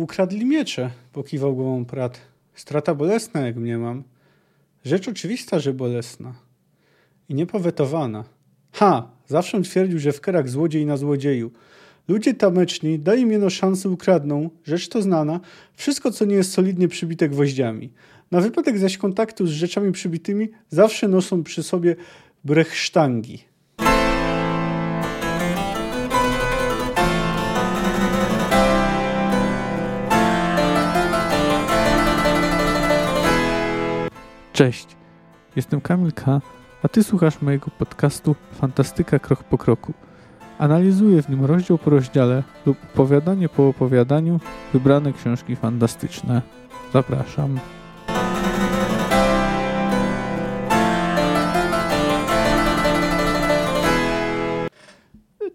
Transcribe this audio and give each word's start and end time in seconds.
Ukradli 0.00 0.46
miecze, 0.46 0.90
pokiwał 1.12 1.54
głową 1.54 1.84
Prat. 1.84 2.20
Strata 2.54 2.94
bolesna, 2.94 3.40
jak 3.40 3.56
mnie 3.56 3.78
mam. 3.78 4.02
Rzecz 4.84 5.08
oczywista, 5.08 5.58
że 5.58 5.74
bolesna. 5.74 6.34
I 7.28 7.34
niepowetowana. 7.34 8.24
Ha! 8.72 9.10
Zawsze 9.26 9.62
twierdził, 9.62 9.98
że 9.98 10.12
w 10.12 10.20
kerach 10.20 10.48
złodziej 10.48 10.86
na 10.86 10.96
złodzieju. 10.96 11.50
Ludzie 12.08 12.34
tameczni, 12.34 12.98
daj 12.98 13.20
im 13.20 13.32
jeno 13.32 13.50
szansę 13.50 13.88
ukradną, 13.88 14.50
rzecz 14.64 14.88
to 14.88 15.02
znana, 15.02 15.40
wszystko 15.74 16.10
co 16.10 16.24
nie 16.24 16.34
jest 16.34 16.52
solidnie 16.52 16.88
przybite 16.88 17.28
gwoździami. 17.28 17.92
Na 18.30 18.40
wypadek 18.40 18.78
zaś 18.78 18.98
kontaktu 18.98 19.46
z 19.46 19.50
rzeczami 19.50 19.92
przybitymi 19.92 20.48
zawsze 20.68 21.08
noszą 21.08 21.42
przy 21.42 21.62
sobie 21.62 21.96
brechsztangi. 22.44 23.49
Cześć, 34.60 34.86
jestem 35.56 35.80
Kamil 35.80 36.12
K., 36.12 36.40
a 36.82 36.88
Ty 36.88 37.04
słuchasz 37.04 37.42
mojego 37.42 37.70
podcastu 37.78 38.36
Fantastyka 38.52 39.18
Krok 39.18 39.44
po 39.44 39.58
Kroku. 39.58 39.94
Analizuję 40.58 41.22
w 41.22 41.28
nim 41.28 41.44
rozdział 41.44 41.78
po 41.78 41.90
rozdziale 41.90 42.42
lub 42.66 42.78
opowiadanie 42.94 43.48
po 43.48 43.68
opowiadaniu 43.68 44.40
wybrane 44.72 45.12
książki 45.12 45.56
fantastyczne. 45.56 46.42
Zapraszam. 46.92 47.60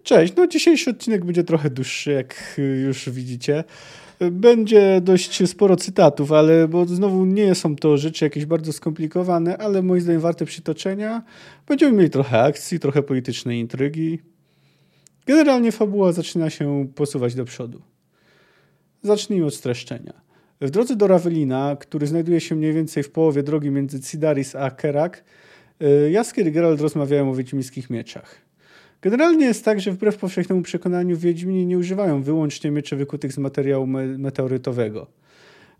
Cześć, 0.02 0.32
no 0.36 0.46
dzisiejszy 0.46 0.90
odcinek 0.90 1.24
będzie 1.24 1.44
trochę 1.44 1.70
dłuższy, 1.70 2.12
jak 2.12 2.60
już 2.84 3.10
widzicie. 3.10 3.64
Będzie 4.32 5.00
dość 5.00 5.48
sporo 5.50 5.76
cytatów, 5.76 6.32
ale 6.32 6.68
bo 6.68 6.86
znowu 6.86 7.24
nie 7.24 7.54
są 7.54 7.76
to 7.76 7.96
rzeczy 7.96 8.24
jakieś 8.24 8.46
bardzo 8.46 8.72
skomplikowane, 8.72 9.58
ale 9.58 9.82
moim 9.82 10.00
zdaniem 10.00 10.20
warte 10.20 10.44
przytoczenia. 10.44 11.22
Będziemy 11.66 11.92
mieli 11.92 12.10
trochę 12.10 12.42
akcji, 12.42 12.80
trochę 12.80 13.02
politycznej 13.02 13.60
intrygi. 13.60 14.18
Generalnie 15.26 15.72
fabuła 15.72 16.12
zaczyna 16.12 16.50
się 16.50 16.88
posuwać 16.94 17.34
do 17.34 17.44
przodu. 17.44 17.82
Zacznijmy 19.02 19.46
od 19.46 19.54
streszczenia. 19.54 20.12
W 20.60 20.70
drodze 20.70 20.96
do 20.96 21.06
Ravelina, 21.06 21.76
który 21.80 22.06
znajduje 22.06 22.40
się 22.40 22.54
mniej 22.54 22.72
więcej 22.72 23.02
w 23.02 23.10
połowie 23.10 23.42
drogi 23.42 23.70
między 23.70 24.00
Cidaris 24.00 24.54
a 24.54 24.70
Kerak, 24.70 25.24
y, 25.82 26.10
Jaskier 26.10 26.46
i 26.46 26.52
Geralt 26.52 26.80
rozmawiają 26.80 27.30
o 27.30 27.34
wiedźmińskich 27.34 27.90
mieczach. 27.90 28.45
Generalnie 29.02 29.46
jest 29.46 29.64
tak, 29.64 29.80
że 29.80 29.92
wbrew 29.92 30.16
powszechnemu 30.16 30.62
przekonaniu 30.62 31.16
Wiedźmini 31.16 31.66
nie 31.66 31.78
używają 31.78 32.22
wyłącznie 32.22 32.70
mieczy 32.70 32.96
wykutych 32.96 33.32
z 33.32 33.38
materiału 33.38 33.86
me 33.86 34.06
meteorytowego. 34.06 35.06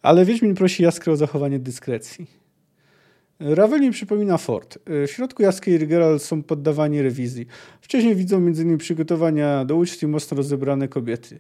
Ale 0.03 0.25
Wiedźmin 0.25 0.55
prosi 0.55 0.83
Jaskrę 0.83 1.12
o 1.12 1.17
zachowanie 1.17 1.59
dyskrecji. 1.59 2.27
Ravelin 3.41 3.92
przypomina 3.92 4.39
fort. 4.39 4.78
W 4.87 5.11
środku 5.11 5.42
Jaskier 5.42 5.83
i 5.83 5.87
Geralt 5.87 6.22
są 6.22 6.42
poddawani 6.42 7.03
rewizji. 7.03 7.47
Wcześniej 7.81 8.17
widzą 8.17 8.37
m.in. 8.37 8.78
przygotowania 8.78 9.64
do 9.64 9.77
uczty 9.77 10.09
mocno 10.09 10.37
rozebrane 10.37 10.89
kobiety. 10.89 11.39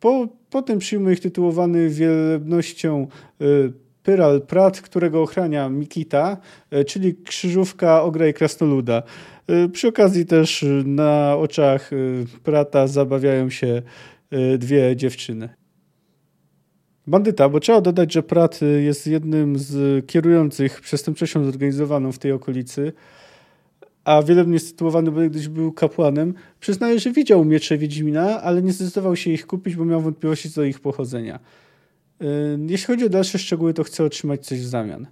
Po, 0.00 0.28
potem 0.50 0.78
przyjmuje 0.78 1.14
ich 1.14 1.20
tytułowany 1.20 1.88
wielebnością 1.88 3.06
y, 3.40 3.72
Pyral 4.02 4.40
Prat, 4.40 4.80
którego 4.80 5.22
ochrania 5.22 5.68
Mikita, 5.68 6.36
y, 6.72 6.84
czyli 6.84 7.14
krzyżówka 7.14 8.02
Ogra 8.02 8.28
i 8.28 8.34
Krasnoluda. 8.34 9.02
Y, 9.50 9.68
przy 9.68 9.88
okazji 9.88 10.26
też 10.26 10.64
na 10.84 11.36
oczach 11.36 11.90
Prata 12.42 12.86
zabawiają 12.86 13.50
się 13.50 13.82
dwie 14.58 14.96
dziewczyny. 14.96 15.48
Bandyta, 17.06 17.48
bo 17.48 17.60
trzeba 17.60 17.80
dodać, 17.80 18.12
że 18.12 18.22
Prat 18.22 18.60
jest 18.80 19.06
jednym 19.06 19.58
z 19.58 20.06
kierujących 20.06 20.80
przestępczością 20.80 21.44
zorganizowaną 21.44 22.12
w 22.12 22.18
tej 22.18 22.32
okolicy 22.32 22.92
a 24.04 24.22
wielebnie 24.22 24.58
sytuowany, 24.58 25.30
gdyś 25.30 25.48
był 25.48 25.72
kapłanem, 25.72 26.34
przyznaje, 26.60 26.98
że 26.98 27.10
widział 27.10 27.44
miecze 27.44 27.78
Wiedźmina, 27.78 28.42
ale 28.42 28.62
nie 28.62 28.72
zdecydował 28.72 29.16
się 29.16 29.30
ich 29.30 29.46
kupić, 29.46 29.76
bo 29.76 29.84
miał 29.84 30.00
wątpliwości 30.00 30.50
co 30.50 30.60
do 30.60 30.64
ich 30.64 30.80
pochodzenia. 30.80 31.38
Jeśli 32.68 32.86
chodzi 32.86 33.04
o 33.04 33.08
dalsze 33.08 33.38
szczegóły, 33.38 33.74
to 33.74 33.84
chce 33.84 34.04
otrzymać 34.04 34.46
coś 34.46 34.60
w 34.60 34.66
zamian. 34.66 35.06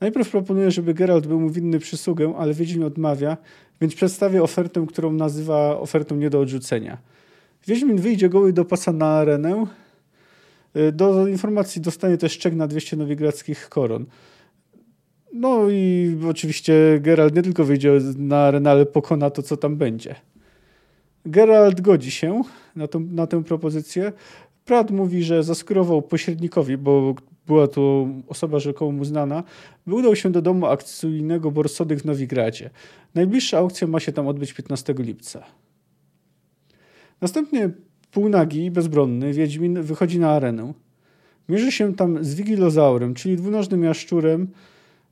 Najpierw 0.00 0.30
proponuje, 0.30 0.70
żeby 0.70 0.94
Geralt 0.94 1.26
był 1.26 1.40
mu 1.40 1.50
winny 1.50 1.78
przysługę, 1.78 2.34
ale 2.38 2.54
Wiedźmin 2.54 2.84
odmawia, 2.84 3.36
więc 3.80 3.94
przedstawia 3.94 4.42
ofertę, 4.42 4.86
którą 4.88 5.12
nazywa 5.12 5.80
ofertą 5.80 6.16
nie 6.16 6.30
do 6.30 6.40
odrzucenia. 6.40 6.98
Wiedźmin 7.66 7.96
wyjdzie 7.96 8.28
goły 8.28 8.52
do 8.52 8.64
pasa 8.64 8.92
na 8.92 9.06
arenę. 9.06 9.66
Y, 10.76 10.92
do 10.92 11.26
informacji 11.26 11.80
dostanie 11.80 12.18
też 12.18 12.38
czek 12.38 12.54
na 12.54 12.66
200 12.66 12.96
nowigradzkich 12.96 13.68
koron. 13.68 14.06
No 15.32 15.70
i 15.70 16.16
oczywiście 16.28 16.74
Geralt 17.00 17.34
nie 17.34 17.42
tylko 17.42 17.64
wyjdzie 17.64 17.98
na 18.16 18.36
arenę, 18.36 18.70
ale 18.70 18.86
pokona 18.86 19.30
to, 19.30 19.42
co 19.42 19.56
tam 19.56 19.76
będzie. 19.76 20.14
Geralt 21.26 21.80
godzi 21.80 22.10
się 22.10 22.42
na, 22.76 22.88
tą, 22.88 23.00
na 23.00 23.26
tę 23.26 23.44
propozycję. 23.44 24.12
Pratt 24.64 24.90
mówi, 24.90 25.22
że 25.22 25.42
zaskurował 25.42 26.02
pośrednikowi, 26.02 26.76
bo 26.76 27.14
była 27.46 27.68
to 27.68 28.08
osoba 28.26 28.58
rzekomo 28.58 28.92
mu 28.92 29.04
znana, 29.04 29.42
udał 29.86 30.16
się 30.16 30.30
do 30.30 30.42
domu 30.42 30.66
akcyjnego 30.66 31.50
Borsodych 31.50 32.00
w 32.00 32.04
Nowigradzie. 32.04 32.70
Najbliższa 33.14 33.58
aukcja 33.58 33.86
ma 33.86 34.00
się 34.00 34.12
tam 34.12 34.26
odbyć 34.26 34.52
15 34.52 34.94
lipca. 34.98 35.44
Następnie 37.20 37.70
półnagi, 38.10 38.70
bezbronny, 38.70 39.32
Wiedźmin 39.32 39.82
wychodzi 39.82 40.18
na 40.18 40.30
arenę. 40.30 40.72
Mierzy 41.48 41.72
się 41.72 41.94
tam 41.94 42.24
z 42.24 42.34
Wigilozaurem, 42.34 43.14
czyli 43.14 43.36
dwunożnym 43.36 43.84
jaszczurem, 43.84 44.48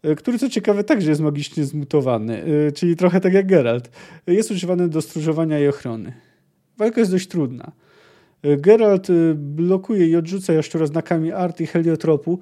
E, 0.03 0.15
który 0.15 0.39
co 0.39 0.49
ciekawe 0.49 0.85
także 0.85 1.11
jest 1.11 1.21
magicznie 1.21 1.65
zmutowany, 1.65 2.45
e, 2.69 2.73
czyli 2.73 2.97
trochę 2.97 3.21
tak 3.21 3.33
jak 3.33 3.47
Geralt. 3.47 3.91
Jest 4.27 4.51
używany 4.51 4.89
do 4.89 5.03
stróżowania 5.03 5.61
i 5.61 5.69
ochrony. 5.69 6.13
Walka 6.79 7.01
jest 7.01 7.13
dość 7.13 7.29
trudna. 7.29 7.73
Geralt 8.43 9.09
blokuje 9.35 10.07
i 10.07 10.17
odrzuca 10.17 10.53
jaszczura 10.53 10.87
znakami 10.87 11.33
art 11.33 11.61
i 11.61 11.67
heliotropu, 11.67 12.39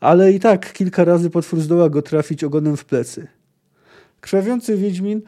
ale 0.00 0.32
i 0.32 0.40
tak 0.40 0.72
kilka 0.72 1.04
razy 1.04 1.30
potwór 1.30 1.60
zdoła 1.60 1.88
go 1.88 2.02
trafić 2.02 2.44
ogonem 2.44 2.76
w 2.76 2.84
plecy. 2.84 3.26
Krwawiący 4.20 4.76
Wiedźmin 4.76 5.22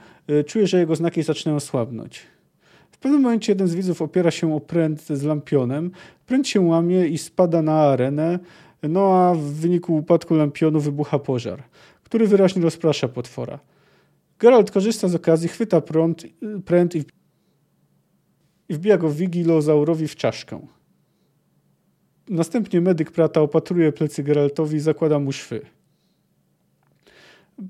czuje, 0.47 0.67
że 0.67 0.79
jego 0.79 0.97
znaki 0.97 1.23
zaczynają 1.23 1.61
słabnąć. 1.61 2.23
W 2.91 2.99
pewnym 2.99 3.23
momencie 3.23 3.53
jeden 3.53 3.69
z 3.69 3.75
widzów 3.75 4.03
opiera 4.03 4.31
się 4.31 4.55
o 4.55 4.61
pręt 4.61 5.07
z 5.07 5.23
lampionem, 5.23 5.91
pręt 6.27 6.49
się 6.49 6.61
łamie 6.61 7.07
i 7.07 7.19
spada 7.19 7.63
na 7.63 7.81
arenę, 7.81 8.39
no 8.83 9.15
a 9.15 9.35
w 9.35 9.41
wyniku 9.41 9.97
upadku 9.97 10.35
lampionu 10.35 10.81
wybucha 10.81 11.19
pożar, 11.19 11.63
który 12.05 12.27
wyraźnie 12.27 12.63
rozprasza 12.63 13.09
potwora. 13.09 13.59
Geralt 14.39 14.71
korzysta 14.71 15.09
z 15.09 15.15
okazji, 15.15 15.49
chwyta 15.49 15.81
prąd, 15.81 16.27
pręt 16.65 16.97
i, 16.97 17.05
i 18.69 18.75
wbija 18.75 18.99
go 18.99 19.11
Wigilozaurowi 19.11 20.09
w 20.09 20.17
czaszkę. 20.17 20.67
Następnie 22.29 22.81
medyk 22.81 23.11
Prata 23.11 23.41
opatruje 23.41 23.93
plecy 23.93 24.23
Geraltowi 24.23 24.77
i 24.77 24.81
zakłada 24.81 25.19
mu 25.19 25.33
szwy. 25.33 25.61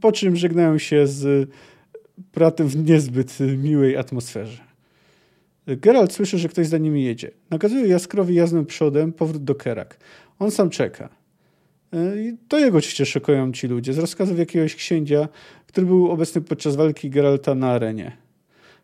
Po 0.00 0.12
czym 0.12 0.36
żegnają 0.36 0.78
się 0.78 1.06
z 1.06 1.50
Pratem 2.32 2.68
w 2.68 2.76
niezbyt 2.76 3.38
miłej 3.56 3.96
atmosferze. 3.96 4.62
Geralt 5.66 6.12
słyszy, 6.12 6.38
że 6.38 6.48
ktoś 6.48 6.66
za 6.66 6.78
nimi 6.78 7.04
jedzie. 7.04 7.30
Nakazuje 7.50 7.88
Jaskrowi 7.88 8.34
jazdę 8.34 8.66
przodem, 8.66 9.12
powrót 9.12 9.44
do 9.44 9.54
Kerak. 9.54 9.98
On 10.38 10.50
sam 10.50 10.70
czeka. 10.70 11.08
E, 11.92 12.22
I 12.22 12.36
to 12.48 12.58
jego 12.58 12.78
oczywiście 12.78 13.06
szokują 13.06 13.52
ci 13.52 13.66
ludzie. 13.66 13.92
Z 13.92 13.98
rozkazów 13.98 14.38
jakiegoś 14.38 14.74
księcia, 14.74 15.28
który 15.66 15.86
był 15.86 16.10
obecny 16.10 16.40
podczas 16.40 16.76
walki 16.76 17.10
Geralta 17.10 17.54
na 17.54 17.70
arenie. 17.70 18.16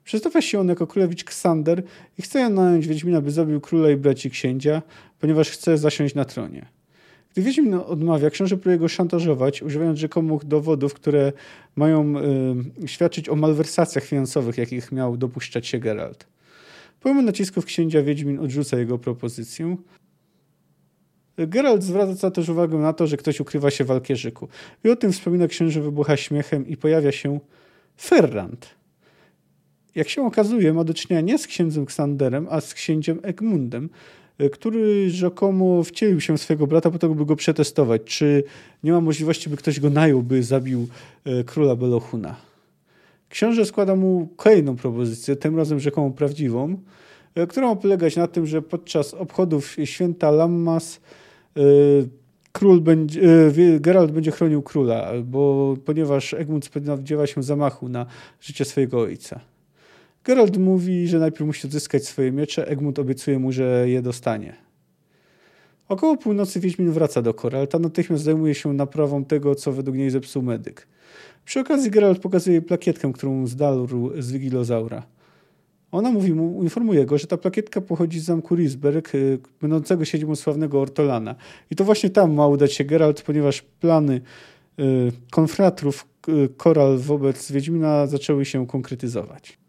Przedstawia 0.05 0.43
się 0.43 0.61
on 0.61 0.69
jako 0.69 0.87
królewicz 0.87 1.25
Ksander 1.25 1.83
i 2.19 2.23
chce 2.23 2.51
nająć 2.51 2.87
Wiedźmina, 2.87 3.21
by 3.21 3.31
zabił 3.31 3.61
króla 3.61 3.91
i 3.91 3.97
braci 3.97 4.31
księcia, 4.31 4.83
ponieważ 5.21 5.51
chce 5.51 5.79
zasiąść 5.79 6.15
na 6.15 6.25
tronie. 6.25 6.67
Gdy 7.33 7.43
Wiedźmin 7.43 7.75
odmawia, 7.75 8.31
książę 8.31 8.57
próbuje 8.57 8.79
go 8.79 8.89
szantażować, 8.89 9.63
używając 9.63 9.99
rzekomych 9.99 10.45
dowodów, 10.45 10.95
które 10.95 11.33
mają 11.77 12.15
y, 12.85 12.89
świadczyć 12.89 13.29
o 13.29 13.37
malwersacjach 13.37 14.05
finansowych, 14.05 14.59
jakich 14.59 14.93
miał 14.93 15.17
dopuszczać 15.17 15.67
się 15.67 15.79
Geralt. 15.79 16.27
Pomimo 17.01 17.23
nacisków 17.23 17.65
księcia 17.65 18.03
Wiedźmin 18.03 18.39
odrzuca 18.39 18.79
jego 18.79 18.99
propozycję, 18.99 19.77
Geralt 21.39 21.83
zwraca 21.83 22.31
też 22.31 22.49
uwagę 22.49 22.79
na 22.79 22.93
to, 22.93 23.07
że 23.07 23.17
ktoś 23.17 23.41
ukrywa 23.41 23.71
się 23.71 23.85
w 23.85 23.91
Alkierzyku. 23.91 24.49
I 24.85 24.91
o 24.91 24.97
tym 24.97 25.13
wspomina 25.13 25.49
księży 25.49 25.81
wybucha 25.81 26.17
śmiechem 26.17 26.69
i 26.69 26.77
pojawia 26.77 27.13
się 27.13 27.41
Ferrand. 28.01 28.84
Jak 29.95 30.09
się 30.09 30.27
okazuje, 30.27 30.73
ma 30.73 30.85
do 30.85 30.95
czynienia 30.95 31.21
nie 31.21 31.39
z 31.39 31.47
księdzem 31.47 31.87
Ksanderem, 31.87 32.47
a 32.51 32.61
z 32.61 32.75
księciem 32.75 33.21
Egmundem, 33.23 33.91
który 34.53 35.11
rzekomo 35.11 35.83
wcielił 35.83 36.21
się 36.21 36.39
swojego 36.39 36.67
brata 36.67 36.91
po 36.91 36.99
to, 36.99 37.09
by 37.09 37.27
go 37.27 37.37
przetestować, 37.37 38.03
czy 38.05 38.45
nie 38.85 38.93
ma 38.93 39.01
możliwości, 39.01 39.51
by 39.51 39.57
ktoś 39.57 39.81
go 39.81 39.91
najął, 39.91 40.23
by 40.23 40.43
zabił 40.43 40.89
e, 41.25 41.45
króla 41.45 41.77
Belohuna. 41.77 42.37
Książę 43.29 43.65
składa 43.65 43.97
mu 43.97 44.29
kolejną 44.37 44.77
propozycję, 44.77 45.37
tym 45.37 45.57
razem 45.57 45.81
rzekomo 45.81 46.11
prawdziwą, 46.11 46.79
która 47.49 47.67
ma 47.67 47.77
polegać 47.77 48.17
na 48.17 48.27
tym, 48.27 48.47
że 48.47 48.63
podczas 48.63 49.15
obchodów 49.15 49.77
święta 49.85 50.31
Lammas 50.31 51.01
król 52.53 52.81
będzie, 52.81 53.21
Geralt 53.81 54.13
będzie 54.13 54.31
chronił 54.31 54.63
króla, 54.63 55.13
bo, 55.25 55.75
ponieważ 55.85 56.35
Egmont 56.35 56.65
spodziewa 56.65 57.27
się 57.27 57.43
zamachu 57.43 57.89
na 57.89 58.07
życie 58.41 58.65
swojego 58.65 59.01
ojca. 59.01 59.41
Geralt 60.25 60.57
mówi, 60.57 61.09
że 61.09 61.19
najpierw 61.19 61.47
musi 61.47 61.67
odzyskać 61.67 62.05
swoje 62.07 62.33
miecze, 62.33 62.69
Egmont 62.69 62.99
obiecuje 62.99 63.39
mu, 63.39 63.53
że 63.53 63.89
je 63.89 64.03
dostanie. 64.03 64.55
Około 65.89 66.17
północy 66.17 66.61
Wiedźmin 66.61 66.91
wraca 66.91 67.23
do 67.23 67.35
Koralta, 67.35 67.79
natychmiast 67.79 68.25
zajmuje 68.25 68.55
się 68.55 68.73
naprawą 68.73 69.25
tego, 69.25 69.55
co 69.55 69.73
według 69.73 69.97
niej 69.97 70.11
zepsuł 70.11 70.43
medyk. 70.43 70.87
Przy 71.45 71.61
okazji 71.61 71.91
Geralt 71.91 72.19
pokazuje 72.19 72.63
plakietkę, 72.63 73.13
którą 73.13 73.47
zdarł 73.47 74.11
z 74.19 74.33
Wigilozaura. 74.33 75.03
Ona 75.93 76.11
mówi 76.11 76.33
mu, 76.33 76.63
informuje 76.63 77.07
go, 77.07 77.19
że 77.19 77.27
ta 77.27 77.37
plakietka 77.37 77.81
pochodzi 77.81 78.21
z 78.21 78.25
zamku 78.25 78.57
Risberg, 78.57 79.15
y, 79.15 79.39
będącego 79.61 80.05
siedzibą 80.05 80.37
sławnego 80.37 80.81
Ortolana. 80.81 81.35
I 81.71 81.77
to 81.77 81.85
właśnie 81.85 82.11
tam 82.11 82.35
ma 82.35 82.47
udać 82.47 82.73
się 82.73 82.85
Geralt, 82.85 83.23
ponieważ 83.23 83.63
plany 83.63 84.21
y, 84.81 85.13
konfratrów 85.31 86.07
y, 86.29 86.49
Koral 86.57 86.99
wobec 86.99 87.53
Wiedźmina 87.53 88.07
zaczęły 88.07 88.45
się 88.45 88.67
konkretyzować. 88.67 89.64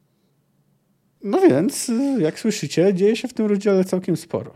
No 1.25 1.41
więc, 1.41 1.91
jak 2.19 2.39
słyszycie, 2.39 2.93
dzieje 2.93 3.15
się 3.15 3.27
w 3.27 3.33
tym 3.33 3.45
rozdziale 3.45 3.83
całkiem 3.83 4.17
sporo. 4.17 4.53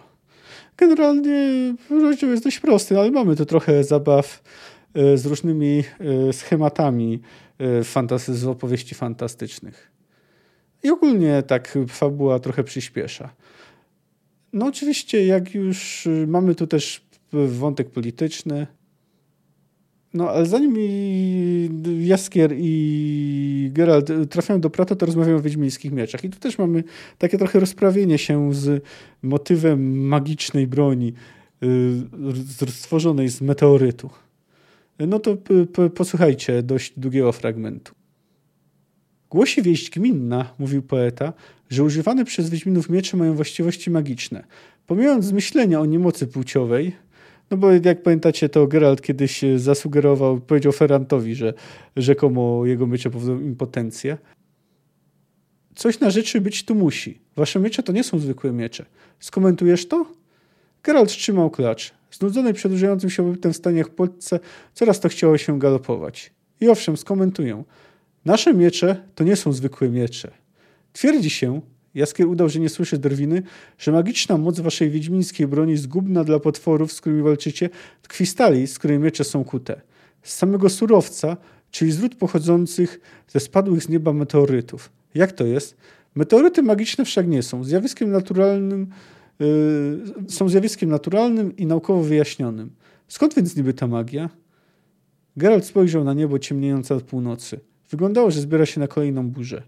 Generalnie 0.78 1.50
rozdział 1.90 2.30
jest 2.30 2.44
dość 2.44 2.60
prosty, 2.60 3.00
ale 3.00 3.12
mamy 3.12 3.36
tu 3.36 3.46
trochę 3.46 3.84
zabaw 3.84 4.44
z 5.16 5.26
różnymi 5.26 5.84
schematami 6.32 7.22
fantasy, 7.84 8.36
z 8.36 8.46
opowieści 8.46 8.96
fantastycznych. 8.96 9.92
I 10.84 10.90
ogólnie 10.90 11.44
tak 11.44 11.78
fabuła 11.88 12.40
trochę 12.40 12.64
przyspiesza. 12.64 13.30
No 14.54 14.66
oczywiście, 14.66 15.26
jak 15.26 15.56
już 15.56 16.08
mamy 16.28 16.56
tu 16.56 16.68
też 16.68 17.06
wątek 17.32 17.90
polityczny, 17.90 18.68
no 20.14 20.30
ale 20.30 20.46
zanim 20.46 20.76
Jaskier 22.02 22.54
i 22.58 23.70
Geralt 23.74 24.12
trafiają 24.30 24.62
do 24.62 24.70
Prata, 24.70 24.96
to 24.96 25.06
rozmawiają 25.06 25.38
o 25.38 25.42
wiedźmińskich 25.42 25.92
mieczach. 25.92 26.24
I 26.24 26.30
tu 26.30 26.40
też 26.40 26.58
mamy 26.58 26.84
takie 27.18 27.38
trochę 27.38 27.60
rozprawienie 27.60 28.18
się 28.18 28.54
z 28.54 28.84
motywem 29.22 30.08
magicznej 30.08 30.68
broni 30.68 31.14
y, 31.64 32.72
stworzonej 32.72 33.30
z 33.30 33.42
meteorytu. 33.42 34.10
No 35.00 35.20
to 35.20 35.38
posłuchajcie 35.96 36.64
dość 36.64 36.94
długiego 36.98 37.32
fragmentu. 37.32 37.94
Głosi 39.30 39.62
wieść 39.62 39.90
gminna, 39.90 40.54
mówił 40.60 40.82
poeta, 40.82 41.34
że 41.70 41.84
używane 41.84 42.26
przez 42.26 42.50
Wiedźminów 42.50 42.90
miecze 42.90 43.18
mają 43.18 43.34
właściwości 43.34 43.92
magiczne. 43.92 44.44
Pomijając 44.88 45.26
zmyślenia 45.26 45.80
o 45.80 45.86
niemocy 45.86 46.28
płciowej, 46.28 46.96
no 47.52 47.58
bo 47.58 47.72
jak 47.72 48.04
pamiętacie, 48.04 48.50
to 48.50 48.68
Geralt 48.68 49.02
kiedyś 49.02 49.42
zasugerował, 49.56 50.40
powiedział 50.40 50.72
Ferrantowi, 50.72 51.36
że 51.36 51.54
rzekomo 51.96 52.66
jego 52.66 52.88
miecze 52.88 53.10
powodują 53.10 53.40
impotencję. 53.40 54.18
Coś 55.76 56.00
na 56.00 56.10
rzeczy 56.10 56.42
być 56.42 56.66
tu 56.66 56.76
musi. 56.76 57.22
Wasze 57.36 57.60
miecze 57.60 57.84
to 57.84 57.92
nie 57.92 58.04
są 58.04 58.20
zwykłe 58.20 58.52
miecze. 58.52 58.86
Skomentujesz 59.20 59.88
to? 59.88 60.06
Geralt 60.84 61.10
trzymał 61.10 61.50
klacz. 61.50 61.94
Znudzony 62.12 62.54
przedłużającym 62.54 63.10
się 63.10 63.24
pobytem 63.24 63.54
w 63.54 63.58
staniach 63.58 63.90
Polsce, 63.90 64.40
coraz 64.74 65.00
to 65.00 65.10
chciało 65.10 65.38
się 65.38 65.60
galopować. 65.60 66.32
I 66.62 66.70
owszem, 66.70 66.98
skomentuję. 66.98 67.64
Nasze 68.26 68.54
miecze 68.54 69.04
to 69.16 69.24
nie 69.24 69.36
są 69.36 69.54
zwykłe 69.54 69.90
miecze. 69.90 70.32
Twierdzi 70.94 71.30
się, 71.30 71.62
Jaskier 71.96 72.28
udał, 72.28 72.50
że 72.50 72.60
nie 72.60 72.70
słyszy 72.70 72.98
drwiny, 72.98 73.44
że 73.78 73.92
magiczna 73.92 74.38
moc 74.38 74.60
waszej 74.60 74.90
wiedźmińskiej 74.90 75.48
broni 75.48 75.78
zgubna 75.78 76.24
dla 76.24 76.40
potworów, 76.40 76.94
z 76.94 77.02
którymi 77.02 77.22
walczycie, 77.22 77.70
tkwi 78.02 78.26
stali, 78.26 78.68
z 78.68 78.80
której 78.80 79.00
miecze 79.00 79.24
są 79.24 79.44
kute. 79.44 79.82
Z 80.24 80.34
samego 80.34 80.70
surowca, 80.70 81.38
czyli 81.72 81.92
z 81.92 82.00
ród 82.00 82.16
pochodzących 82.16 83.00
ze 83.28 83.40
spadłych 83.40 83.84
z 83.84 83.90
nieba 83.90 84.14
meteorytów. 84.14 84.90
Jak 85.16 85.32
to 85.32 85.46
jest? 85.46 85.78
Meteoryty 86.16 86.64
magiczne 86.64 87.06
wszak 87.06 87.28
nie 87.28 87.44
są. 87.44 87.64
Zjawiskiem 87.64 88.12
naturalnym, 88.12 88.88
yy, 89.40 90.30
są 90.30 90.50
zjawiskiem 90.50 90.90
naturalnym 90.90 91.58
i 91.58 91.66
naukowo 91.66 92.04
wyjaśnionym. 92.04 92.72
Skąd 93.08 93.36
więc 93.36 93.56
niby 93.56 93.74
ta 93.74 93.88
magia? 93.88 94.30
Geralt 95.38 95.66
spojrzał 95.66 96.04
na 96.04 96.14
niebo 96.14 96.40
ciemniejące 96.40 96.96
od 96.96 97.04
północy. 97.04 97.60
Wyglądało, 97.90 98.32
że 98.32 98.42
zbiera 98.42 98.66
się 98.66 98.80
na 98.80 98.88
kolejną 98.88 99.30
burzę 99.30 99.64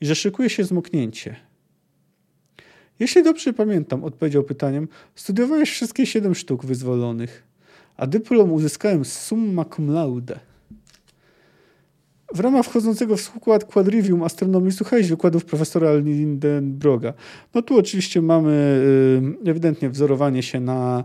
i 0.00 0.06
że 0.06 0.14
szykuje 0.14 0.50
się 0.50 0.64
zmoknięcie. 0.64 1.36
Jeśli 3.02 3.22
dobrze 3.22 3.52
pamiętam, 3.52 4.04
odpowiedział 4.04 4.42
pytaniem, 4.42 4.88
studiowałeś 5.14 5.70
wszystkie 5.70 6.06
siedem 6.06 6.34
sztuk 6.34 6.64
wyzwolonych, 6.64 7.42
a 7.96 8.06
dyplom 8.06 8.52
uzyskałem 8.52 9.04
summa 9.04 9.64
cum 9.64 9.90
laude. 9.90 10.40
W 12.34 12.40
ramach 12.40 12.66
wchodzącego 12.66 13.16
w 13.16 13.20
skład 13.20 13.64
Quadrivium 13.64 14.22
Astronomii 14.22 14.72
słuchałeś 14.72 15.08
wykładów 15.08 15.44
profesora 15.44 15.94
Lindenbroga. 15.94 17.12
No 17.54 17.62
tu 17.62 17.78
oczywiście 17.78 18.22
mamy 18.22 18.82
y, 19.44 19.50
ewidentnie 19.50 19.90
wzorowanie 19.90 20.42
się 20.42 20.60
na 20.60 21.04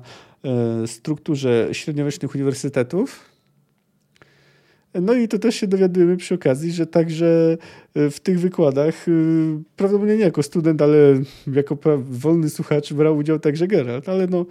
y, 0.83 0.87
strukturze 0.87 1.69
średniowiecznych 1.71 2.35
uniwersytetów, 2.35 3.36
no 4.93 5.13
i 5.13 5.27
to 5.27 5.39
też 5.39 5.55
się 5.55 5.67
dowiadujemy 5.67 6.17
przy 6.17 6.35
okazji, 6.35 6.71
że 6.71 6.87
także 6.87 7.57
e, 7.95 8.09
w 8.09 8.19
tych 8.19 8.39
wykładach, 8.39 9.07
e, 9.07 9.11
prawdopodobnie 9.75 10.17
nie 10.17 10.23
jako 10.23 10.43
student, 10.43 10.81
ale 10.81 10.97
jako 11.53 11.77
wolny 12.09 12.49
słuchacz 12.49 12.93
brał 12.93 13.17
udział 13.17 13.39
także 13.39 13.67
Geralt. 13.67 14.09
Ale 14.09 14.27
no, 14.27 14.45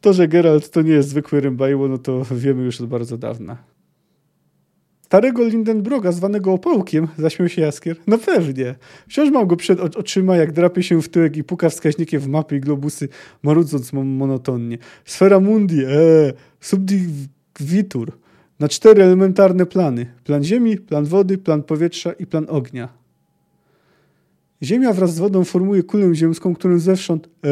to, 0.00 0.12
że 0.12 0.28
Geralt 0.28 0.70
to 0.70 0.82
nie 0.82 0.92
jest 0.92 1.08
zwykły 1.08 1.40
rębajło, 1.40 1.88
no 1.88 1.98
to 1.98 2.22
wiemy 2.30 2.64
już 2.64 2.80
od 2.80 2.88
bardzo 2.88 3.18
dawna. 3.18 3.56
Starego 5.06 5.44
Lindenbroga, 5.44 6.12
zwanego 6.12 6.52
opałkiem, 6.52 7.08
zaśmiał 7.18 7.48
się 7.48 7.62
Jaskier. 7.62 7.96
No 8.06 8.18
pewnie. 8.18 8.74
Wciąż 9.08 9.30
mam 9.30 9.46
go 9.46 9.56
przed 9.56 9.80
oczyma, 9.80 10.36
jak 10.36 10.52
drapie 10.52 10.82
się 10.82 11.02
w 11.02 11.08
tyłek 11.08 11.36
i 11.36 11.44
puka 11.44 11.68
wskaźnikiem 11.68 12.20
w 12.20 12.28
mapy 12.28 12.56
i 12.56 12.60
globusy, 12.60 13.08
marudząc 13.42 13.92
monotonnie. 13.92 14.78
Sfera 15.04 15.40
mundi, 15.40 15.84
eee, 15.84 16.32
subdivitur 16.60 18.12
na 18.60 18.68
cztery 18.68 19.02
elementarne 19.02 19.66
plany: 19.66 20.06
plan 20.24 20.44
ziemi, 20.44 20.76
plan 20.76 21.04
wody, 21.04 21.38
plan 21.38 21.62
powietrza 21.62 22.12
i 22.12 22.26
plan 22.26 22.46
ognia. 22.48 22.88
Ziemia 24.62 24.92
wraz 24.92 25.14
z 25.14 25.18
wodą 25.18 25.44
formuje 25.44 25.82
kulę 25.82 26.14
ziemską, 26.14 26.54
którą 26.54 26.78
zewsząd 26.78 27.26
e, 27.26 27.48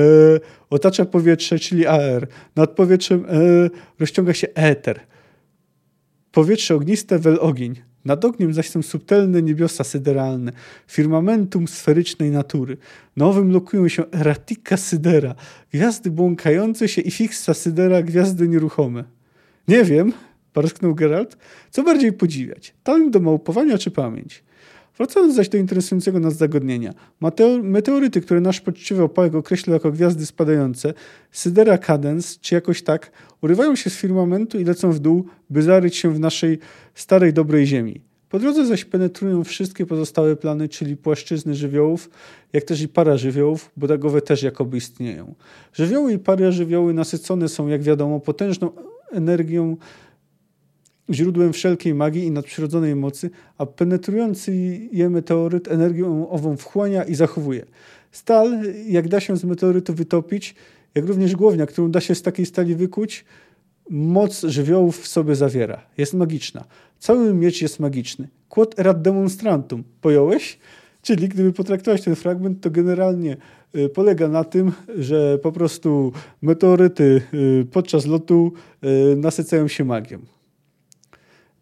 otacza 0.71 1.05
powietrze, 1.05 1.59
czyli 1.59 1.87
aer. 1.87 2.27
Nad 2.57 2.71
powietrzem 2.71 3.25
e, 3.29 3.71
rozciąga 3.99 4.35
się 4.35 4.49
eter. 4.55 5.01
Powietrze 6.33 6.75
ogniste 6.75 7.19
wel 7.19 7.39
ogień. 7.41 7.75
Nad 8.05 8.25
ogniem 8.25 8.55
zaś 8.55 8.71
są 8.71 8.83
subtelne 8.83 9.43
niebiosa 9.43 9.85
syderalne, 9.85 10.53
firmamentum 10.87 11.69
sferycznej 11.69 12.31
natury. 12.31 12.77
Nowym 13.17 13.53
lokują 13.53 13.89
się 13.89 14.05
eratika 14.11 14.77
sydera, 14.77 15.35
gwiazdy 15.73 16.11
błąkające 16.11 16.89
się 16.89 17.03
i 17.03 17.11
fixa 17.11 17.55
sydera, 17.55 18.03
gwiazdy 18.03 18.49
nieruchome. 18.49 19.05
Nie 19.69 19.85
wiem, 19.85 20.13
Parsknął 20.55 20.95
Geralt. 20.95 21.37
Co 21.71 21.83
bardziej 21.83 22.13
podziwiać? 22.13 22.75
Talent 22.83 23.13
do 23.13 23.21
małpowania 23.21 23.79
czy 23.79 23.91
pamięć? 23.91 24.45
Wracając 24.97 25.35
zaś 25.35 25.49
do 25.49 25.59
interesującego 25.59 26.21
nas 26.21 26.37
zagadnienia. 26.37 26.95
meteoryty, 27.63 28.21
które 28.21 28.41
nasz 28.41 28.61
poczciwy 28.61 29.03
opałek 29.03 29.35
określił 29.35 29.75
jako 29.75 29.91
gwiazdy 29.91 30.27
spadające, 30.27 30.95
Sydera 31.31 31.79
Cadence, 31.79 32.39
czy 32.41 32.55
jakoś 32.55 32.83
tak, 32.83 33.11
urywają 33.43 33.77
się 33.77 33.91
z 33.91 33.95
firmamentu 33.95 34.61
i 34.61 34.65
lecą 34.65 34.93
w 34.93 34.99
dół, 34.99 35.25
by 35.51 35.63
zaryć 35.63 35.97
się 35.97 36.11
w 36.11 36.21
naszej 36.21 36.59
starej, 36.95 37.33
dobrej 37.33 37.67
ziemi. 37.67 38.01
Po 38.29 38.39
drodze 38.39 38.67
zaś 38.67 38.85
penetrują 38.85 39.45
wszystkie 39.45 39.87
pozostałe 39.87 40.37
plany, 40.37 40.69
czyli 40.69 40.97
płaszczyzny 40.97 41.55
żywiołów, 41.55 42.11
jak 42.53 42.65
też 42.65 42.81
i 42.81 42.89
para 42.89 43.17
żywiołów, 43.17 43.71
bo 43.77 43.89
takowe 43.89 44.21
też 44.21 44.43
jakoby 44.43 44.77
istnieją. 44.77 45.35
Żywioły 45.73 46.13
i 46.13 46.19
pary 46.19 46.53
żywioły 46.53 46.95
nasycone 46.95 47.49
są, 47.49 47.69
jak 47.69 47.83
wiadomo, 47.83 48.21
potężną 48.21 48.71
energią 49.13 49.77
źródłem 51.11 51.53
wszelkiej 51.53 51.95
magii 51.95 52.25
i 52.25 52.31
nadprzyrodzonej 52.31 52.97
mocy, 52.97 53.31
a 53.59 53.67
penetrujący 53.67 54.55
je 54.93 55.11
meteoryt 55.11 55.69
energią 55.69 56.29
ową 56.29 56.57
wchłania 56.57 57.05
i 57.05 57.15
zachowuje. 57.15 57.67
Stal, 58.13 58.63
jak 58.89 59.09
da 59.09 59.21
się 59.21 59.37
z 59.37 59.45
meteorytu 59.45 59.95
wytopić, 59.95 60.55
jak 60.95 61.07
również 61.07 61.37
głownia, 61.37 61.67
którą 61.67 61.91
da 61.91 62.01
się 62.01 62.15
z 62.15 62.23
takiej 62.23 62.47
stali 62.47 62.75
wykuć, 62.75 63.25
moc 63.91 64.43
żywiołów 64.43 65.01
w 65.01 65.09
sobie 65.09 65.35
zawiera. 65.35 65.87
Jest 65.99 66.15
magiczna. 66.15 66.65
Cały 66.99 67.35
miecz 67.35 67.63
jest 67.63 67.81
magiczny. 67.81 68.29
Quod 68.49 68.79
erat 68.79 69.03
demonstrantum. 69.03 69.85
Pojąłeś? 70.01 70.59
Czyli 71.03 71.29
gdyby 71.29 71.53
potraktować 71.53 72.03
ten 72.03 72.15
fragment, 72.15 72.61
to 72.61 72.71
generalnie 72.71 73.37
y, 73.77 73.89
polega 73.89 74.29
na 74.29 74.45
tym, 74.45 74.73
że 74.99 75.39
po 75.39 75.53
prostu 75.53 76.13
meteoryty 76.43 77.23
y, 77.35 77.67
podczas 77.73 78.07
lotu 78.07 78.53
y, 79.13 79.17
nasycają 79.17 79.69
się 79.69 79.85
magią. 79.85 80.19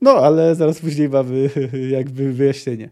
No, 0.03 0.11
ale 0.11 0.55
zaraz 0.55 0.81
później 0.81 1.09
mamy 1.09 1.51
jakby 1.99 2.33
wyjaśnienie. 2.33 2.91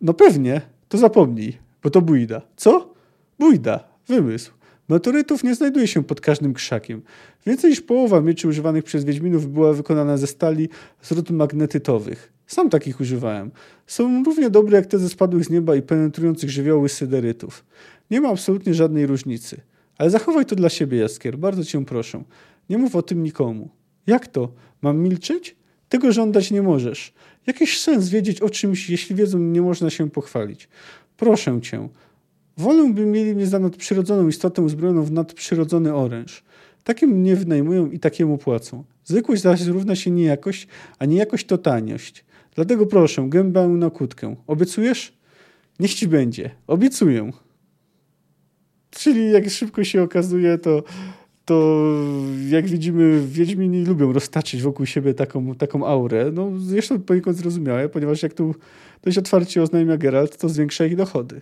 No 0.00 0.14
pewnie, 0.14 0.60
to 0.88 0.98
zapomnij, 0.98 1.58
bo 1.82 1.90
to 1.90 2.02
bójda. 2.02 2.42
Co? 2.56 2.94
Bójda, 3.38 3.84
wymysł. 4.08 4.52
Meteorytów 4.88 5.44
nie 5.44 5.54
znajduje 5.54 5.86
się 5.86 6.04
pod 6.04 6.20
każdym 6.20 6.54
krzakiem. 6.54 7.02
Więcej 7.46 7.70
niż 7.70 7.80
połowa 7.80 8.20
mieczy 8.20 8.48
używanych 8.48 8.84
przez 8.84 9.04
Wiedźminów 9.04 9.52
była 9.52 9.72
wykonana 9.72 10.16
ze 10.16 10.26
stali 10.26 10.68
z 11.00 11.12
rud 11.12 11.30
magnetytowych. 11.30 12.32
Sam 12.46 12.70
takich 12.70 13.00
używałem. 13.00 13.50
Są 13.86 14.24
równie 14.24 14.50
dobre 14.50 14.76
jak 14.76 14.86
te 14.86 14.98
ze 14.98 15.08
spadłych 15.08 15.44
z 15.44 15.50
nieba 15.50 15.76
i 15.76 15.82
penetrujących 15.82 16.50
żywioły 16.50 16.88
syderytów. 16.88 17.64
Nie 18.10 18.20
ma 18.20 18.28
absolutnie 18.28 18.74
żadnej 18.74 19.06
różnicy. 19.06 19.60
Ale 19.98 20.10
zachowaj 20.10 20.46
to 20.46 20.56
dla 20.56 20.68
siebie, 20.68 20.98
Jaskier, 20.98 21.38
bardzo 21.38 21.64
cię 21.64 21.84
proszę. 21.84 22.24
Nie 22.70 22.78
mów 22.78 22.96
o 22.96 23.02
tym 23.02 23.22
nikomu. 23.22 23.68
Jak 24.06 24.26
to? 24.26 24.52
Mam 24.82 24.98
milczeć? 24.98 25.56
Tego 25.94 26.12
żądać 26.12 26.50
nie 26.50 26.62
możesz. 26.62 27.12
Jakiś 27.46 27.80
sens 27.80 28.08
wiedzieć 28.08 28.40
o 28.40 28.50
czymś, 28.50 28.90
jeśli 28.90 29.16
wiedzą 29.16 29.38
nie 29.38 29.62
można 29.62 29.90
się 29.90 30.10
pochwalić. 30.10 30.68
Proszę 31.16 31.60
cię. 31.60 31.88
Wolę, 32.56 32.92
by 32.92 33.06
mieli 33.06 33.34
mnie 33.34 33.46
za 33.46 33.58
nadprzyrodzoną 33.58 34.28
istotę 34.28 34.62
uzbrojoną 34.62 35.02
w 35.02 35.12
nadprzyrodzony 35.12 35.94
oręż. 35.94 36.44
Takim 36.84 37.10
mnie 37.10 37.36
wynajmują 37.36 37.90
i 37.90 37.98
takiemu 37.98 38.38
płacą. 38.38 38.84
Zwykłość 39.04 39.42
zaś 39.42 39.66
równa 39.66 39.96
się 39.96 40.10
niejakość, 40.10 40.68
a 40.98 41.04
niejakość 41.04 41.46
to 41.46 41.58
taniość. 41.58 42.24
Dlatego 42.54 42.86
proszę, 42.86 43.26
gębę 43.28 43.68
na 43.68 43.90
kłódkę. 43.90 44.36
Obiecujesz? 44.46 45.18
Niech 45.80 45.94
ci 45.94 46.08
będzie. 46.08 46.50
Obiecuję. 46.66 47.30
Czyli 48.90 49.30
jak 49.30 49.50
szybko 49.50 49.84
się 49.84 50.02
okazuje, 50.02 50.58
to, 50.58 50.82
to 51.44 51.86
jak 52.48 52.66
widzimy, 52.66 53.20
Wiedźmini 53.26 53.84
lubią 53.84 54.12
roztaczyć 54.12 54.62
wokół 54.62 54.86
siebie 54.86 55.14
taką, 55.14 55.54
taką 55.54 55.86
aurę. 55.86 56.30
No 56.32 56.50
zresztą 56.58 57.00
poniekąd 57.00 57.36
zrozumiałe, 57.36 57.88
ponieważ 57.88 58.22
jak 58.22 58.34
tu 58.34 58.54
dość 59.02 59.18
otwarcie 59.18 59.62
oznajmia 59.62 59.96
Geralt, 59.96 60.36
to 60.36 60.48
zwiększa 60.48 60.86
ich 60.86 60.96
dochody. 60.96 61.40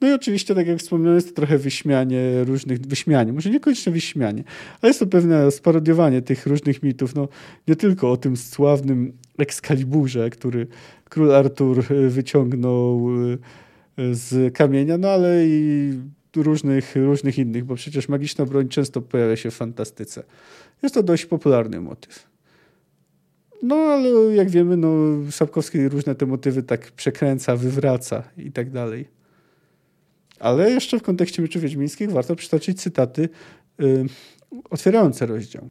No 0.00 0.08
i 0.08 0.12
oczywiście, 0.12 0.54
tak 0.54 0.66
jak 0.66 0.78
wspomniałem, 0.78 1.14
jest 1.14 1.28
to 1.28 1.34
trochę 1.34 1.58
wyśmianie 1.58 2.44
różnych, 2.44 2.80
wyśmianie, 2.80 3.32
może 3.32 3.50
niekoniecznie 3.50 3.92
wyśmianie, 3.92 4.44
ale 4.82 4.90
jest 4.90 5.00
to 5.00 5.06
pewne 5.06 5.50
sparodiowanie 5.50 6.22
tych 6.22 6.46
różnych 6.46 6.82
mitów. 6.82 7.14
No, 7.14 7.28
nie 7.68 7.76
tylko 7.76 8.12
o 8.12 8.16
tym 8.16 8.36
sławnym 8.36 9.12
Excaliburze, 9.38 10.30
który 10.30 10.66
król 11.04 11.34
Artur 11.34 11.84
wyciągnął 12.08 13.10
y, 13.32 13.38
z 14.14 14.54
kamienia, 14.54 14.98
no 14.98 15.08
ale 15.08 15.46
i 15.46 15.92
różnych, 16.36 16.96
różnych 16.96 17.38
innych, 17.38 17.64
bo 17.64 17.74
przecież 17.74 18.08
magiczna 18.08 18.46
broń 18.46 18.68
często 18.68 19.02
pojawia 19.02 19.36
się 19.36 19.50
w 19.50 19.54
fantastyce. 19.54 20.22
Jest 20.82 20.94
to 20.94 21.02
dość 21.02 21.26
popularny 21.26 21.80
motyw. 21.80 22.34
No 23.62 23.76
ale 23.76 24.34
jak 24.34 24.50
wiemy, 24.50 24.76
no, 24.76 24.88
Sapkowski 25.30 25.88
różne 25.88 26.14
te 26.14 26.26
motywy 26.26 26.62
tak 26.62 26.92
przekręca, 26.92 27.56
wywraca 27.56 28.22
i 28.36 28.52
tak 28.52 28.70
dalej. 28.70 29.08
Ale 30.40 30.70
jeszcze 30.70 30.98
w 30.98 31.02
kontekście 31.02 31.42
meczów 31.42 31.62
wiedźmińskich 31.62 32.10
warto 32.10 32.36
przytoczyć 32.36 32.80
cytaty 32.80 33.28
yy, 33.78 34.06
otwierające 34.70 35.26
rozdział. 35.26 35.68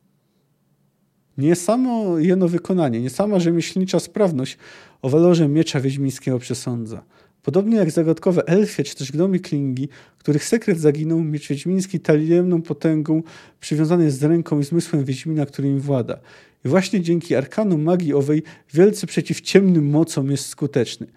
Nie 1.38 1.55
samo 1.55 2.20
jeno 2.20 2.48
wykonanie, 2.48 3.01
nie 3.01 3.10
sama 3.10 3.39
rzemieślnicza 3.39 4.00
sprawność 4.00 4.58
o 5.01 5.10
walorze 5.10 5.48
miecza 5.48 5.79
wiedźmińskiego 5.79 6.39
przesądza. 6.39 7.03
Podobnie 7.43 7.77
jak 7.77 7.91
zagadkowe 7.91 8.47
elfie 8.47 8.83
czy 8.83 8.95
też 8.95 9.12
gnomy 9.12 9.39
klingi, 9.39 9.89
których 10.17 10.43
sekret 10.43 10.79
zaginął, 10.79 11.23
miecz 11.23 11.47
wiedźmiński 11.47 12.00
tajemną 12.00 12.62
potęgą 12.62 13.23
przywiązany 13.59 14.03
jest 14.03 14.19
z 14.19 14.23
ręką 14.23 14.59
i 14.59 14.63
zmysłem 14.63 15.05
wiedźmina, 15.05 15.45
który 15.45 15.67
im 15.67 15.79
włada. 15.79 16.19
I 16.65 16.67
właśnie 16.67 17.01
dzięki 17.01 17.35
arkanom 17.35 17.81
magii 17.81 18.13
owej 18.13 18.43
wielce 18.73 19.07
przeciw 19.07 19.41
ciemnym 19.41 19.89
mocom 19.89 20.31
jest 20.31 20.45
skuteczny. 20.45 21.07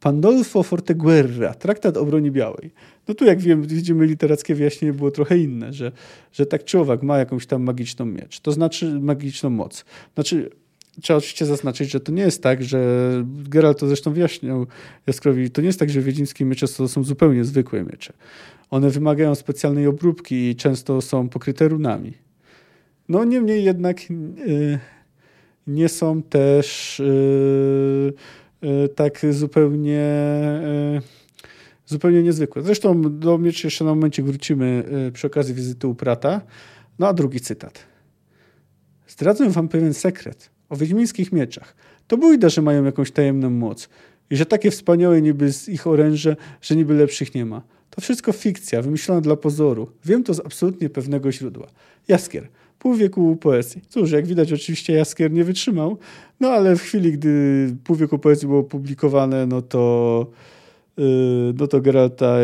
Pandolfo 0.00 0.62
Forteguerra, 0.62 1.54
traktat 1.54 1.96
o 1.96 2.06
białej. 2.20 2.70
No 3.08 3.14
tu 3.14 3.24
jak 3.24 3.40
wiem, 3.40 3.62
widzimy 3.62 4.06
literackie 4.06 4.54
wyjaśnienie 4.54 4.94
było 4.94 5.10
trochę 5.10 5.38
inne, 5.38 5.72
że, 5.72 5.92
że 6.32 6.46
tak 6.46 6.64
czy 6.64 6.78
owak 6.78 7.02
ma 7.02 7.18
jakąś 7.18 7.46
tam 7.46 7.62
magiczną 7.62 8.04
miecz, 8.04 8.40
to 8.40 8.52
znaczy 8.52 9.00
magiczną 9.00 9.50
moc. 9.50 9.84
Znaczy 10.14 10.50
trzeba 11.02 11.16
oczywiście 11.16 11.46
zaznaczyć, 11.46 11.90
że 11.90 12.00
to 12.00 12.12
nie 12.12 12.22
jest 12.22 12.42
tak, 12.42 12.64
że 12.64 12.80
Geralt 13.24 13.78
to 13.78 13.86
zresztą 13.86 14.12
wyjaśniał 14.12 14.66
Jaskrowi, 15.06 15.50
to 15.50 15.60
nie 15.60 15.66
jest 15.66 15.78
tak, 15.78 15.90
że 15.90 16.00
wiedźmińskie 16.00 16.44
miecze 16.44 16.68
to 16.68 16.88
są 16.88 17.04
zupełnie 17.04 17.44
zwykłe 17.44 17.84
miecze. 17.84 18.12
One 18.70 18.90
wymagają 18.90 19.34
specjalnej 19.34 19.86
obróbki 19.86 20.50
i 20.50 20.56
często 20.56 21.00
są 21.00 21.28
pokryte 21.28 21.68
runami. 21.68 22.12
No 23.08 23.24
niemniej 23.24 23.64
jednak 23.64 24.10
yy, 24.10 24.78
nie 25.66 25.88
są 25.88 26.22
też 26.22 26.98
yy, 27.04 28.12
yy, 28.62 28.88
tak 28.88 29.26
zupełnie 29.30 30.02
zupełnie 31.86 32.22
niezwykłe. 32.22 32.62
Zresztą 32.62 33.18
do 33.18 33.38
mieczy 33.38 33.66
jeszcze 33.66 33.84
na 33.84 33.94
momencie 33.94 34.22
wrócimy 34.22 34.84
przy 35.12 35.26
okazji 35.26 35.54
wizyty 35.54 35.86
u 35.86 35.94
Prata. 35.94 36.40
No 36.98 37.08
a 37.08 37.12
drugi 37.12 37.40
cytat. 37.40 37.86
Zdradzę 39.08 39.50
wam 39.50 39.68
pewien 39.68 39.94
sekret 39.94 40.55
o 40.68 40.76
wiedźmińskich 40.76 41.32
mieczach. 41.32 41.76
To 42.06 42.16
bójda, 42.16 42.48
że 42.48 42.62
mają 42.62 42.84
jakąś 42.84 43.10
tajemną 43.10 43.50
moc 43.50 43.88
i 44.30 44.36
że 44.36 44.46
takie 44.46 44.70
wspaniałe 44.70 45.22
niby 45.22 45.52
z 45.52 45.68
ich 45.68 45.86
oręże, 45.86 46.36
że 46.62 46.76
niby 46.76 46.94
lepszych 46.94 47.34
nie 47.34 47.44
ma. 47.44 47.62
To 47.90 48.00
wszystko 48.00 48.32
fikcja, 48.32 48.82
wymyślona 48.82 49.20
dla 49.20 49.36
pozoru. 49.36 49.90
Wiem 50.04 50.22
to 50.22 50.34
z 50.34 50.40
absolutnie 50.40 50.90
pewnego 50.90 51.32
źródła. 51.32 51.66
Jaskier, 52.08 52.48
pół 52.78 52.94
wieku 52.94 53.36
poezji. 53.36 53.82
Cóż, 53.88 54.10
jak 54.10 54.26
widać 54.26 54.52
oczywiście 54.52 54.92
Jaskier 54.92 55.32
nie 55.32 55.44
wytrzymał, 55.44 55.98
no 56.40 56.48
ale 56.48 56.76
w 56.76 56.82
chwili, 56.82 57.12
gdy 57.12 57.76
pół 57.84 57.96
wieku 57.96 58.18
poezji 58.18 58.48
było 58.48 58.64
publikowane, 58.64 59.46
no 59.46 59.62
to, 59.62 60.26
yy, 60.96 61.04
no 61.58 61.66
to 61.66 61.80
Geralta 61.80 62.36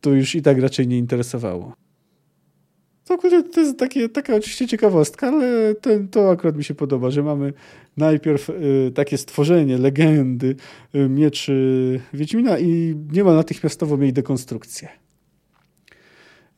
to 0.00 0.10
już 0.10 0.34
i 0.34 0.42
tak 0.42 0.58
raczej 0.58 0.88
nie 0.88 0.98
interesowało. 0.98 1.83
To, 3.04 3.18
to 3.52 3.60
jest 3.60 3.78
takie, 3.78 4.08
taka 4.08 4.34
oczywiście 4.34 4.66
ciekawostka, 4.68 5.28
ale 5.28 5.74
to 6.10 6.30
akurat 6.30 6.56
mi 6.56 6.64
się 6.64 6.74
podoba, 6.74 7.10
że 7.10 7.22
mamy 7.22 7.52
najpierw 7.96 8.50
y, 8.50 8.92
takie 8.94 9.18
stworzenie, 9.18 9.78
legendy 9.78 10.56
y, 10.94 11.08
mieczy 11.08 12.00
Wiedźmina 12.14 12.58
i 12.58 12.94
nie 13.12 13.24
ma 13.24 13.34
natychmiastowo 13.34 14.02
jej 14.02 14.12
dekonstrukcję. 14.12 14.88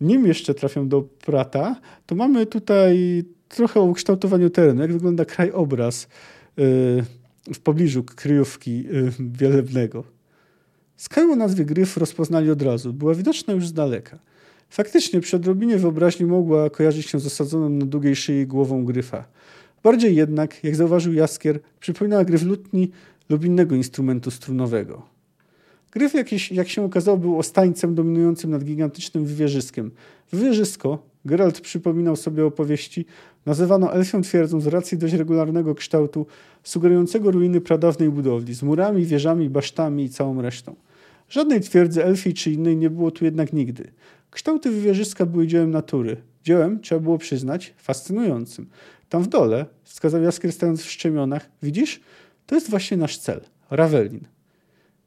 Nim 0.01 0.27
jeszcze 0.27 0.55
trafią 0.55 0.89
do 0.89 1.03
Prata, 1.03 1.77
to 2.07 2.15
mamy 2.15 2.47
tutaj 2.47 3.25
trochę 3.49 3.81
o 3.81 3.85
ukształtowaniu 3.85 4.51
terenu, 4.51 4.83
jak 4.83 4.93
wygląda 4.93 5.25
krajobraz 5.25 6.05
y, 6.05 6.09
w 7.55 7.59
pobliżu 7.63 8.05
kryjówki 8.05 8.87
y, 8.91 9.13
Wielebnego. 9.21 10.05
Skałę 10.97 11.33
o 11.33 11.37
nazwie 11.37 11.65
Gryf 11.65 11.97
rozpoznali 11.97 12.51
od 12.51 12.63
razu, 12.63 12.93
była 12.93 13.15
widoczna 13.15 13.55
już 13.55 13.67
z 13.67 13.73
daleka. 13.73 14.19
Faktycznie 14.69 15.21
przy 15.21 15.37
odrobinie 15.37 15.79
wyobraźni 15.79 16.27
mogła 16.27 16.71
kojarzyć 16.71 17.07
się 17.07 17.21
z 17.21 17.27
osadzoną 17.27 17.69
na 17.69 17.87
długiej 17.87 18.17
szyi 18.17 18.47
głową 18.47 18.85
gryfa. 18.85 19.25
Bardziej 19.83 20.17
jednak, 20.17 20.65
jak 20.65 20.77
zauważył 20.77 21.13
Jaskier, 21.13 21.61
przypominała 21.81 22.25
gryf 22.25 22.43
lutni 22.43 22.91
lub 23.29 23.45
innego 23.45 23.75
instrumentu 23.75 24.31
strunowego. 24.31 25.03
Gryf, 25.93 26.15
jakiś, 26.15 26.53
jak 26.53 26.69
się 26.69 26.85
okazało, 26.85 27.17
był 27.17 27.39
ostańcem 27.39 27.95
dominującym 27.95 28.51
nad 28.51 28.65
gigantycznym 28.65 29.25
wywierzyskiem. 29.25 29.91
Wywierzysko, 30.33 30.99
Geralt 31.25 31.61
przypominał 31.61 32.17
sobie 32.17 32.47
opowieści, 32.47 33.07
nazywano 33.47 33.95
elfią 33.95 34.23
twierdzą 34.23 34.61
z 34.61 34.67
racji 34.67 34.99
dość 34.99 35.15
regularnego 35.15 35.75
kształtu, 35.75 36.27
sugerującego 36.63 37.31
ruiny 37.31 37.61
pradawnej 37.61 38.11
budowli, 38.11 38.55
z 38.55 38.63
murami, 38.63 39.05
wieżami, 39.05 39.51
basztami 39.51 40.05
i 40.05 40.09
całą 40.09 40.43
resztą. 40.43 40.75
Żadnej 41.29 41.61
twierdzy 41.61 42.05
elfii 42.05 42.35
czy 42.35 42.51
innej 42.51 42.77
nie 42.77 42.91
było 42.91 43.11
tu 43.11 43.25
jednak 43.25 43.53
nigdy. 43.53 43.93
Kształty 44.31 44.71
wywierzyska 44.71 45.27
były 45.27 45.47
dziełem 45.47 45.71
natury. 45.71 46.17
Dziełem, 46.45 46.81
trzeba 46.81 47.01
było 47.01 47.19
przyznać, 47.19 47.75
fascynującym. 47.77 48.67
Tam 49.09 49.23
w 49.23 49.29
dole, 49.29 49.67
wskazał 49.83 50.23
Jaskier 50.23 50.53
stając 50.53 50.83
w 50.83 50.91
szczemionach, 50.91 51.51
widzisz? 51.63 52.01
To 52.47 52.55
jest 52.55 52.71
właśnie 52.71 52.97
nasz 52.97 53.19
cel. 53.19 53.41
Ravelin. 53.71 54.21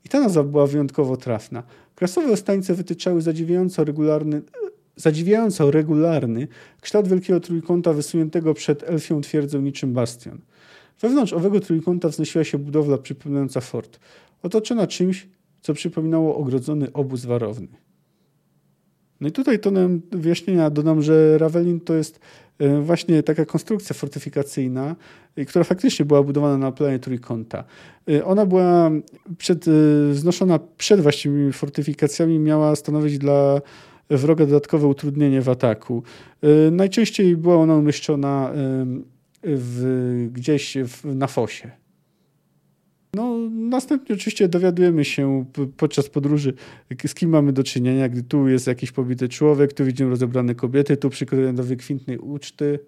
I 0.05 0.09
ta 0.09 0.19
nazwa 0.19 0.43
była 0.43 0.67
wyjątkowo 0.67 1.17
trafna. 1.17 1.63
Krasowe 1.95 2.31
ostańce 2.31 2.73
wytyczały 2.73 3.21
zadziwiająco 3.21 3.83
regularny, 3.83 4.41
zadziwiająco 4.95 5.71
regularny 5.71 6.47
kształt 6.81 7.07
wielkiego 7.07 7.39
trójkąta 7.39 7.93
wysuniętego 7.93 8.53
przed 8.53 8.83
elfią 8.83 9.21
twierdzą 9.21 9.61
niczym 9.61 9.93
bastion. 9.93 10.41
Wewnątrz 11.01 11.33
owego 11.33 11.59
trójkąta 11.59 12.09
wznosiła 12.09 12.43
się 12.43 12.57
budowla 12.57 12.97
przypominająca 12.97 13.61
fort, 13.61 13.99
otoczona 14.43 14.87
czymś, 14.87 15.27
co 15.61 15.73
przypominało 15.73 16.35
ogrodzony 16.35 16.93
obóz 16.93 17.25
warowny. 17.25 17.67
No 19.21 19.27
i 19.27 19.31
tutaj 19.31 19.59
tonem 19.59 20.01
wyjaśnienia 20.11 20.69
dodam, 20.69 21.01
że 21.01 21.37
Ravelin 21.37 21.79
to 21.79 21.93
jest 21.93 22.19
e, 22.59 22.81
właśnie 22.81 23.23
taka 23.23 23.45
konstrukcja 23.45 23.93
fortyfikacyjna, 23.93 24.95
e, 25.35 25.45
która 25.45 25.63
faktycznie 25.63 26.05
była 26.05 26.23
budowana 26.23 26.57
na 26.57 26.71
planie 26.71 26.99
trójkąta. 26.99 27.63
E, 28.09 28.25
ona 28.25 28.45
była 28.45 28.91
przed, 29.37 29.65
wznoszona 30.11 30.59
przed 30.77 31.01
właściwymi 31.01 31.53
fortyfikacjami, 31.53 32.39
miała 32.39 32.75
stanowić 32.75 33.17
dla 33.17 33.61
wroga 34.09 34.45
dodatkowe 34.45 34.87
utrudnienie 34.87 35.41
w 35.41 35.49
ataku. 35.49 36.03
Najczęściej 36.71 37.37
była 37.37 37.55
ona 37.55 37.75
umieszczona, 37.75 38.51
w, 39.43 40.29
gdzieś 40.31 40.77
w, 40.77 41.15
na 41.15 41.27
fosie. 41.27 41.71
No, 43.13 43.37
następnie 43.49 44.15
oczywiście 44.15 44.47
dowiadujemy 44.47 45.05
się 45.05 45.45
podczas 45.77 46.09
podróży, 46.09 46.53
z 47.07 47.13
kim 47.13 47.29
mamy 47.29 47.53
do 47.53 47.63
czynienia, 47.63 48.09
gdy 48.09 48.23
tu 48.23 48.47
jest 48.47 48.67
jakiś 48.67 48.91
pobity 48.91 49.29
człowiek, 49.29 49.73
tu 49.73 49.85
widzimy 49.85 50.09
rozebrane 50.09 50.55
kobiety, 50.55 50.97
tu 50.97 51.09
przykładają 51.09 51.55
do 51.55 51.63
wykwintnej 51.63 52.17
uczty. 52.17 52.79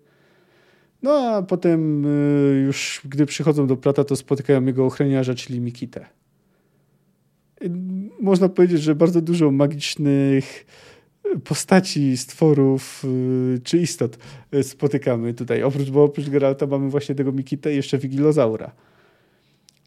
No 1.04 1.12
a 1.12 1.42
potem 1.42 2.06
y, 2.06 2.64
już, 2.66 3.02
gdy 3.06 3.26
przychodzą 3.26 3.68
do 3.68 3.78
Prata, 3.78 4.04
to 4.04 4.16
spotykają 4.16 4.66
jego 4.66 4.86
ochroniarza, 4.86 5.36
czyli 5.36 5.60
Mikitę. 5.60 6.06
Można 8.20 8.50
powiedzieć, 8.50 8.82
że 8.82 8.96
bardzo 8.96 9.22
dużo 9.22 9.52
magicznych 9.52 10.66
postaci, 11.44 12.18
stworów 12.18 13.04
y, 13.56 13.60
czy 13.64 13.78
istot 13.78 14.18
y, 14.56 14.64
spotykamy 14.64 15.34
tutaj. 15.34 15.64
Oprócz, 15.64 15.90
bo 15.90 16.04
oprócz 16.04 16.30
Geralta 16.30 16.68
mamy 16.68 16.90
właśnie 16.90 17.16
tego 17.16 17.32
Mikitę 17.32 17.74
i 17.74 17.76
jeszcze 17.76 17.98
Wigilozaura. 17.98 18.72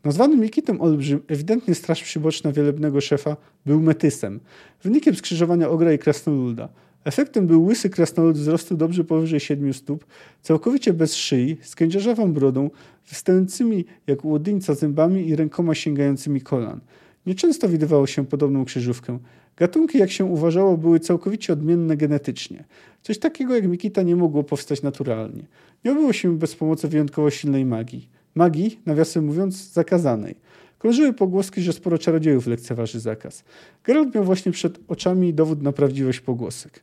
Nazwany 0.04 0.36
Mikitem 0.36 0.80
Olbrzym, 0.80 1.20
ewidentnie 1.28 1.74
straż 1.74 2.02
przyboczna 2.02 2.52
wielebnego 2.52 3.00
szefa, 3.00 3.36
był 3.66 3.80
metysem, 3.80 4.40
wynikiem 4.82 5.14
skrzyżowania 5.14 5.68
ogra 5.68 5.92
i 5.92 5.98
krasnoluda. 5.98 6.68
Efektem 7.04 7.46
był 7.46 7.64
łysy 7.64 7.90
krasnolud 7.90 8.36
wzrostu 8.36 8.76
dobrze 8.76 9.04
powyżej 9.04 9.40
siedmiu 9.40 9.72
stóp, 9.72 10.04
całkowicie 10.42 10.92
bez 10.92 11.14
szyi, 11.14 11.56
z 11.62 11.74
kędzierzawą 11.74 12.32
brodą, 12.32 12.70
wystającymi 13.08 13.84
jak 14.06 14.24
łodyńca 14.24 14.74
zębami 14.74 15.28
i 15.28 15.36
rękoma 15.36 15.74
sięgającymi 15.74 16.40
kolan. 16.40 16.80
Nieczęsto 17.26 17.68
widywało 17.68 18.06
się 18.06 18.26
podobną 18.26 18.64
krzyżówkę. 18.64 19.18
Gatunki, 19.56 19.98
jak 19.98 20.10
się 20.10 20.24
uważało, 20.24 20.76
były 20.76 21.00
całkowicie 21.00 21.52
odmienne 21.52 21.96
genetycznie. 21.96 22.64
Coś 23.02 23.18
takiego 23.18 23.54
jak 23.54 23.68
Mikita 23.68 24.02
nie 24.02 24.16
mogło 24.16 24.44
powstać 24.44 24.82
naturalnie. 24.82 25.42
Nie 25.84 25.92
obyło 25.92 26.12
się 26.12 26.38
bez 26.38 26.54
pomocy 26.54 26.88
wyjątkowo 26.88 27.30
silnej 27.30 27.64
magii. 27.64 28.08
Magii, 28.34 28.80
nawiasem 28.86 29.24
mówiąc, 29.24 29.72
zakazanej. 29.72 30.34
Krążyły 30.78 31.12
pogłoski, 31.12 31.62
że 31.62 31.72
sporo 31.72 31.98
czarodziejów 31.98 32.46
lekceważy 32.46 33.00
zakaz. 33.00 33.44
Geralt 33.84 34.14
miał 34.14 34.24
właśnie 34.24 34.52
przed 34.52 34.78
oczami 34.88 35.34
dowód 35.34 35.62
na 35.62 35.72
prawdziwość 35.72 36.20
pogłosek. 36.20 36.80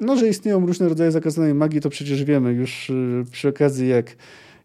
No, 0.00 0.16
że 0.16 0.28
istnieją 0.28 0.66
różne 0.66 0.88
rodzaje 0.88 1.12
zakazanej 1.12 1.54
magii, 1.54 1.80
to 1.80 1.90
przecież 1.90 2.24
wiemy 2.24 2.52
już 2.52 2.90
y, 2.90 3.24
przy 3.30 3.48
okazji, 3.48 3.88
jak 3.88 4.16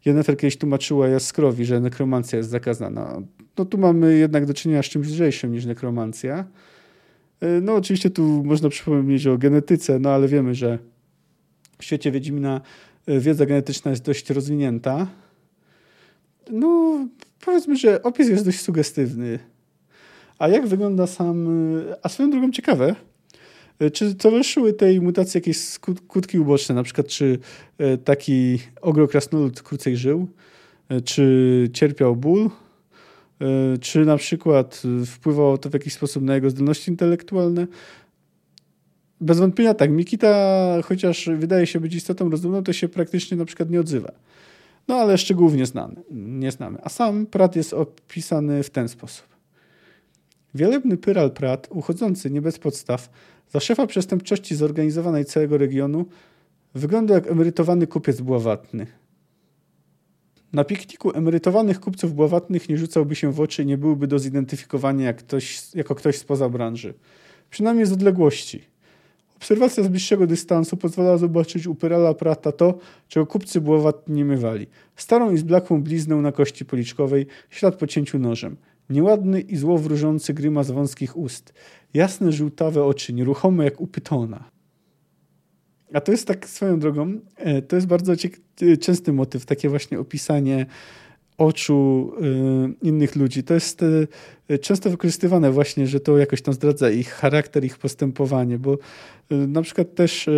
Jennifer 0.05 0.37
kiedyś 0.37 0.57
tłumaczyła 0.57 1.07
Jaskrowi, 1.07 1.65
że 1.65 1.79
nekromancja 1.79 2.37
jest 2.37 2.49
zakazana. 2.49 3.21
No 3.57 3.65
tu 3.65 3.77
mamy 3.77 4.17
jednak 4.17 4.45
do 4.45 4.53
czynienia 4.53 4.83
z 4.83 4.85
czymś 4.85 5.07
lżejszym 5.07 5.51
niż 5.51 5.65
nekromancja. 5.65 6.45
Y, 7.43 7.61
no 7.61 7.75
oczywiście 7.75 8.09
tu 8.09 8.43
można 8.45 8.69
przypomnieć 8.69 9.27
o 9.27 9.37
genetyce, 9.37 9.99
no 9.99 10.09
ale 10.09 10.27
wiemy, 10.27 10.55
że 10.55 10.79
w 11.79 11.83
świecie 11.83 12.11
Wiedźmina 12.11 12.61
y, 13.09 13.19
wiedza 13.19 13.45
genetyczna 13.45 13.91
jest 13.91 14.05
dość 14.05 14.29
rozwinięta. 14.29 15.07
No, 16.51 16.99
powiedzmy, 17.45 17.77
że 17.77 18.03
opis 18.03 18.29
jest 18.29 18.45
dość 18.45 18.61
sugestywny. 18.61 19.39
A 20.39 20.47
jak 20.47 20.67
wygląda 20.67 21.07
sam. 21.07 21.47
A 22.03 22.09
swoją 22.09 22.29
drogą 22.29 22.51
ciekawe, 22.51 22.95
czy 23.93 24.15
towarzyszyły 24.15 24.73
tej 24.73 25.01
mutacji 25.01 25.37
jakieś 25.37 25.57
skutki 25.57 26.39
uboczne, 26.39 26.75
na 26.75 26.83
przykład 26.83 27.07
czy 27.07 27.39
e, 27.77 27.97
taki 27.97 28.59
ogrokrasnolud 28.81 29.61
krócej 29.61 29.97
żył, 29.97 30.27
e, 30.89 31.01
czy 31.01 31.69
cierpiał 31.73 32.15
ból, 32.15 32.49
e, 33.41 33.77
czy 33.77 34.05
na 34.05 34.17
przykład 34.17 34.83
wpływało 35.05 35.57
to 35.57 35.69
w 35.69 35.73
jakiś 35.73 35.93
sposób 35.93 36.23
na 36.23 36.35
jego 36.35 36.49
zdolności 36.49 36.91
intelektualne. 36.91 37.67
Bez 39.21 39.39
wątpienia 39.39 39.73
tak, 39.73 39.91
Mikita, 39.91 40.77
chociaż 40.83 41.29
wydaje 41.37 41.67
się 41.67 41.79
być 41.79 41.95
istotą 41.95 42.29
rozumną, 42.29 42.63
to 42.63 42.73
się 42.73 42.89
praktycznie 42.89 43.37
na 43.37 43.45
przykład 43.45 43.69
nie 43.69 43.79
odzywa. 43.79 44.11
No 44.87 44.95
ale 44.95 45.17
szczegółów 45.17 45.53
nie. 45.55 45.65
Nie 46.11 46.51
znamy. 46.51 46.77
A 46.83 46.89
sam 46.89 47.25
Prat 47.25 47.55
jest 47.55 47.73
opisany 47.73 48.63
w 48.63 48.69
ten 48.69 48.89
sposób. 48.89 49.25
Wielebny 50.55 50.97
Pyral 50.97 51.31
Prat, 51.31 51.67
uchodzący 51.71 52.31
nie 52.31 52.41
bez 52.41 52.59
podstaw, 52.59 53.09
za 53.49 53.59
szefa 53.59 53.87
przestępczości 53.87 54.55
zorganizowanej 54.55 55.25
całego 55.25 55.57
regionu, 55.57 56.05
wygląda 56.75 57.13
jak 57.13 57.27
emerytowany 57.27 57.87
kupiec 57.87 58.21
bławatny. 58.21 58.87
Na 60.53 60.63
pikniku 60.63 61.11
emerytowanych 61.17 61.79
kupców 61.79 62.13
bławatnych 62.13 62.69
nie 62.69 62.77
rzucałby 62.77 63.15
się 63.15 63.31
w 63.31 63.39
oczy 63.39 63.63
i 63.63 63.65
nie 63.65 63.77
byłby 63.77 64.07
do 64.07 64.19
zidentyfikowania 64.19 65.05
jak 65.05 65.17
ktoś, 65.17 65.75
jako 65.75 65.95
ktoś 65.95 66.17
spoza 66.17 66.49
branży. 66.49 66.93
Przynajmniej 67.49 67.85
z 67.85 67.91
odległości. 67.91 68.72
Obserwacja 69.35 69.83
z 69.83 69.87
bliższego 69.87 70.27
dystansu 70.27 70.77
pozwala 70.77 71.17
zobaczyć 71.17 71.67
u 71.67 71.75
Pyrala 71.75 72.13
Prata 72.13 72.51
to, 72.51 72.77
czego 73.07 73.25
kupcy 73.25 73.61
błowatni 73.61 74.15
nie 74.15 74.25
mywali. 74.25 74.67
Starą 74.95 75.31
i 75.31 75.37
zblakłą 75.37 75.83
bliznę 75.83 76.15
na 76.15 76.31
kości 76.31 76.65
policzkowej, 76.65 77.25
ślad 77.49 77.75
po 77.75 77.87
cięciu 77.87 78.19
nożem. 78.19 78.57
Nieładny 78.89 79.41
i 79.41 79.55
złowróżący 79.55 80.33
grymas 80.33 80.71
wąskich 80.71 81.17
ust. 81.17 81.53
Jasne, 81.93 82.31
żółtawe 82.31 82.83
oczy, 82.83 83.13
nieruchome 83.13 83.63
jak 83.63 83.81
u 83.81 83.87
pytona. 83.87 84.49
A 85.93 86.01
to 86.01 86.11
jest 86.11 86.27
tak 86.27 86.49
swoją 86.49 86.79
drogą, 86.79 87.19
e, 87.35 87.61
to 87.61 87.75
jest 87.75 87.87
bardzo 87.87 88.13
częsty 88.79 89.13
motyw, 89.13 89.45
takie 89.45 89.69
właśnie 89.69 89.99
opisanie 89.99 90.65
oczu 91.37 92.11
y, 92.81 92.87
innych 92.87 93.15
ludzi. 93.15 93.43
To 93.43 93.53
jest 93.53 93.83
y, 93.83 94.59
często 94.61 94.89
wykorzystywane 94.89 95.51
właśnie, 95.51 95.87
że 95.87 95.99
to 95.99 96.17
jakoś 96.17 96.41
tam 96.41 96.53
zdradza 96.53 96.89
ich 96.89 97.09
charakter, 97.09 97.65
ich 97.65 97.77
postępowanie, 97.77 98.59
bo 98.59 98.73
y, 98.73 98.77
na 99.47 99.61
przykład 99.61 99.95
też 99.95 100.29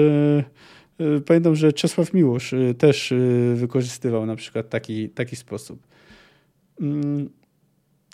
pamiętam, 1.26 1.56
że 1.56 1.74
Czesław 1.74 2.14
Miłosz 2.14 2.54
też 2.78 3.14
wykorzystywał 3.56 4.26
na 4.26 4.36
przykład 4.36 4.70
taki, 4.70 5.10
taki 5.10 5.36
sposób. 5.36 5.80
Mm, 6.82 7.30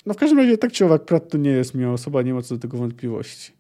no 0.06 0.14
w 0.14 0.18
każdym 0.18 0.40
razie 0.40 0.58
tak 0.58 0.72
czy 0.72 0.86
owak 0.86 1.06
Pratt 1.06 1.30
to 1.30 1.38
nie 1.38 1.50
jest 1.50 1.76
miła 1.76 1.94
osoba, 1.94 2.22
nie 2.22 2.34
ma 2.34 2.42
co 2.42 2.56
do 2.56 2.62
tego 2.62 2.78
wątpliwości. 2.78 3.52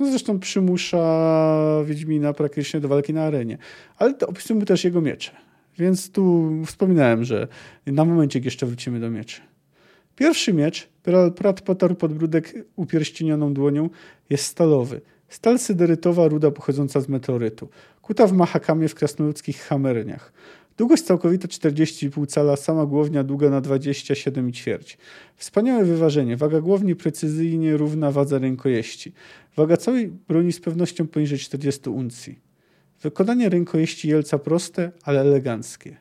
No 0.00 0.10
zresztą 0.10 0.38
przymusza 0.38 1.82
Wiedźmina 1.84 2.32
praktycznie 2.32 2.80
do 2.80 2.88
walki 2.88 3.14
na 3.14 3.22
arenie. 3.22 3.58
Ale 3.98 4.14
to 4.14 4.26
opisujemy 4.26 4.66
też 4.66 4.84
jego 4.84 5.00
miecze. 5.00 5.30
Więc 5.78 6.10
tu 6.10 6.52
wspominałem, 6.66 7.24
że 7.24 7.48
na 7.86 8.04
momencik 8.04 8.44
jeszcze 8.44 8.66
wrócimy 8.66 9.00
do 9.00 9.10
mieczy. 9.10 9.40
Pierwszy 10.16 10.52
miecz, 10.52 10.88
Prat 11.36 11.60
potarł 11.60 11.94
podbródek 11.94 12.54
upierścienioną 12.76 13.54
dłonią, 13.54 13.90
jest 14.30 14.44
stalowy. 14.44 15.00
Stal 15.28 15.58
syderytowa 15.58 16.28
ruda 16.28 16.50
pochodząca 16.50 17.00
z 17.00 17.08
meteorytu. 17.08 17.68
Kuta 18.02 18.26
w 18.26 18.32
mahakamie 18.32 18.88
w 18.88 18.94
krasnoludzkich 18.94 19.60
hamerniach. 19.60 20.32
Długość 20.76 21.02
całkowita 21.02 21.48
40,5 21.48 22.26
cala, 22.26 22.56
sama 22.56 22.86
głownia 22.86 23.24
długa 23.24 23.50
na 23.50 23.60
27,4. 23.60 24.96
Wspaniałe 25.36 25.84
wyważenie. 25.84 26.36
Waga 26.36 26.60
głowni 26.60 26.96
precyzyjnie 26.96 27.76
równa 27.76 28.10
wadze 28.10 28.38
rękojeści. 28.38 29.12
Waga 29.56 29.76
całej 29.76 30.08
broni 30.08 30.52
z 30.52 30.60
pewnością 30.60 31.06
poniżej 31.06 31.38
40 31.38 31.90
uncji. 31.90 32.51
Wykonanie 33.02 33.48
rękojeści 33.48 34.08
jelca 34.08 34.38
proste, 34.38 34.92
ale 35.02 35.20
eleganckie. 35.20 35.96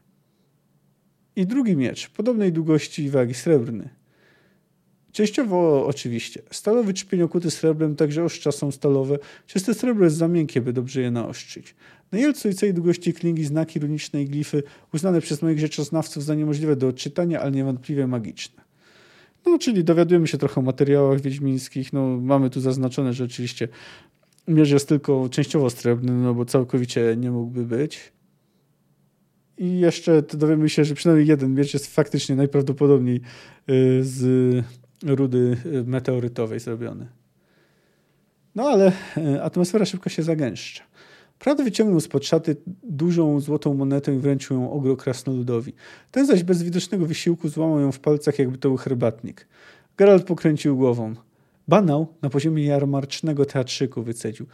I 1.36 1.46
drugi 1.46 1.76
miecz, 1.76 2.10
podobnej 2.10 2.52
długości 2.52 3.04
i 3.04 3.10
wagi, 3.10 3.34
srebrny. 3.34 3.90
Częściowo 5.12 5.88
oczywiście. 5.88 6.42
Stalowy 6.52 6.94
czpień 6.94 7.22
okuty 7.22 7.52
srebrem, 7.52 7.96
także 7.96 8.24
oszcza 8.24 8.52
są 8.52 8.72
stalowe. 8.72 9.20
Czyste 9.48 9.74
srebro 9.74 10.04
jest 10.04 10.16
za 10.16 10.28
miękkie, 10.28 10.62
by 10.62 10.74
dobrze 10.74 11.02
je 11.02 11.12
naostrzyć. 11.12 11.76
Na 12.12 12.20
jelcu 12.20 12.50
i 12.50 12.54
całej 12.54 12.74
długości 12.74 13.14
klingi 13.14 13.46
znaki 13.46 13.80
runiczne 13.80 14.22
i 14.22 14.26
glify, 14.26 14.64
uznane 14.94 15.22
przez 15.22 15.42
moich 15.42 15.60
rzeczoznawców 15.60 16.24
za 16.24 16.36
niemożliwe 16.36 16.76
do 16.76 16.88
odczytania, 16.88 17.42
ale 17.42 17.52
niewątpliwie 17.52 18.08
magiczne. 18.08 18.64
No, 19.46 19.60
czyli 19.60 19.84
dowiadujemy 19.84 20.28
się 20.28 20.38
trochę 20.38 20.62
o 20.62 20.64
materiałach 20.64 21.22
wiedźmińskich. 21.22 21.94
No, 21.94 22.08
mamy 22.08 22.50
tu 22.50 22.62
zaznaczone, 22.62 23.14
że 23.14 23.24
oczywiście 23.24 23.68
mierz 24.52 24.72
jest 24.72 24.90
tylko 24.90 25.30
częściowo 25.30 25.70
srebrny, 25.70 26.12
no 26.12 26.34
bo 26.34 26.46
całkowicie 26.46 27.16
nie 27.18 27.32
mógłby 27.32 27.66
być. 27.66 28.12
I 29.58 29.80
jeszcze 29.80 30.22
dowiemy 30.22 30.70
się, 30.70 30.86
że 30.86 30.96
przynajmniej 30.96 31.28
jeden 31.28 31.54
miecz 31.54 31.74
jest 31.74 31.96
faktycznie 31.96 32.36
najprawdopodobniej 32.36 33.22
y, 33.70 34.04
z 34.04 34.66
rudy 35.04 35.58
meteorytowej 35.86 36.60
zrobiony. 36.60 37.08
No 38.56 38.64
ale 38.64 38.92
y, 39.18 39.42
atmosfera 39.44 39.86
szybko 39.86 40.10
się 40.10 40.24
zagęszcza. 40.24 40.84
Prawo 41.40 41.64
wyciągnął 41.64 42.00
spod 42.00 42.26
szaty 42.26 42.56
dużą 42.84 43.40
złotą 43.40 43.74
monetę 43.74 44.16
i 44.16 44.20
wręczył 44.20 44.58
ją 44.58 44.72
ogro 44.72 44.96
krasnoludowi. 44.98 45.74
Ten 46.12 46.26
zaś 46.26 46.44
bez 46.44 46.64
widocznego 46.64 47.06
wysiłku 47.06 47.50
złamał 47.50 47.80
ją 47.80 47.92
w 47.92 48.00
palcach, 48.00 48.40
jakby 48.40 48.58
to 48.58 48.70
był 48.70 48.78
herbatnik. 48.78 49.48
Geralt 49.98 50.24
pokręcił 50.24 50.78
głową. 50.78 51.16
Banał 51.72 52.08
na 52.22 52.30
poziomie 52.30 52.66
jarmarcznego 52.66 53.46
teatrzyku 53.46 54.04
wycedził. 54.04 54.46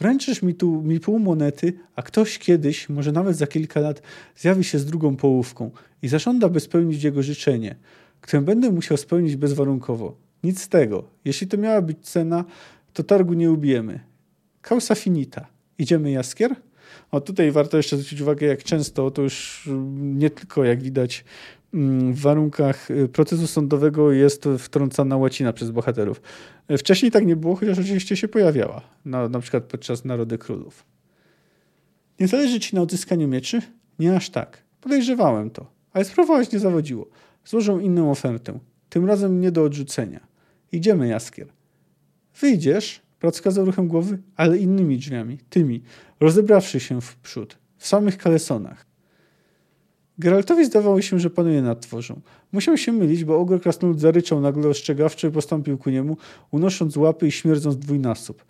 Wręczysz 0.00 0.42
mi 0.42 0.54
tu 0.54 0.82
mi 0.82 1.00
pół 1.00 1.18
monety, 1.18 1.72
a 1.94 2.02
ktoś 2.02 2.38
kiedyś, 2.38 2.88
może 2.88 3.12
nawet 3.12 3.36
za 3.36 3.46
kilka 3.46 3.80
lat, 3.80 4.02
zjawi 4.36 4.64
się 4.64 4.78
z 4.78 4.84
drugą 4.84 5.16
połówką 5.16 5.70
i 6.02 6.08
zażąda, 6.08 6.48
by 6.48 6.60
spełnić 6.60 7.02
jego 7.02 7.22
życzenie, 7.22 7.76
które 8.20 8.42
będę 8.42 8.70
musiał 8.70 8.96
spełnić 8.96 9.36
bezwarunkowo. 9.36 10.16
Nic 10.44 10.62
z 10.62 10.68
tego. 10.68 11.04
Jeśli 11.24 11.46
to 11.46 11.56
miała 11.56 11.82
być 11.82 11.98
cena, 11.98 12.44
to 12.92 13.02
targu 13.02 13.34
nie 13.34 13.50
ubijemy. 13.50 14.00
Causa 14.62 14.94
finita. 14.94 15.46
Idziemy 15.78 16.10
jaskier? 16.10 16.56
O, 17.10 17.20
tutaj 17.20 17.52
warto 17.52 17.76
jeszcze 17.76 17.96
zwrócić 17.96 18.20
uwagę, 18.20 18.46
jak 18.46 18.62
często, 18.62 19.10
to 19.10 19.22
już 19.22 19.68
nie 19.96 20.30
tylko 20.30 20.64
jak 20.64 20.82
widać 20.82 21.24
w 22.12 22.20
warunkach 22.20 22.90
y, 22.90 23.08
procesu 23.08 23.46
sądowego 23.46 24.12
jest 24.12 24.48
wtrącana 24.58 25.16
łacina 25.16 25.52
przez 25.52 25.70
bohaterów. 25.70 26.20
Wcześniej 26.78 27.12
tak 27.12 27.26
nie 27.26 27.36
było, 27.36 27.56
chociaż 27.56 27.78
oczywiście 27.78 28.16
się 28.16 28.28
pojawiała, 28.28 28.82
na, 29.04 29.28
na 29.28 29.40
przykład 29.40 29.64
podczas 29.64 30.04
Narody 30.04 30.38
Królów. 30.38 30.84
Nie 32.20 32.28
zależy 32.28 32.60
ci 32.60 32.76
na 32.76 32.82
odzyskaniu 32.82 33.28
mieczy? 33.28 33.62
Nie 33.98 34.16
aż 34.16 34.30
tak. 34.30 34.62
Podejrzewałem 34.80 35.50
to, 35.50 35.66
ale 35.92 36.04
spróbować 36.04 36.52
nie 36.52 36.58
zawodziło. 36.58 37.06
Złożą 37.44 37.78
inną 37.78 38.10
ofertę, 38.10 38.58
tym 38.88 39.06
razem 39.06 39.40
nie 39.40 39.52
do 39.52 39.62
odrzucenia. 39.62 40.20
Idziemy, 40.72 41.08
Jaskier. 41.08 41.48
Wyjdziesz, 42.40 43.02
wskazał 43.32 43.64
ruchem 43.64 43.88
głowy, 43.88 44.18
ale 44.36 44.58
innymi 44.58 44.98
drzwiami, 44.98 45.38
tymi, 45.50 45.82
rozebrawszy 46.20 46.80
się 46.80 47.00
w 47.00 47.16
przód, 47.16 47.58
w 47.76 47.86
samych 47.86 48.18
kalesonach. 48.18 48.85
Geraltowi 50.18 50.64
zdawało 50.64 51.02
się, 51.02 51.18
że 51.18 51.30
panuje 51.30 51.62
nad 51.62 51.80
tworzą. 51.80 52.20
Musiał 52.52 52.76
się 52.76 52.92
mylić, 52.92 53.24
bo 53.24 53.38
ogr 53.38 53.60
krasnolud 53.60 54.00
zaryczał 54.00 54.40
nagle 54.40 54.68
ostrzegawczo 54.68 55.28
i 55.28 55.30
postąpił 55.30 55.78
ku 55.78 55.90
niemu, 55.90 56.16
unosząc 56.50 56.96
łapy 56.96 57.26
i 57.26 57.32
śmierdząc 57.32 57.76
dwójnasób. 57.76 58.44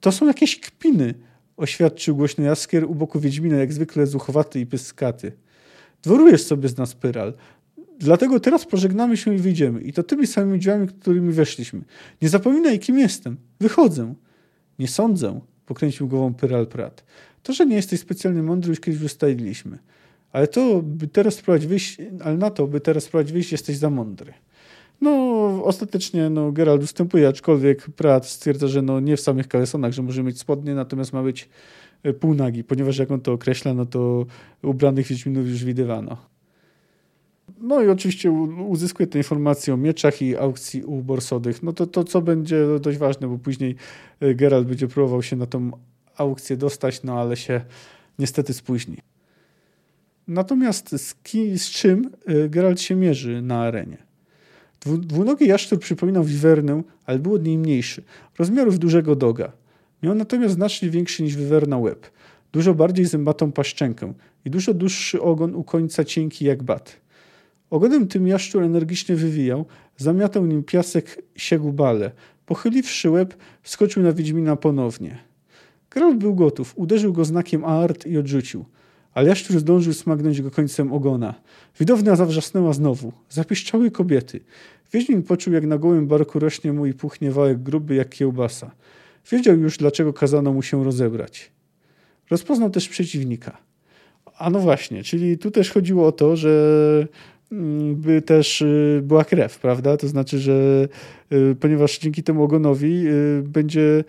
To 0.00 0.12
są 0.12 0.26
jakieś 0.26 0.60
kpiny, 0.60 1.14
oświadczył 1.56 2.16
głośno 2.16 2.44
Jaskier 2.44 2.84
u 2.84 2.94
boku 2.94 3.20
Wiedźmina, 3.20 3.56
jak 3.56 3.72
zwykle 3.72 4.06
zuchowaty 4.06 4.60
i 4.60 4.66
pyskaty. 4.66 5.32
Dworujesz 6.02 6.42
sobie 6.42 6.68
z 6.68 6.76
nas, 6.76 6.94
Pyral. 6.94 7.34
Dlatego 7.98 8.40
teraz 8.40 8.64
pożegnamy 8.64 9.16
się 9.16 9.34
i 9.34 9.38
wyjdziemy. 9.38 9.80
I 9.80 9.92
to 9.92 10.02
tymi 10.02 10.26
samymi 10.26 10.58
drzwiami, 10.58 10.88
którymi 10.88 11.32
weszliśmy. 11.32 11.80
Nie 12.22 12.28
zapominaj, 12.28 12.78
kim 12.78 12.98
jestem. 12.98 13.36
Wychodzę. 13.60 14.14
Nie 14.78 14.88
sądzę, 14.88 15.40
pokręcił 15.66 16.08
głową 16.08 16.34
Pyral 16.34 16.66
Prat. 16.66 17.04
To, 17.42 17.52
że 17.52 17.66
nie 17.66 17.76
jesteś 17.76 18.00
specjalnie 18.00 18.42
mądry, 18.42 18.70
już 18.70 18.80
kiedyś 18.80 19.02
ustaliliśmy. 19.02 19.78
Ale 20.34 20.48
to, 20.48 20.82
by 20.82 21.08
teraz 21.08 21.34
spróbować 21.34 21.66
wyjść, 21.66 21.96
ale 22.24 22.36
na 22.36 22.50
to, 22.50 22.66
by 22.66 22.80
teraz 22.80 23.04
spróbować 23.04 23.32
wyjść, 23.32 23.52
jesteś 23.52 23.76
za 23.76 23.90
mądry. 23.90 24.32
No, 25.00 25.10
ostatecznie 25.64 26.30
no, 26.30 26.52
Gerald 26.52 26.82
ustępuje, 26.82 27.28
aczkolwiek 27.28 27.90
Prat 27.90 28.26
stwierdza, 28.26 28.68
że 28.68 28.82
no, 28.82 29.00
nie 29.00 29.16
w 29.16 29.20
samych 29.20 29.48
kalesonach, 29.48 29.92
że 29.92 30.02
może 30.02 30.22
mieć 30.22 30.38
spodnie, 30.38 30.74
natomiast 30.74 31.12
ma 31.12 31.22
być 31.22 31.48
e, 32.02 32.12
półnagi, 32.12 32.64
ponieważ 32.64 32.98
jak 32.98 33.10
on 33.10 33.20
to 33.20 33.32
określa, 33.32 33.74
no 33.74 33.86
to 33.86 34.26
ubranych 34.62 35.06
Wiedźminów 35.06 35.48
już 35.48 35.64
widywano. 35.64 36.16
No 37.60 37.82
i 37.82 37.88
oczywiście 37.88 38.30
uzyskuje 38.68 39.06
te 39.06 39.18
informacje 39.18 39.74
o 39.74 39.76
mieczach 39.76 40.22
i 40.22 40.36
aukcji 40.36 40.82
u 40.82 41.02
Borsodych. 41.02 41.62
No 41.62 41.72
to, 41.72 41.86
to 41.86 42.04
co 42.04 42.22
będzie 42.22 42.66
dość 42.80 42.98
ważne, 42.98 43.28
bo 43.28 43.38
później 43.38 43.76
e, 44.20 44.34
Geralt 44.34 44.66
będzie 44.66 44.88
próbował 44.88 45.22
się 45.22 45.36
na 45.36 45.46
tą 45.46 45.70
aukcję 46.16 46.56
dostać, 46.56 47.02
no 47.02 47.20
ale 47.20 47.36
się 47.36 47.60
niestety 48.18 48.54
spóźni. 48.54 49.13
Natomiast 50.28 50.90
z, 50.90 51.14
ki, 51.14 51.58
z 51.58 51.70
czym 51.70 52.10
e, 52.26 52.48
Geralt 52.48 52.80
się 52.80 52.94
mierzy 52.94 53.42
na 53.42 53.60
arenie? 53.60 53.96
Dwunogi 54.86 55.46
jaszczur 55.46 55.80
przypominał 55.80 56.24
wiwernę, 56.24 56.82
ale 57.06 57.18
był 57.18 57.34
od 57.34 57.44
niej 57.44 57.58
mniejszy, 57.58 58.02
rozmiarów 58.38 58.78
dużego 58.78 59.16
doga. 59.16 59.52
Miał 60.02 60.14
natomiast 60.14 60.54
znacznie 60.54 60.90
większy 60.90 61.22
niż 61.22 61.36
wiwerna 61.36 61.78
łeb, 61.78 62.10
dużo 62.52 62.74
bardziej 62.74 63.04
zębatą 63.04 63.52
paszczękę 63.52 64.14
i 64.44 64.50
dużo 64.50 64.74
dłuższy 64.74 65.22
ogon 65.22 65.54
u 65.54 65.64
końca 65.64 66.04
cienki 66.04 66.44
jak 66.44 66.62
bat. 66.62 67.00
Ogonem 67.70 68.08
tym 68.08 68.28
jaszczur 68.28 68.62
energicznie 68.62 69.16
wywijał, 69.16 69.66
zamiatał 69.96 70.46
nim 70.46 70.64
piasek, 70.64 71.22
siegł 71.36 71.72
bale. 71.72 72.10
Pochyliwszy 72.46 73.10
łeb, 73.10 73.36
skoczył 73.62 74.02
na 74.02 74.12
Wiedźmina 74.12 74.56
ponownie. 74.56 75.18
Geralt 75.90 76.18
był 76.18 76.34
gotów, 76.34 76.72
uderzył 76.76 77.12
go 77.12 77.24
znakiem 77.24 77.64
Aart 77.64 78.06
i 78.06 78.18
odrzucił. 78.18 78.64
Ale 79.14 79.28
jaszczur 79.28 79.58
zdążył 79.58 79.92
smagnąć 79.92 80.42
go 80.42 80.50
końcem 80.50 80.92
ogona. 80.92 81.34
Widownia 81.80 82.16
zawrzasnęła 82.16 82.72
znowu. 82.72 83.12
Zapiszczały 83.30 83.90
kobiety. 83.90 84.40
Wiedźmin 84.92 85.22
poczuł, 85.22 85.54
jak 85.54 85.64
na 85.64 85.78
gołym 85.78 86.06
barku 86.06 86.38
rośnie 86.38 86.72
mu 86.72 86.86
i 86.86 86.94
puchnie 86.94 87.30
wałek 87.30 87.62
gruby 87.62 87.94
jak 87.94 88.08
kiełbasa. 88.08 88.70
Wiedział 89.30 89.58
już, 89.58 89.78
dlaczego 89.78 90.12
kazano 90.12 90.52
mu 90.52 90.62
się 90.62 90.84
rozebrać. 90.84 91.52
Rozpoznał 92.30 92.70
też 92.70 92.88
przeciwnika. 92.88 93.56
A 94.38 94.50
no 94.50 94.58
właśnie, 94.58 95.02
czyli 95.02 95.38
tu 95.38 95.50
też 95.50 95.70
chodziło 95.70 96.06
o 96.06 96.12
to, 96.12 96.36
że 96.36 97.06
Mm, 97.52 97.96
by 97.96 98.22
też 98.22 98.62
y, 98.62 99.00
była 99.02 99.24
krew, 99.24 99.58
prawda? 99.58 99.96
To 99.96 100.08
znaczy, 100.08 100.38
że 100.38 100.88
y, 101.32 101.56
ponieważ 101.60 101.98
dzięki 101.98 102.22
temu 102.22 102.42
ogonowi 102.42 103.08
y, 103.08 103.42
będzie 103.42 104.04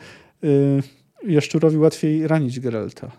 jaszczurowi 1.27 1.77
łatwiej 1.77 2.27
ranić 2.27 2.59
Geralta. 2.59 3.11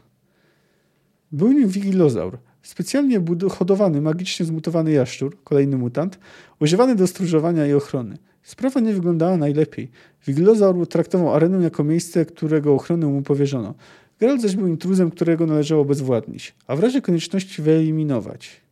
Był 1.32 1.68
wigilozaur, 1.68 2.38
specjalnie 2.62 3.20
hodowany, 3.50 4.00
magicznie 4.00 4.46
zmutowany 4.46 4.92
jaszczur, 4.92 5.36
kolejny 5.44 5.76
mutant, 5.76 6.18
używany 6.60 6.94
do 6.94 7.06
stróżowania 7.06 7.66
i 7.66 7.72
ochrony. 7.72 8.18
Sprawa 8.42 8.80
nie 8.80 8.92
wyglądała 8.92 9.36
najlepiej. 9.36 9.90
Wigilozaur 10.26 10.88
traktował 10.88 11.34
arenę 11.34 11.64
jako 11.64 11.84
miejsce, 11.84 12.26
którego 12.26 12.74
ochronę 12.74 13.06
mu 13.06 13.22
powierzono. 13.22 13.74
Geralt 14.20 14.42
zaś 14.42 14.56
był 14.56 14.66
intruzem, 14.66 15.10
którego 15.10 15.46
należało 15.46 15.84
bezwładnić, 15.84 16.54
a 16.66 16.76
w 16.76 16.80
razie 16.80 17.02
konieczności 17.02 17.62
wyeliminować. 17.62 18.65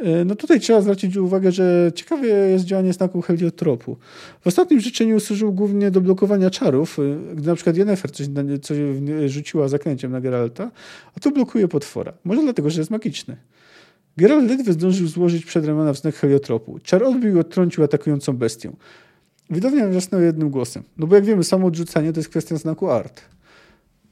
E, 0.00 0.24
no 0.24 0.34
tutaj 0.34 0.60
trzeba 0.60 0.80
zwrócić 0.80 1.16
uwagę, 1.16 1.52
że 1.52 1.92
ciekawe 1.94 2.26
jest 2.26 2.64
działanie 2.64 2.92
znaku 2.92 3.22
heliotropu. 3.22 3.96
W 4.40 4.46
ostatnim 4.46 4.80
życzeniu 4.80 5.20
służył 5.20 5.52
głównie 5.52 5.90
do 5.90 6.00
blokowania 6.00 6.50
czarów, 6.50 6.98
e, 6.98 7.34
gdy 7.34 7.48
na 7.48 7.54
przykład 7.54 7.76
Yennefer 7.76 8.12
coś, 8.12 8.26
coś 8.62 8.78
rzuciła 9.26 9.68
zaklęciem 9.68 10.12
na 10.12 10.20
Geralta, 10.20 10.70
a 11.16 11.20
tu 11.20 11.30
blokuje 11.30 11.68
potwora. 11.68 12.12
Może 12.24 12.42
dlatego, 12.42 12.70
że 12.70 12.80
jest 12.80 12.90
magiczny. 12.90 13.36
Geralt 14.16 14.48
ledwie 14.48 14.72
zdążył 14.72 15.06
złożyć 15.06 15.44
przed 15.44 15.64
ramiona 15.64 15.92
w 15.92 15.98
znak 15.98 16.14
heliotropu. 16.14 16.78
Czar 16.82 17.02
odbił 17.02 17.36
i 17.36 17.40
odtrącił 17.40 17.84
atakującą 17.84 18.32
bestię. 18.32 18.72
Widownia 19.50 19.88
wrzasnęła 19.88 20.24
jednym 20.24 20.50
głosem. 20.50 20.82
No 20.98 21.06
bo 21.06 21.14
jak 21.14 21.24
wiemy, 21.24 21.44
samo 21.44 21.66
odrzucanie 21.66 22.12
to 22.12 22.20
jest 22.20 22.28
kwestia 22.28 22.56
znaku 22.56 22.90
art. 22.90 23.22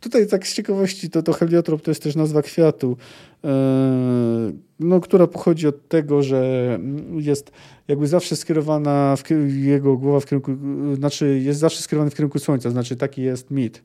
Tutaj 0.00 0.26
tak 0.26 0.46
z 0.46 0.54
ciekawości, 0.54 1.10
to, 1.10 1.22
to 1.22 1.32
heliotrop 1.32 1.82
to 1.82 1.90
jest 1.90 2.02
też 2.02 2.16
nazwa 2.16 2.42
kwiatu, 2.42 2.96
e, 3.44 4.52
no, 4.80 5.00
która 5.00 5.26
pochodzi 5.26 5.66
od 5.66 5.88
tego, 5.88 6.22
że 6.22 6.78
jest 7.18 7.52
jakby 7.88 8.06
zawsze 8.06 8.36
skierowana, 8.36 9.16
w, 9.16 9.30
jego 9.54 9.96
głowa 9.96 10.20
w 10.20 10.26
kierunku, 10.26 10.52
znaczy 10.94 11.40
jest 11.44 11.60
zawsze 11.60 11.82
skierowany 11.82 12.10
w 12.10 12.14
kierunku 12.14 12.38
słońca, 12.38 12.70
znaczy 12.70 12.96
taki 12.96 13.22
jest 13.22 13.50
mit. 13.50 13.82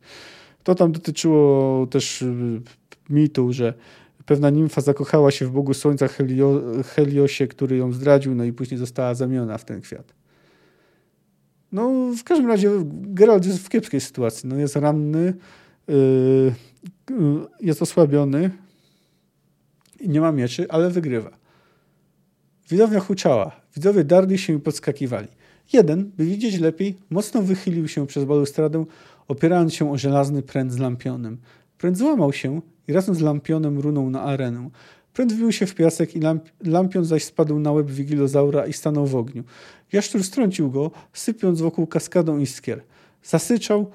To 0.64 0.76
tam 0.76 0.92
dotyczyło 0.92 1.88
też 1.88 2.22
e, 2.22 2.26
mitu, 3.10 3.54
że 3.54 3.74
pewna 4.26 4.50
nimfa 4.50 4.82
zakochała 4.82 5.32
się 5.32 5.46
w 5.46 5.52
Bogu 5.52 5.74
Słońca 5.74 6.08
Helio, 6.08 6.62
Heliosie, 6.96 7.48
który 7.48 7.78
ją 7.78 7.92
zdradził, 7.92 8.36
no 8.36 8.44
i 8.44 8.54
później 8.54 8.78
została 8.78 9.14
zamieniona 9.14 9.58
w 9.58 9.66
ten 9.66 9.82
kwiat. 9.82 10.14
No, 11.72 12.12
w 12.18 12.24
każdym 12.24 12.48
razie 12.48 12.72
Geralt 12.92 13.46
jest 13.46 13.60
w 13.60 13.70
kiepskiej 13.70 14.02
sytuacji. 14.02 14.50
No, 14.50 14.56
jest 14.56 14.76
ranny, 14.76 15.34
jest 17.62 17.82
osłabiony 17.82 18.52
i 20.00 20.10
nie 20.10 20.22
ma 20.22 20.32
mieczy, 20.32 20.66
ale 20.70 20.90
wygrywa. 20.90 21.32
Widownia 22.70 23.00
huczała. 23.00 23.62
Widzowie 23.76 24.04
darli 24.04 24.38
się 24.38 24.54
i 24.54 24.60
podskakiwali. 24.60 25.28
Jeden, 25.74 26.12
by 26.18 26.26
widzieć 26.26 26.60
lepiej, 26.60 26.98
mocno 27.10 27.42
wychylił 27.42 27.88
się 27.88 28.08
przez 28.08 28.24
balustradę, 28.24 28.86
opierając 29.28 29.74
się 29.74 29.92
o 29.92 29.98
żelazny 29.98 30.42
pręt 30.42 30.74
z 30.74 30.78
lampionem. 30.78 31.38
Pręt 31.78 31.98
złamał 31.98 32.34
się 32.34 32.62
i 32.88 32.94
razem 32.94 33.16
z 33.16 33.22
lampionem 33.22 33.80
runął 33.80 34.10
na 34.10 34.22
arenę. 34.22 34.70
Pręt 35.14 35.34
wbił 35.34 35.52
się 35.52 35.66
w 35.66 35.76
piasek 35.76 36.16
i 36.16 36.20
lamp 36.20 36.44
lampion 36.66 37.06
zaś 37.06 37.24
spadł 37.24 37.60
na 37.60 37.72
łeb 37.72 37.92
wigilozaura 37.92 38.66
i 38.68 38.74
stanął 38.74 39.08
w 39.08 39.16
ogniu. 39.16 39.44
Jaszczur 39.92 40.24
strącił 40.24 40.72
go, 40.72 40.92
sypiąc 41.14 41.62
wokół 41.62 41.88
kaskadą 41.88 42.38
iskier. 42.38 42.84
Zasyczał, 43.24 43.92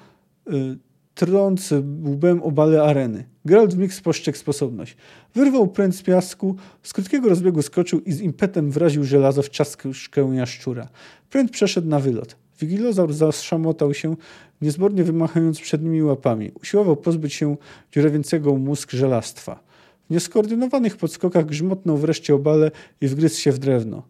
y, 0.47 0.77
trąc 1.17 1.73
łbem 2.05 2.43
obale 2.43 2.83
areny. 2.83 3.25
Geralt 3.45 3.73
wmig 3.73 3.93
spostrzegł 3.93 4.37
sposobność. 4.37 4.97
Wyrwał 5.35 5.67
pręt 5.67 5.95
z 5.95 6.01
piasku, 6.01 6.55
z 6.83 6.93
krótkiego 6.93 7.29
rozbiegu 7.29 7.61
skoczył 7.61 8.01
i 8.01 8.11
z 8.11 8.21
impetem 8.21 8.71
wraził 8.71 9.03
żelazo 9.03 9.41
w 9.41 9.49
czaszkę 9.49 9.91
jaszczura. 10.33 10.89
Pręt 11.29 11.51
przeszedł 11.51 11.87
na 11.87 11.99
wylot. 11.99 12.35
Wigilozaur 12.59 13.13
zaszamotał 13.13 13.93
się, 13.93 14.15
niezbornie 14.61 15.03
wymachając 15.03 15.59
przednimi 15.59 16.03
łapami. 16.03 16.51
Usiłował 16.61 16.95
pozbyć 16.95 17.33
się 17.33 17.57
dziurawiącego 17.91 18.55
mózg 18.55 18.91
żelastwa. 18.91 19.63
W 20.09 20.13
nieskoordynowanych 20.13 20.97
podskokach 20.97 21.45
grzmotnął 21.45 21.97
wreszcie 21.97 22.35
obale 22.35 22.71
i 23.01 23.07
wgryzł 23.07 23.41
się 23.41 23.51
w 23.51 23.59
drewno. 23.59 24.03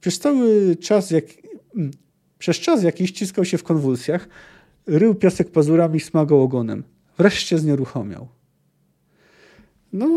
Przez 0.00 0.18
cały 0.18 0.76
czas, 0.76 1.10
jak... 1.10 1.24
Mm, 1.76 1.90
przez 2.38 2.56
czas 2.56 2.82
jakiś 2.82 3.10
ściskał 3.10 3.44
się 3.44 3.58
w 3.58 3.62
konwulsjach, 3.62 4.28
rył 4.88 5.14
piasek 5.14 5.50
pazurami, 5.50 6.00
smagał 6.00 6.42
ogonem. 6.42 6.84
Wreszcie 7.18 7.58
znieruchomiał. 7.58 8.28
No, 9.92 10.08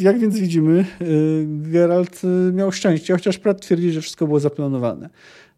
jak 0.00 0.18
więc 0.18 0.38
widzimy, 0.38 0.84
y, 1.02 1.46
Geralt 1.48 2.24
y, 2.24 2.52
miał 2.52 2.72
szczęście, 2.72 3.14
chociaż 3.14 3.38
Pratt 3.38 3.60
twierdzi, 3.60 3.90
że 3.92 4.00
wszystko 4.00 4.26
było 4.26 4.40
zaplanowane. 4.40 5.10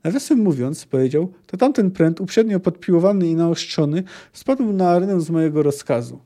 Nawiasem 0.05 0.39
mówiąc, 0.39 0.87
powiedział, 0.87 1.33
to 1.47 1.57
tamten 1.57 1.91
pręt, 1.91 2.21
uprzednio 2.21 2.61
podpiłowany 2.61 3.29
i 3.29 3.35
naostrzony, 3.35 4.03
spadł 4.33 4.73
na 4.73 4.91
arenę 4.91 5.21
z 5.21 5.31
mojego 5.31 5.63
rozkazu. 5.63 6.21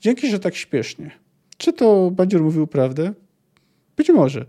Dzięki, 0.00 0.30
że 0.30 0.38
tak 0.38 0.54
śpiesznie. 0.54 1.10
Czy 1.56 1.72
to 1.72 2.10
Bandzior 2.10 2.42
mówił 2.42 2.66
prawdę? 2.66 3.12
Być 3.96 4.08
może. 4.08 4.46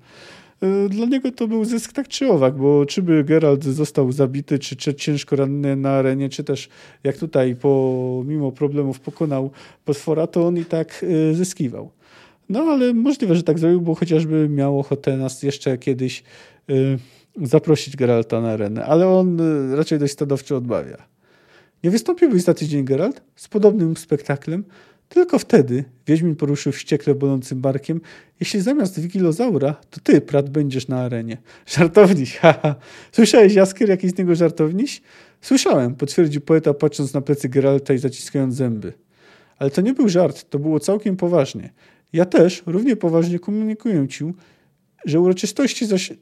E, 0.61 0.89
dla 0.89 1.05
niego 1.05 1.31
to 1.31 1.47
był 1.47 1.65
zysk 1.65 1.93
tak 1.93 2.07
czy 2.07 2.31
owak, 2.31 2.55
bo 2.55 2.85
czy 2.85 3.01
by 3.01 3.23
Geralt 3.23 3.63
został 3.63 4.11
zabity, 4.11 4.59
czy, 4.59 4.75
czy 4.75 4.93
ciężko 4.93 5.35
ranny 5.35 5.75
na 5.75 5.89
arenie, 5.89 6.29
czy 6.29 6.43
też 6.43 6.69
jak 7.03 7.17
tutaj 7.17 7.55
pomimo 7.55 8.51
problemów 8.51 8.99
pokonał 8.99 9.51
potwora, 9.85 10.27
to 10.27 10.47
on 10.47 10.57
i 10.57 10.65
tak 10.65 11.05
e, 11.31 11.33
zyskiwał. 11.33 11.91
No 12.49 12.59
ale 12.59 12.93
możliwe, 12.93 13.35
że 13.35 13.43
tak 13.43 13.59
zrobił, 13.59 13.81
bo 13.81 13.95
chociażby 13.95 14.49
miał 14.49 14.79
ochotę 14.79 15.17
nas 15.17 15.43
jeszcze 15.43 15.77
kiedyś 15.77 16.23
zaprosić 17.41 17.95
Geralta 17.95 18.41
na 18.41 18.51
arenę, 18.51 18.85
ale 18.85 19.07
on 19.07 19.37
raczej 19.75 19.99
dość 19.99 20.13
stanowczo 20.13 20.57
odmawia. 20.57 20.97
Nie 21.83 21.91
wystąpiłbyś 21.91 22.43
za 22.43 22.53
tydzień, 22.53 22.85
Geralt, 22.85 23.21
z 23.35 23.47
podobnym 23.47 23.97
spektaklem, 23.97 24.63
tylko 25.13 25.39
wtedy 25.39 25.83
Wiedźmin 26.07 26.35
poruszył 26.35 26.71
wściekle 26.71 27.15
bolącym 27.15 27.61
barkiem. 27.61 28.01
Jeśli 28.39 28.61
zamiast 28.61 28.99
wigilozaura, 28.99 29.73
to 29.89 29.99
ty, 30.03 30.21
Prat, 30.21 30.49
będziesz 30.49 30.87
na 30.87 31.01
arenie. 31.01 31.37
Żartowniś, 31.65 32.37
haha. 32.41 32.75
Słyszałeś, 33.11 33.53
Jaskier, 33.53 33.89
jakiś 33.89 34.11
z 34.11 34.17
niego 34.17 34.35
żartowniś? 34.35 35.01
Słyszałem, 35.41 35.95
potwierdził 35.95 36.41
poeta, 36.41 36.73
patrząc 36.73 37.13
na 37.13 37.21
plecy 37.21 37.49
Geralta 37.49 37.93
i 37.93 37.97
zaciskając 37.97 38.55
zęby. 38.55 38.93
Ale 39.57 39.69
to 39.69 39.81
nie 39.81 39.93
był 39.93 40.09
żart, 40.09 40.49
to 40.49 40.59
było 40.59 40.79
całkiem 40.79 41.17
poważnie. 41.17 41.69
Ja 42.13 42.25
też 42.25 42.63
równie 42.65 42.95
poważnie 42.95 43.39
komunikuję 43.39 44.07
ci, 44.07 44.33
że 45.05 45.19
uroczystości 45.19 45.85
zaś 45.85 46.13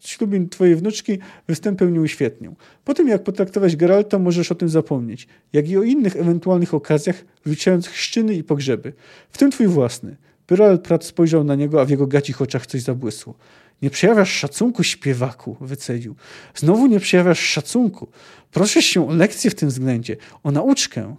ślubin 0.00 0.48
twojej 0.48 0.76
wnuczki 0.76 1.18
występem 1.48 1.94
nie 1.94 2.00
uświetnią. 2.00 2.54
Po 2.84 2.94
tym, 2.94 3.08
jak 3.08 3.24
potraktować 3.24 3.76
Geralta, 3.76 4.18
możesz 4.18 4.52
o 4.52 4.54
tym 4.54 4.68
zapomnieć, 4.68 5.28
jak 5.52 5.68
i 5.68 5.76
o 5.76 5.82
innych 5.82 6.16
ewentualnych 6.16 6.74
okazjach, 6.74 7.24
wliczając 7.44 7.88
chrzciny 7.88 8.34
i 8.34 8.44
pogrzeby, 8.44 8.92
w 9.30 9.38
tym 9.38 9.50
twój 9.50 9.66
własny. 9.66 10.16
Geralt 10.48 10.82
Pratt 10.82 11.04
spojrzał 11.04 11.44
na 11.44 11.54
niego, 11.54 11.80
a 11.80 11.84
w 11.84 11.90
jego 11.90 12.06
gacich 12.06 12.42
oczach 12.42 12.66
coś 12.66 12.82
zabłysło. 12.82 13.34
Nie 13.82 13.90
przejawiasz 13.90 14.32
szacunku, 14.32 14.82
śpiewaku, 14.82 15.56
wycedził. 15.60 16.14
Znowu 16.54 16.86
nie 16.86 17.00
przejawiasz 17.00 17.40
szacunku. 17.40 18.08
Proszę 18.52 18.82
się 18.82 19.08
o 19.08 19.14
lekcję 19.14 19.50
w 19.50 19.54
tym 19.54 19.68
względzie, 19.68 20.16
o 20.42 20.50
nauczkę. 20.50 21.16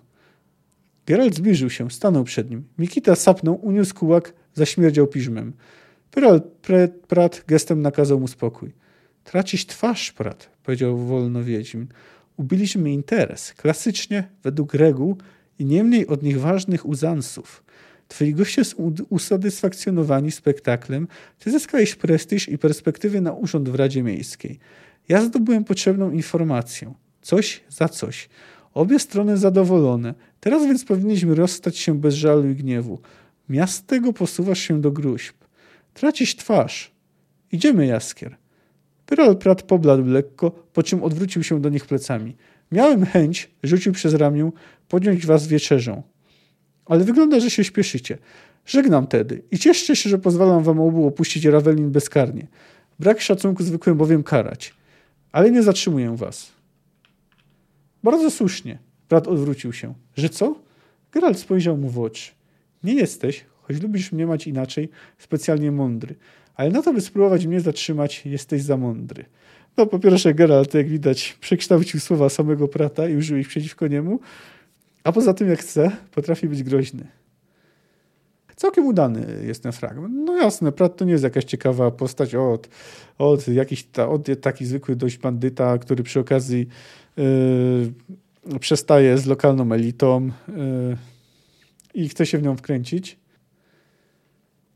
Geralt 1.05 1.35
zbliżył 1.35 1.69
się, 1.69 1.91
stanął 1.91 2.23
przed 2.23 2.49
nim. 2.49 2.63
Mikita 2.77 3.15
sapnął, 3.15 3.59
uniósł 3.65 3.95
kułak, 3.95 4.33
zaśmierdział 4.53 5.07
piżmem. 5.07 5.53
Prat 7.07 7.43
gestem 7.47 7.81
nakazał 7.81 8.19
mu 8.19 8.27
spokój. 8.27 8.71
Tracić 9.23 9.65
twarz, 9.65 10.11
Prat, 10.11 10.49
powiedział 10.63 10.97
wolno 10.97 11.43
Wiedźmin. 11.43 11.87
Ubiliśmy 12.37 12.91
interes, 12.91 13.53
klasycznie, 13.53 14.29
według 14.43 14.73
reguł 14.73 15.17
i 15.59 15.65
nie 15.65 15.83
mniej 15.83 16.07
od 16.07 16.23
nich 16.23 16.39
ważnych 16.39 16.85
uzansów. 16.85 17.63
Twoi 18.07 18.33
goście 18.33 18.63
są 18.65 18.95
usatysfakcjonowani 19.09 20.31
spektaklem, 20.31 21.07
ty 21.39 21.51
zyskałeś 21.51 21.95
prestiż 21.95 22.49
i 22.49 22.57
perspektywy 22.57 23.21
na 23.21 23.33
urząd 23.33 23.69
w 23.69 23.75
Radzie 23.75 24.03
Miejskiej. 24.03 24.59
Ja 25.09 25.21
zdobyłem 25.21 25.63
potrzebną 25.63 26.11
informację. 26.11 26.93
Coś 27.21 27.63
za 27.69 27.89
coś. 27.89 28.29
Obie 28.73 28.99
strony 28.99 29.37
zadowolone. 29.37 30.13
Teraz 30.39 30.63
więc 30.63 30.85
powinniśmy 30.85 31.35
rozstać 31.35 31.77
się 31.77 31.99
bez 31.99 32.15
żalu 32.15 32.49
i 32.49 32.55
gniewu. 32.55 32.99
Miastego 33.49 34.13
posuwasz 34.13 34.59
się 34.59 34.81
do 34.81 34.91
gruźb. 34.91 35.35
Tracisz 35.93 36.35
twarz. 36.35 36.91
Idziemy, 37.51 37.85
Jaskier. 37.85 38.37
Pyrol 39.05 39.37
Prat 39.37 39.63
pobladł 39.63 40.05
lekko, 40.05 40.51
po 40.51 40.83
czym 40.83 41.03
odwrócił 41.03 41.43
się 41.43 41.61
do 41.61 41.69
nich 41.69 41.85
plecami. 41.85 42.35
Miałem 42.71 43.05
chęć, 43.05 43.49
rzucił 43.63 43.93
przez 43.93 44.13
ramię, 44.13 44.51
podjąć 44.87 45.25
was 45.25 45.47
wieczerzą. 45.47 46.03
Ale 46.85 47.03
wygląda, 47.03 47.39
że 47.39 47.49
się 47.49 47.63
śpieszycie. 47.63 48.17
Żegnam 48.65 49.07
tedy 49.07 49.43
i 49.51 49.59
cieszcie 49.59 49.95
się, 49.95 50.09
że 50.09 50.17
pozwalam 50.17 50.63
wam 50.63 50.79
obu 50.79 51.07
opuścić 51.07 51.45
Ravelin 51.45 51.91
bezkarnie. 51.91 52.47
Brak 52.99 53.21
szacunku 53.21 53.63
zwykłem 53.63 53.97
bowiem 53.97 54.23
karać. 54.23 54.73
Ale 55.31 55.51
nie 55.51 55.63
zatrzymuję 55.63 56.15
was. 56.15 56.51
Bardzo 58.03 58.31
słusznie. 58.31 58.79
Brat 59.09 59.27
odwrócił 59.27 59.73
się. 59.73 59.93
Że 60.17 60.29
co? 60.29 60.55
Geralt 61.11 61.39
spojrzał 61.39 61.77
mu 61.77 61.89
w 61.89 61.99
oczy. 61.99 62.31
Nie 62.83 62.93
jesteś, 62.93 63.45
choć 63.69 63.81
lubisz 63.81 64.11
mnie 64.11 64.27
mać 64.27 64.47
inaczej, 64.47 64.89
specjalnie 65.17 65.71
mądry. 65.71 66.15
Ale 66.55 66.69
na 66.69 66.81
to, 66.81 66.93
by 66.93 67.01
spróbować 67.01 67.45
mnie 67.45 67.61
zatrzymać, 67.61 68.25
jesteś 68.25 68.61
za 68.61 68.77
mądry. 68.77 69.25
No, 69.77 69.85
po 69.85 69.99
pierwsze, 69.99 70.33
Geralt, 70.33 70.73
jak 70.73 70.87
widać, 70.87 71.37
przekształcił 71.41 71.99
słowa 71.99 72.29
samego 72.29 72.67
Prata 72.67 73.09
i 73.09 73.15
użył 73.15 73.37
ich 73.37 73.47
przeciwko 73.47 73.87
niemu, 73.87 74.19
a 75.03 75.11
poza 75.11 75.33
tym, 75.33 75.49
jak 75.49 75.59
chce, 75.59 75.91
potrafi 76.11 76.47
być 76.47 76.63
groźny. 76.63 77.07
Całkiem 78.55 78.85
udany 78.85 79.43
jest 79.47 79.63
ten 79.63 79.71
fragment. 79.71 80.13
No 80.15 80.37
jasne, 80.37 80.71
Prat 80.71 80.97
to 80.97 81.05
nie 81.05 81.11
jest 81.11 81.23
jakaś 81.23 81.43
ciekawa 81.43 81.91
postać 81.91 82.35
od, 82.35 82.69
od 83.17 83.47
jakiś 83.47 83.83
ta, 83.83 84.09
od 84.09 84.27
taki 84.41 84.65
zwykły 84.65 84.95
dość 84.95 85.17
bandyta, 85.17 85.77
który 85.77 86.03
przy 86.03 86.19
okazji 86.19 86.67
yy, 87.17 88.59
przestaje 88.59 89.17
z 89.17 89.25
lokalną 89.25 89.71
elitą 89.71 90.31
yy, 90.47 90.97
i 91.93 92.09
chce 92.09 92.25
się 92.25 92.37
w 92.37 92.43
nią 92.43 92.55
wkręcić. 92.55 93.19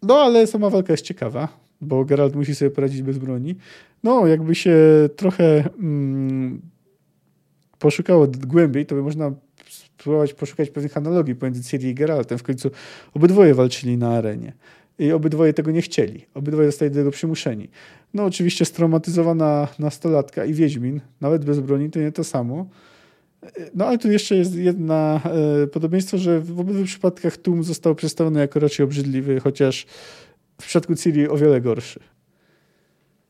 No, 0.03 0.15
ale 0.15 0.47
sama 0.47 0.69
walka 0.69 0.93
jest 0.93 1.05
ciekawa, 1.05 1.47
bo 1.81 2.05
Geralt 2.05 2.35
musi 2.35 2.55
sobie 2.55 2.71
poradzić 2.71 3.01
bez 3.01 3.17
broni. 3.17 3.55
No, 4.03 4.27
jakby 4.27 4.55
się 4.55 4.75
trochę 5.15 5.69
mm, 5.79 6.61
poszukało 7.79 8.27
głębiej, 8.27 8.85
to 8.85 8.95
by 8.95 9.03
można 9.03 9.31
spróbować 9.69 10.33
poszukać 10.33 10.69
pewnych 10.69 10.97
analogii 10.97 11.35
pomiędzy 11.35 11.63
Ciri 11.63 11.89
i 11.89 11.93
Geraltem. 11.93 12.37
W 12.37 12.43
końcu 12.43 12.71
obydwoje 13.13 13.53
walczyli 13.53 13.97
na 13.97 14.09
arenie. 14.09 14.53
I 14.99 15.11
obydwoje 15.11 15.53
tego 15.53 15.71
nie 15.71 15.81
chcieli. 15.81 16.25
Obydwoje 16.33 16.67
zostali 16.67 16.91
do 16.91 16.97
tego 16.97 17.11
przymuszeni. 17.11 17.69
No 18.13 18.25
oczywiście 18.25 18.65
straumatyzowana 18.65 19.67
nastolatka 19.79 20.45
i 20.45 20.53
Wiedźmin, 20.53 21.01
nawet 21.21 21.45
bez 21.45 21.59
broni, 21.59 21.89
to 21.89 21.99
nie 21.99 22.11
to 22.11 22.23
samo. 22.23 22.65
No 23.75 23.86
ale 23.86 23.97
tu 23.97 24.12
jeszcze 24.12 24.36
jest 24.36 24.56
jedna 24.56 25.21
e, 25.63 25.67
podobieństwo, 25.67 26.17
że 26.17 26.39
w 26.39 26.60
obydwu 26.60 26.84
przypadkach 26.84 27.38
Tum 27.38 27.63
został 27.63 27.95
przedstawiony 27.95 28.39
jako 28.39 28.60
raczej 28.60 28.84
obrzydliwy, 28.84 29.39
chociaż 29.39 29.86
w 30.62 30.65
przypadku 30.65 30.95
Ciri 30.95 31.29
o 31.29 31.38
wiele 31.38 31.62
gorszy. 31.62 31.99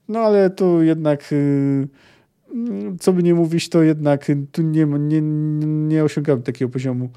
No 0.08 0.20
ale 0.20 0.50
tu 0.50 0.84
jednak, 0.84 1.34
y, 1.34 1.88
co 3.00 3.14
by 3.14 3.24
nie 3.24 3.34
mówić, 3.34 3.70
to 3.70 3.84
jednak 3.84 4.28
tu 4.52 4.62
nie, 4.62 4.86
nie, 4.86 5.22
nie 5.62 6.04
osiągamy 6.04 6.42
takiego 6.42 6.72
poziomu 6.72 7.10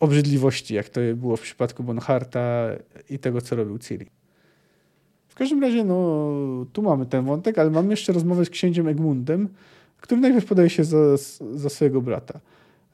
obrzydliwości, 0.00 0.74
jak 0.74 0.88
to 0.88 1.00
było 1.16 1.36
w 1.36 1.40
przypadku 1.40 1.82
Bonharta 1.82 2.68
i 3.10 3.18
tego, 3.18 3.40
co 3.40 3.56
robił 3.56 3.78
Ciri. 3.78 4.06
W 5.28 5.34
każdym 5.34 5.62
razie, 5.62 5.84
no, 5.84 6.30
tu 6.72 6.82
mamy 6.82 7.06
ten 7.06 7.24
wątek, 7.24 7.58
ale 7.58 7.70
mamy 7.70 7.90
jeszcze 7.90 8.12
rozmowę 8.12 8.44
z 8.44 8.50
księciem 8.50 8.88
Egmundem, 8.88 9.48
który 10.02 10.20
najpierw 10.20 10.44
podaje 10.44 10.70
się 10.70 10.84
za, 10.84 11.16
za 11.54 11.68
swojego 11.68 12.00
brata. 12.00 12.40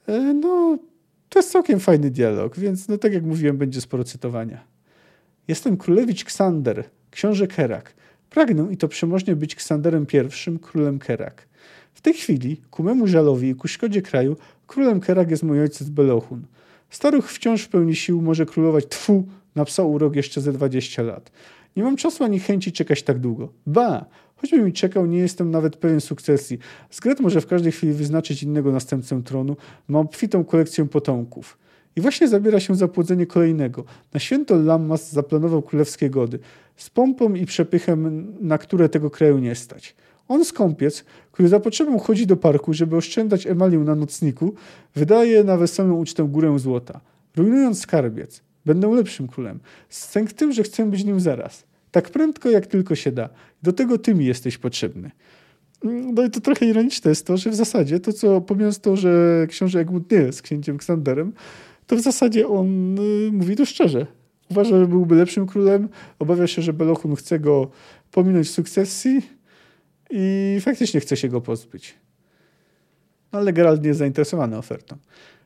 E, 0.07 0.35
no, 0.35 0.79
to 1.29 1.39
jest 1.39 1.53
całkiem 1.53 1.81
fajny 1.81 2.11
dialog, 2.11 2.59
więc 2.59 2.89
no 2.89 2.99
tak 2.99 3.13
jak 3.13 3.23
mówiłem, 3.23 3.57
będzie 3.57 3.81
sporo 3.81 4.05
cytowania. 4.05 4.65
Jestem 5.49 5.77
królewicz 5.77 6.25
Ksander, 6.25 6.85
książę 7.11 7.47
Kerak. 7.47 7.95
Pragnę 8.31 8.67
i 8.71 8.77
to 8.77 8.89
przemożnie 8.89 9.37
być 9.37 9.55
Ksanderem 9.55 10.07
I, 10.13 10.59
królem 10.59 10.99
Kerak. 10.99 11.49
W 11.95 12.01
tej 12.01 12.15
chwili, 12.15 12.61
ku 12.71 12.83
memu 12.83 13.07
żalowi 13.07 13.49
i 13.49 13.55
ku 13.55 13.69
szkodzie 13.69 14.03
kraju, 14.03 14.37
królem 14.67 15.01
Kerak 15.01 15.31
jest 15.31 15.43
mój 15.43 15.61
ojciec 15.61 15.89
Belochun. 15.89 16.43
Staruch 16.91 17.31
wciąż 17.31 17.63
w 17.63 17.69
pełni 17.69 17.97
sił 17.97 18.23
może 18.23 18.47
królować 18.47 18.87
tfu 18.87 19.27
na 19.55 19.65
psa 19.65 19.83
urok 19.83 20.17
jeszcze 20.17 20.41
ze 20.41 20.53
20 20.53 21.03
lat. 21.03 21.31
Nie 21.77 21.83
mam 21.83 21.97
czasu 21.97 22.25
ani 22.25 22.41
chęci 22.41 22.73
czekać 22.73 23.03
tak 23.03 23.19
długo. 23.19 23.53
Ba, 23.67 24.05
choćby 24.41 24.63
mi 24.63 24.73
czekał, 24.73 25.07
nie 25.07 25.19
jestem 25.19 25.51
nawet 25.51 25.77
pewien 25.77 26.01
sukcesji. 26.01 26.59
Zgret 26.91 27.21
może 27.21 27.41
w 27.41 27.47
każdej 27.47 27.73
chwili 27.73 27.93
wyznaczyć 27.93 28.43
innego 28.43 28.73
następcę 28.73 29.23
tronu. 29.23 29.57
Mam 29.89 30.07
obfitą 30.07 30.45
kolekcję 30.45 30.89
potomków. 30.89 31.59
I 31.97 32.01
właśnie 32.01 32.29
zabiera 32.29 32.61
się 32.61 32.75
za 32.75 32.89
płodzenie 32.89 33.27
kolejnego. 33.27 33.85
Na 34.15 34.21
święto 34.21 34.57
Lammas 34.57 35.13
zaplanował 35.13 35.63
królewskie 35.63 36.11
gody. 36.11 36.39
Z 36.77 36.91
pompą 36.91 37.35
i 37.35 37.47
przepychem, 37.47 38.33
na 38.41 38.59
które 38.59 38.89
tego 38.89 39.11
kraju 39.11 39.39
nie 39.39 39.55
stać. 39.55 39.97
On 40.29 40.45
skąpiec, 40.45 41.05
który 41.33 41.49
za 41.49 41.61
potrzebą 41.61 41.99
chodzi 41.99 42.27
do 42.27 42.37
parku, 42.37 42.75
żeby 42.75 42.97
oszczędzać 42.97 43.47
emalię 43.47 43.79
na 43.79 43.95
nocniku, 43.95 44.55
wydaje 44.95 45.45
na 45.45 45.57
weselną 45.57 45.95
ucztę 45.95 46.25
górę 46.25 46.59
złota. 46.59 47.01
Rujnując 47.37 47.81
skarbiec. 47.81 48.43
Będę 48.67 48.95
lepszym 48.95 49.29
królem. 49.29 49.61
Sęk 49.89 50.33
tym, 50.33 50.53
że 50.53 50.63
chcę 50.63 50.91
być 50.91 51.05
nim 51.05 51.21
zaraz. 51.21 51.65
Tak 51.91 52.11
prędko, 52.11 52.51
jak 52.51 52.67
tylko 52.67 52.95
się 52.95 53.13
da. 53.13 53.29
Do 53.63 53.73
tego 53.73 53.99
ty 53.99 54.15
mi 54.15 54.27
jesteś 54.27 54.59
potrzebny. 54.59 55.11
No 55.85 56.25
i 56.25 56.31
to 56.31 56.41
trochę 56.41 56.67
ironiczne 56.67 57.09
jest 57.09 57.27
to, 57.27 57.37
że 57.37 57.51
w 57.51 57.55
zasadzie 57.55 58.01
to, 58.01 58.13
co 58.13 58.41
pomijając 58.41 58.81
to, 58.81 58.97
że 58.97 59.47
książę 59.49 59.81
Egmont 59.81 60.11
nie 60.11 60.19
jest 60.19 60.43
księciem 60.43 60.79
Ksanderem, 60.79 61.33
to 61.87 61.97
w 61.97 62.01
zasadzie 62.01 62.49
on 62.49 62.99
y, 62.99 63.33
mówi 63.33 63.57
to 63.57 63.67
szczerze. 63.67 64.07
Uważa, 64.51 64.79
że 64.79 64.87
byłby 64.87 65.15
lepszym 65.15 65.47
królem, 65.47 65.89
obawia 66.19 66.47
się, 66.47 66.63
że 66.63 66.73
Belochun 66.73 67.17
chce 67.17 67.39
go 67.41 67.71
pominąć 68.11 68.47
w 68.47 68.51
sukcesji 68.51 69.23
i 70.11 70.57
faktycznie 70.61 71.01
chce 71.01 71.17
się 71.17 71.29
go 71.29 71.41
pozbyć. 71.41 71.95
No, 73.33 73.39
ale 73.39 73.53
Geralt 73.53 73.83
nie 73.83 73.89
jest 73.89 73.99
zainteresowany 73.99 74.59
ofertą. 74.59 74.97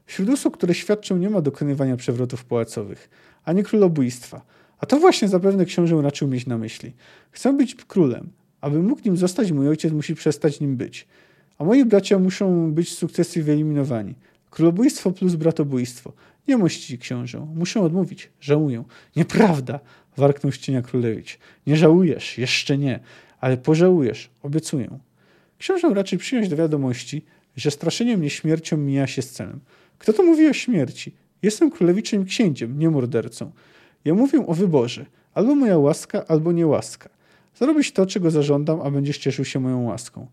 Wśród 0.07 0.29
usług, 0.29 0.57
które 0.57 0.75
świadczą, 0.75 1.17
nie 1.17 1.31
ma 1.31 1.41
dokonywania 1.41 1.97
przewrotów 1.97 2.45
pałacowych, 2.45 3.11
ani 3.45 3.63
królobójstwa– 3.63 4.43
A 4.83 4.87
to 4.87 5.01
właśnie 5.01 5.29
zapewne 5.29 5.65
książę 5.65 6.03
raczył 6.03 6.29
mieć 6.29 6.47
na 6.47 6.59
myśli. 6.59 6.93
Chcę 7.31 7.53
być 7.53 7.75
królem. 7.75 8.31
Aby 8.61 8.83
mógł 8.83 9.03
nim 9.05 9.17
zostać, 9.17 9.53
mój 9.53 9.69
ojciec 9.69 9.93
musi 9.93 10.15
przestać 10.15 10.61
nim 10.61 10.77
być. 10.77 11.07
A 11.59 11.65
moi 11.65 11.85
bracia 11.85 12.19
muszą 12.19 12.73
być 12.73 12.93
z 12.93 12.99
sukcesji 12.99 13.43
wyeliminowani. 13.43 14.15
Królobójstwo 14.51 15.11
plus 15.11 15.35
bratobójstwo. 15.35 16.13
Nie 16.49 16.57
mości 16.57 16.99
książę. 16.99 17.47
Muszę 17.55 17.81
odmówić. 17.81 18.31
Żałuję. 18.41 18.85
Nieprawda! 19.17 19.81
Warknął 20.17 20.53
ścienia 20.53 20.83
królewicz. 20.83 21.39
Nie 21.67 21.77
żałujesz. 21.77 22.39
Jeszcze 22.39 22.79
nie. 22.79 23.01
Ale 23.41 23.57
pożałujesz. 23.57 24.31
Obiecuję. 24.43 24.99
Książę 25.59 25.95
raczej 25.95 26.19
przyjąć 26.19 26.49
do 26.49 26.57
wiadomości, 26.57 27.25
że 27.57 27.71
straszenie 27.71 28.17
mnie 28.17 28.31
śmiercią 28.31 28.77
mija 28.77 29.07
się 29.07 29.23
z 29.23 29.31
celem. 29.31 29.61
Kto 29.99 30.13
to 30.13 30.23
mówi 30.23 30.49
o 30.49 30.53
śmierci? 30.53 31.15
Jestem 31.43 31.71
królewiczem 31.71 32.23
i 32.23 32.25
księciem, 32.25 32.79
nie 32.79 32.91
mordercą. 32.91 33.53
Ja 34.05 34.15
mówię 34.15 34.47
o 34.47 34.55
wyborze. 34.55 35.07
Albo 35.35 35.55
moja 35.55 35.79
łaska, 35.79 36.27
albo 36.29 36.53
niełaska. 36.53 37.09
Zrobić 37.55 37.93
to, 37.93 38.07
czego 38.07 38.31
zażądam, 38.31 38.81
a 38.81 38.91
będziesz 38.91 39.19
cieszył 39.19 39.45
się 39.45 39.61
moją 39.61 39.85
łaską. 39.85 40.27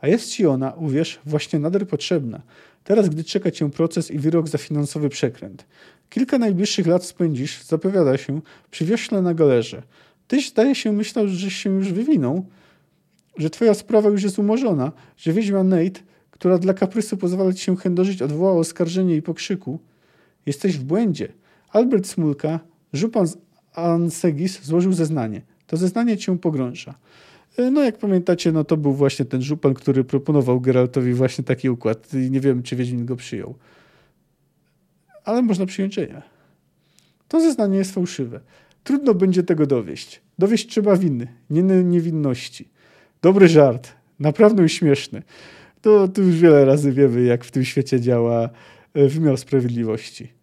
A 0.00 0.08
jest 0.08 0.30
ci 0.30 0.46
ona, 0.46 0.72
uwierz, 0.72 1.20
właśnie 1.26 1.58
nader 1.58 1.88
potrzebna. 1.88 2.42
Teraz, 2.84 3.08
gdy 3.08 3.24
czeka 3.24 3.50
cię 3.50 3.70
proces 3.70 4.10
i 4.10 4.18
wyrok 4.18 4.48
za 4.48 4.58
finansowy 4.58 5.08
przekręt. 5.08 5.66
Kilka 6.10 6.38
najbliższych 6.38 6.86
lat 6.86 7.04
spędzisz, 7.04 7.62
zapowiada 7.62 8.18
się, 8.18 8.40
przy 8.70 8.84
wiośle 8.84 9.22
na 9.22 9.34
galerze. 9.34 9.82
Tyś, 10.28 10.50
zdaje 10.50 10.74
się, 10.74 10.92
myślał, 10.92 11.28
że 11.28 11.50
się 11.50 11.70
już 11.70 11.92
wywinął, 11.92 12.46
że 13.36 13.50
twoja 13.50 13.74
sprawa 13.74 14.08
już 14.08 14.22
jest 14.22 14.38
umorzona, 14.38 14.92
że 15.16 15.32
wiedźma 15.32 15.64
Nate, 15.64 16.00
która 16.30 16.58
dla 16.58 16.74
kaprysu 16.74 17.16
pozwala 17.16 17.52
ci 17.52 17.64
się 17.64 17.76
chędożyć, 17.76 18.22
odwołała 18.22 18.58
oskarżenie 18.58 19.16
i 19.16 19.22
pokrzyku. 19.22 19.78
Jesteś 20.46 20.78
w 20.78 20.84
błędzie. 20.84 21.32
Albert 21.72 22.06
Smulka, 22.06 22.60
żupan 22.92 23.26
Ansegis, 23.74 24.62
złożył 24.62 24.92
zeznanie. 24.92 25.42
To 25.66 25.76
zeznanie 25.76 26.16
cię 26.16 26.38
pogrąża. 26.38 26.94
E, 27.58 27.70
no 27.70 27.82
jak 27.82 27.98
pamiętacie, 27.98 28.52
no 28.52 28.64
to 28.64 28.76
był 28.76 28.92
właśnie 28.92 29.24
ten 29.24 29.42
żupan, 29.42 29.74
który 29.74 30.04
proponował 30.04 30.60
Geraltowi 30.60 31.14
właśnie 31.14 31.44
taki 31.44 31.70
układ. 31.70 32.14
I 32.14 32.30
nie 32.30 32.40
wiem, 32.40 32.62
czy 32.62 32.76
Wiedźmin 32.76 33.06
go 33.06 33.16
przyjął. 33.16 33.54
Ale 35.24 35.42
można 35.42 35.66
przyjąć, 35.66 35.96
nie. 35.96 36.22
To 37.28 37.40
zeznanie 37.40 37.78
jest 37.78 37.94
fałszywe. 37.94 38.40
Trudno 38.84 39.14
będzie 39.14 39.42
tego 39.42 39.66
dowieść. 39.66 40.22
Dowieść 40.38 40.68
trzeba 40.68 40.96
winy, 40.96 41.26
nie 41.50 41.62
niewinności. 41.62 42.68
Dobry 43.22 43.48
żart, 43.48 43.92
naprawdę 44.18 44.68
śmieszny. 44.68 45.22
To, 45.82 46.08
to 46.08 46.22
już 46.22 46.36
wiele 46.36 46.64
razy 46.64 46.92
wiemy, 46.92 47.22
jak 47.22 47.44
w 47.44 47.50
tym 47.50 47.64
świecie 47.64 48.00
działa 48.00 48.48
e, 48.94 49.08
wymiar 49.08 49.38
sprawiedliwości. 49.38 50.41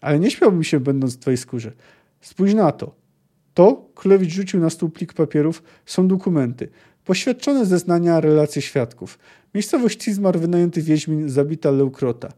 Ale 0.00 0.18
nie 0.18 0.30
śmiałbym 0.30 0.64
się, 0.64 0.80
będąc 0.80 1.16
w 1.16 1.18
twojej 1.18 1.38
skórze. 1.38 1.72
Spójrz 2.20 2.54
na 2.54 2.72
to. 2.72 2.94
To 3.54 3.90
Królewicz 3.94 4.32
rzucił 4.32 4.60
na 4.60 4.70
stół 4.70 4.90
plik 4.90 5.12
papierów, 5.12 5.62
są 5.86 6.08
dokumenty. 6.08 6.68
Poświadczone 7.04 7.66
zeznania, 7.66 8.20
relacje 8.20 8.62
świadków. 8.62 9.18
Miejscowość 9.54 10.04
Cizmar, 10.04 10.38
wynajęty 10.38 10.82
Wiedźmin, 10.82 11.28
zabita 11.28 11.70
Leukrota. 11.70 12.28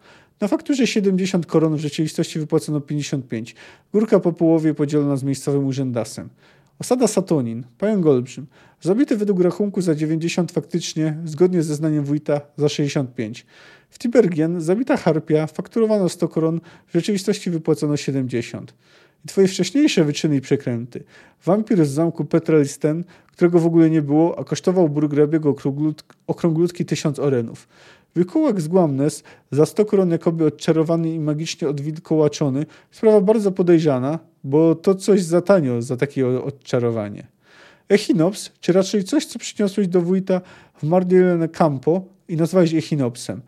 Na 0.41 0.49
fakturze 0.49 0.87
70 0.87 1.47
koron, 1.47 1.77
w 1.77 1.81
rzeczywistości 1.81 2.39
wypłacono 2.39 2.81
55. 2.81 3.55
Górka 3.93 4.21
po 4.21 4.33
połowie 4.33 4.75
podzielona 4.75 5.17
z 5.17 5.23
miejscowym 5.23 5.67
urzędasem. 5.67 6.29
Osada 6.79 7.07
Satonin, 7.07 7.65
pająk 7.79 8.07
olbrzym. 8.07 8.47
Zabity 8.81 9.17
według 9.17 9.41
rachunku 9.41 9.81
za 9.81 9.95
90 9.95 10.53
faktycznie, 10.53 11.17
zgodnie 11.25 11.63
ze 11.63 11.75
znaniem 11.75 12.05
wójta, 12.05 12.41
za 12.57 12.69
65. 12.69 13.47
W 13.93 13.99
Tibergien 13.99 14.61
zabita 14.61 14.97
harpia, 14.97 15.47
fakturowano 15.47 16.09
100 16.09 16.29
koron, 16.29 16.61
w 16.87 16.93
rzeczywistości 16.93 17.51
wypłacono 17.51 17.97
70 17.97 18.75
i 19.25 19.29
twoje 19.29 19.49
wcześniejsze 19.49 20.05
wyczyny 20.05 20.37
i 20.37 20.41
przekręty. 20.41 21.05
Wampir 21.45 21.87
z 21.87 21.91
zamku 21.91 22.25
Petralisten, 22.25 23.05
którego 23.33 23.59
w 23.59 23.67
ogóle 23.67 23.91
nie 23.91 24.03
było, 24.03 24.39
a 24.39 24.45
kosztował 24.45 24.89
burgrabiego 24.89 25.55
okrąglutki 26.27 26.85
tysiąc 26.85 27.19
orenów. 27.19 27.69
Wykułak 28.15 28.61
z 28.61 28.69
Guamnes, 28.69 29.23
za 29.51 29.67
sto 29.67 29.85
koron 29.85 30.11
jakoby 30.11 30.47
odczarowany 30.47 31.11
i 31.15 31.21
magicznie 31.21 31.69
odwilkołaczony, 31.69 32.67
sprawa 32.91 33.21
bardzo 33.21 33.53
podejrzana, 33.53 34.19
bo 34.45 34.75
to 34.75 34.95
coś 34.95 35.23
za 35.23 35.41
tanio 35.41 35.83
za 35.83 35.97
takie 35.97 36.27
odczarowanie. 36.45 37.27
Echinops, 37.89 38.51
czy 38.61 38.73
raczej 38.73 39.05
coś, 39.05 39.27
co 39.27 39.39
przyniosłeś 39.39 39.89
do 39.89 40.01
wójta 40.01 40.41
w 40.79 40.83
Mardielene 40.83 41.49
Campo 41.49 42.05
i 42.29 42.37
nazwałeś 42.37 42.75
Echinopsem. 42.75 43.41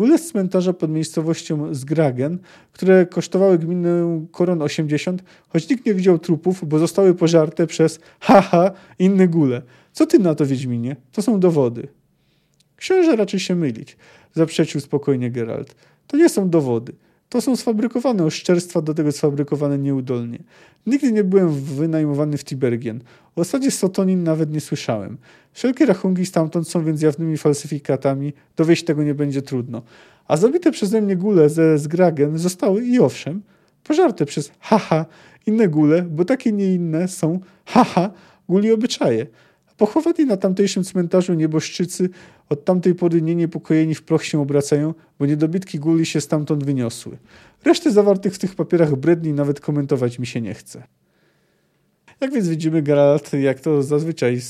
Góle 0.00 0.18
z 0.18 0.28
cmentarza 0.28 0.72
pod 0.72 0.90
miejscowością 0.90 1.74
Zgragen, 1.74 2.38
które 2.72 3.06
kosztowały 3.06 3.58
gminę 3.58 4.26
koron 4.30 4.62
80, 4.62 5.22
choć 5.48 5.68
nikt 5.68 5.86
nie 5.86 5.94
widział 5.94 6.18
trupów, 6.18 6.68
bo 6.68 6.78
zostały 6.78 7.14
pożarte 7.14 7.66
przez 7.66 8.00
haha 8.20 8.70
inne 8.98 9.28
góle. 9.28 9.62
Co 9.92 10.06
ty 10.06 10.18
na 10.18 10.34
to, 10.34 10.46
Wiedźminie? 10.46 10.96
To 11.12 11.22
są 11.22 11.40
dowody. 11.40 11.88
Książę 12.76 13.16
raczy 13.16 13.40
się 13.40 13.54
mylić, 13.54 13.96
zaprzeczył 14.34 14.80
spokojnie 14.80 15.30
Geralt. 15.30 15.74
To 16.06 16.16
nie 16.16 16.28
są 16.28 16.50
dowody. 16.50 16.92
To 17.30 17.40
są 17.40 17.56
sfabrykowane 17.56 18.24
oszczerstwa, 18.24 18.82
do 18.82 18.94
tego 18.94 19.12
sfabrykowane 19.12 19.78
nieudolnie. 19.78 20.38
Nigdy 20.86 21.12
nie 21.12 21.24
byłem 21.24 21.48
wynajmowany 21.54 22.38
w 22.38 22.44
Tibergien. 22.44 23.00
O 23.36 23.40
osadzie 23.40 23.70
Sotonin 23.70 24.22
nawet 24.22 24.52
nie 24.52 24.60
słyszałem. 24.60 25.18
Wszelkie 25.52 25.86
rachunki 25.86 26.26
stamtąd 26.26 26.68
są 26.68 26.84
więc 26.84 27.02
jawnymi 27.02 27.36
falsyfikatami, 27.36 28.32
dowieść 28.56 28.84
tego 28.84 29.02
nie 29.02 29.14
będzie 29.14 29.42
trudno. 29.42 29.82
A 30.28 30.36
zabite 30.36 30.72
przeze 30.72 31.00
mnie 31.00 31.16
gule 31.16 31.48
ze 31.48 31.78
Zgragen 31.78 32.38
zostały 32.38 32.84
i 32.84 33.00
owszem, 33.00 33.42
pożarte 33.84 34.26
przez 34.26 34.52
haha 34.58 35.06
inne 35.46 35.68
gule, 35.68 36.02
bo 36.02 36.24
takie 36.24 36.52
nie 36.52 36.74
inne 36.74 37.08
są 37.08 37.40
haha 37.64 38.10
guli 38.48 38.72
obyczaje. 38.72 39.26
Pochowani 39.80 40.26
na 40.26 40.36
tamtejszym 40.36 40.84
cmentarzu 40.84 41.34
nieboszczycy 41.34 42.08
od 42.48 42.64
tamtej 42.64 42.94
pory 42.94 43.22
nie 43.22 43.34
niepokojeni 43.34 43.94
w 43.94 44.02
proch 44.02 44.24
się 44.24 44.40
obracają, 44.40 44.94
bo 45.18 45.26
niedobitki 45.26 45.78
guli 45.78 46.06
się 46.06 46.20
stamtąd 46.20 46.64
wyniosły. 46.64 47.18
Reszty 47.64 47.92
zawartych 47.92 48.34
w 48.34 48.38
tych 48.38 48.54
papierach 48.54 48.96
bredni 48.96 49.32
nawet 49.32 49.60
komentować 49.60 50.18
mi 50.18 50.26
się 50.26 50.40
nie 50.40 50.54
chce. 50.54 50.82
Jak 52.20 52.32
więc 52.32 52.48
widzimy, 52.48 52.82
Geralt, 52.82 53.32
jak 53.32 53.60
to 53.60 53.82
zazwyczaj 53.82 54.40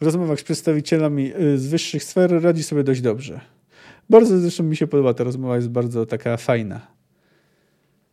w 0.00 0.04
rozmowach 0.04 0.40
z 0.40 0.42
przedstawicielami 0.42 1.32
y, 1.40 1.58
z 1.58 1.66
wyższych 1.66 2.04
sfer, 2.04 2.42
radzi 2.42 2.62
sobie 2.62 2.84
dość 2.84 3.00
dobrze. 3.00 3.40
Bardzo 4.10 4.38
zresztą 4.38 4.64
mi 4.64 4.76
się 4.76 4.86
podoba 4.86 5.14
ta 5.14 5.24
rozmowa, 5.24 5.56
jest 5.56 5.68
bardzo 5.68 6.06
taka 6.06 6.36
fajna. 6.36 6.86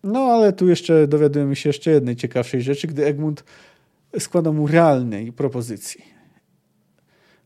No 0.04 0.20
ale 0.20 0.54
tu 0.54 0.68
jeszcze 0.68 1.08
dowiadujemy 1.08 1.56
się 1.56 1.70
jeszcze 1.70 1.92
jednej 1.92 2.16
ciekawszej 2.16 2.62
rzeczy, 2.62 2.88
gdy 2.88 3.06
Egmont 3.06 3.44
składa 4.20 4.52
mu 4.52 4.68
realnej 4.68 5.32
propozycji. 5.32 6.15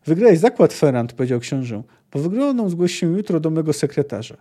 Wygrałeś 0.05 0.39
zakład, 0.39 0.73
Ferrand, 0.73 1.13
powiedział 1.13 1.39
książę. 1.39 1.83
Po 2.11 2.19
wygraną 2.19 2.69
zgłoś 2.69 2.93
się 2.93 3.17
jutro 3.17 3.39
do 3.39 3.49
mego 3.49 3.73
sekretarza. 3.73 4.37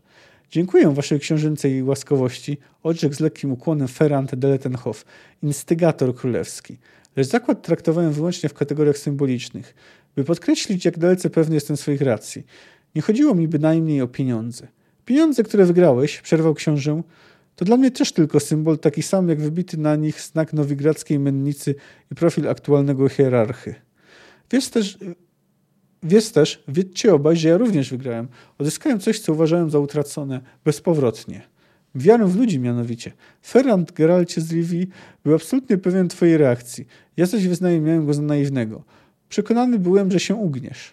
Dziękuję 0.51 0.95
waszej 0.95 1.21
książęcej 1.21 1.83
łaskowości, 1.83 2.59
odrzekł 2.83 3.15
z 3.15 3.21
lekkim 3.21 3.53
ukłonem 3.53 3.89
Ferrand 3.89 4.35
Deletenhof, 4.35 5.05
instygator 5.43 6.15
królewski. 6.15 6.79
Lecz 7.17 7.27
zakład 7.27 7.63
traktowałem 7.63 8.13
wyłącznie 8.13 8.49
w 8.49 8.55
kategoriach 8.55 8.99
symbolicznych, 8.99 9.75
by 10.17 10.25
podkreślić, 10.25 10.85
jak 10.85 10.99
dalece 10.99 11.31
pewny 11.31 11.55
jestem 11.55 11.77
swoich 11.77 12.01
racji. 12.01 12.47
Nie 12.95 13.03
chodziło 13.03 13.35
mi 13.35 13.49
bynajmniej 13.49 14.03
o 14.03 14.09
pieniądze. 14.09 14.69
Pieniądze, 15.05 15.43
które 15.43 15.65
wygrałeś, 15.65 16.21
przerwał 16.21 16.55
książę, 16.55 17.03
to 17.57 17.65
dla 17.65 17.77
mnie 17.77 17.91
też 17.91 18.13
tylko 18.13 18.41
symbol, 18.41 18.79
taki 18.79 19.03
sam 19.03 19.29
jak 19.29 19.41
wybity 19.41 19.79
na 19.79 19.97
nich 19.97 20.21
znak 20.21 20.53
nowigradzkiej 20.53 21.19
mennicy 21.19 21.75
i 22.13 22.15
profil 22.15 22.49
aktualnego 22.49 23.09
hierarchy. 23.09 23.75
Wiesz 24.51 24.69
też, 24.69 24.99
Wiesz 26.03 26.31
też, 26.31 26.63
wiedzcie 26.69 27.15
obaj, 27.15 27.37
że 27.37 27.49
ja 27.49 27.57
również 27.57 27.91
wygrałem. 27.91 28.29
Odzyskałem 28.59 29.01
coś, 29.01 29.21
co 29.21 29.33
uważałem 29.33 29.71
za 29.71 29.79
utracone 29.79 30.41
bezpowrotnie. 30.65 31.43
Wiarę 31.95 32.27
w 32.27 32.37
ludzi 32.37 32.59
mianowicie. 32.59 33.13
Ferrand 33.47 33.93
Geralcie 33.93 34.41
z 34.41 34.53
Rivii 34.53 34.89
był 35.25 35.35
absolutnie 35.35 35.79
pewien 35.79 36.09
twojej 36.09 36.37
reakcji. 36.37 36.87
Ja 37.17 37.27
zaś 37.27 37.49
wyznaję, 37.49 37.81
miałem 37.81 38.07
go 38.07 38.15
za 38.15 38.23
naiwnego. 38.23 38.83
Przekonany 39.29 39.79
byłem, 39.79 40.11
że 40.11 40.21
się 40.21 40.35
ugniesz. 40.35 40.93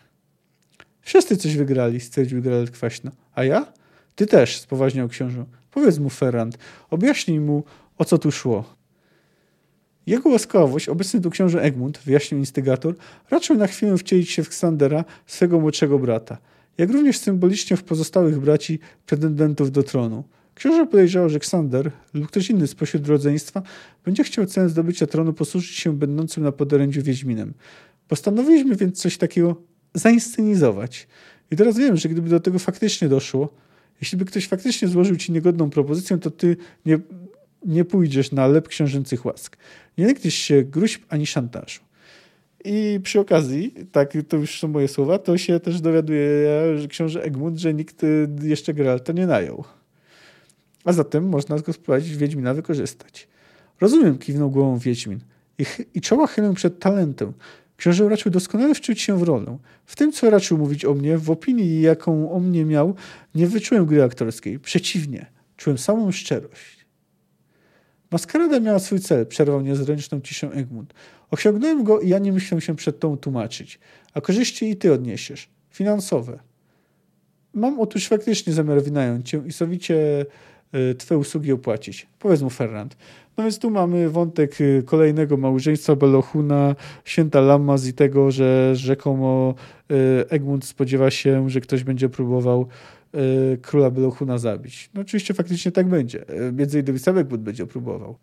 Wszyscy 1.01 1.37
coś 1.37 1.57
wygrali, 1.57 1.99
stwierdził 1.99 2.41
Geralt 2.41 2.71
kwaśno. 2.71 3.11
A 3.35 3.43
ja? 3.43 3.73
Ty 4.15 4.25
też, 4.27 4.60
spoważniał 4.60 5.08
książę. 5.08 5.45
Powiedz 5.71 5.99
mu, 5.99 6.10
Ferrand, 6.10 6.58
objaśnij 6.89 7.39
mu, 7.39 7.63
o 7.97 8.06
co 8.06 8.17
tu 8.17 8.31
szło. 8.31 8.75
Jego 10.08 10.29
łaskawość, 10.29 10.89
obecny 10.89 11.21
tu 11.21 11.29
książę 11.29 11.62
Egmont, 11.62 11.97
wyjaśnił 12.06 12.39
instygator, 12.39 12.95
raczył 13.31 13.58
na 13.58 13.67
chwilę 13.67 13.97
wcielić 13.97 14.29
się 14.29 14.43
w 14.43 14.49
Ksandera, 14.49 15.06
swego 15.25 15.60
młodszego 15.60 15.99
brata, 15.99 16.37
jak 16.77 16.91
również 16.91 17.17
symbolicznie 17.17 17.77
w 17.77 17.83
pozostałych 17.83 18.39
braci 18.39 18.79
pretendentów 19.06 19.71
do 19.71 19.83
tronu. 19.83 20.23
Książę 20.56 20.85
podejrzewał, 20.85 21.29
że 21.29 21.39
Ksander 21.39 21.91
lub 22.13 22.27
ktoś 22.27 22.49
inny 22.49 22.67
spośród 22.67 23.08
rodzeństwa 23.08 23.62
będzie 24.06 24.23
chciał 24.23 24.45
celem 24.45 24.69
zdobycia 24.69 25.08
tronu 25.08 25.33
posłużyć 25.33 25.75
się 25.75 25.97
będącym 25.97 26.43
na 26.43 26.51
podorędziu 26.51 27.01
Wiedźminem. 27.01 27.53
Postanowiliśmy 28.08 28.75
więc 28.75 29.01
coś 29.01 29.17
takiego 29.17 29.62
zainscenizować. 29.93 31.08
I 31.51 31.56
teraz 31.56 31.77
wiem, 31.77 31.97
że 31.97 32.10
gdyby 32.10 32.29
do 32.29 32.39
tego 32.39 32.60
faktycznie 32.60 33.10
doszło, 33.10 33.53
jeśli 34.01 34.17
by 34.17 34.25
ktoś 34.25 34.47
faktycznie 34.47 34.87
złożył 34.87 35.15
ci 35.15 35.31
niegodną 35.31 35.69
propozycję, 35.69 36.17
to 36.17 36.31
ty 36.31 36.58
nie, 36.85 36.99
nie 37.65 37.85
pójdziesz 37.85 38.31
na 38.31 38.47
lep 38.47 38.67
książęcych 38.67 39.25
łask. 39.25 39.57
Nie 39.97 40.05
lękniesz 40.05 40.35
się 40.35 40.63
gruźb 40.63 41.01
ani 41.09 41.25
szantażu. 41.25 41.81
I 42.65 42.99
przy 43.03 43.19
okazji, 43.19 43.73
tak, 43.91 44.13
to 44.27 44.37
już 44.37 44.59
są 44.59 44.67
moje 44.67 44.87
słowa, 44.87 45.17
to 45.19 45.37
się 45.37 45.59
też 45.59 45.81
dowiaduje 45.81 46.27
że 46.77 46.87
książę 46.87 47.23
Egmont, 47.23 47.57
że 47.57 47.73
nikt 47.73 48.03
y, 48.03 48.27
jeszcze 48.43 48.73
Geralta 48.73 49.13
nie 49.13 49.27
najął. 49.27 49.63
A 50.85 50.93
zatem 50.93 51.29
można 51.29 51.59
go 51.59 51.73
spróbować 51.73 52.09
Wiedźmina 52.09 52.53
wykorzystać. 52.53 53.27
Rozumiem, 53.81 54.17
kiwnął 54.17 54.51
głową 54.51 54.77
Wiedźmin. 54.77 55.19
I, 55.59 55.65
I 55.93 56.01
czoła 56.01 56.27
chylę 56.27 56.53
przed 56.53 56.79
talentem. 56.79 57.33
Książę 57.77 58.09
raczył 58.09 58.31
doskonale 58.31 58.75
wczuć 58.75 59.01
się 59.01 59.17
w 59.19 59.23
rolę. 59.23 59.57
W 59.85 59.95
tym, 59.95 60.11
co 60.11 60.29
raczył 60.29 60.57
mówić 60.57 60.85
o 60.85 60.93
mnie, 60.93 61.17
w 61.17 61.31
opinii, 61.31 61.81
jaką 61.81 62.31
o 62.31 62.39
mnie 62.39 62.65
miał, 62.65 62.95
nie 63.35 63.47
wyczułem 63.47 63.85
gry 63.85 64.03
aktorskiej. 64.03 64.59
Przeciwnie, 64.59 65.25
czułem 65.57 65.77
samą 65.77 66.11
szczerość. 66.11 66.75
Maskarada 68.15 68.59
miała 68.59 68.79
swój 68.79 68.99
cel, 68.99 69.25
przerwał 69.25 69.61
niezręczną 69.61 70.21
ciszę 70.21 70.47
Egmont. 70.47 70.93
Osiągnąłem 71.31 71.83
go 71.83 71.99
i 71.99 72.09
ja 72.09 72.19
nie 72.19 72.31
myślę 72.33 72.61
się 72.61 72.75
przed 72.75 72.99
tą 72.99 73.17
tłumaczyć. 73.17 73.79
A 74.13 74.21
korzyści 74.21 74.69
i 74.69 74.75
ty 74.75 74.93
odniesiesz. 74.93 75.49
Finansowe. 75.69 76.39
Mam 77.53 77.79
otóż 77.79 78.07
faktycznie 78.07 78.53
zamiar 78.53 78.83
wynająć 78.83 79.29
cię 79.29 79.41
i 79.45 79.51
sowicie 79.51 80.25
y, 80.91 80.95
twe 80.95 81.17
usługi 81.17 81.51
opłacić. 81.51 82.07
Powiedz 82.19 82.41
mu 82.41 82.49
Ferrand. 82.49 82.97
No 83.37 83.43
więc 83.43 83.59
tu 83.59 83.69
mamy 83.69 84.09
wątek 84.09 84.61
y, 84.61 84.83
kolejnego 84.85 85.37
małżeństwa 85.37 85.95
Belohuna, 85.95 86.75
święta 87.05 87.41
Lammas 87.41 87.87
i 87.87 87.93
tego, 87.93 88.31
że 88.31 88.75
rzekomo 88.75 89.55
y, 89.91 89.95
Egmont 90.29 90.65
spodziewa 90.65 91.11
się, 91.11 91.49
że 91.49 91.61
ktoś 91.61 91.83
będzie 91.83 92.09
próbował 92.09 92.67
króla 93.61 93.91
Belohuna 93.91 94.37
zabić. 94.37 94.89
No 94.93 95.01
oczywiście 95.01 95.33
faktycznie 95.33 95.71
tak 95.71 95.89
będzie. 95.89 96.25
Między 96.53 96.79
innymi 96.79 96.99
sam 96.99 97.17
Egmont 97.17 97.43
będzie 97.43 97.65
próbował. 97.65 98.17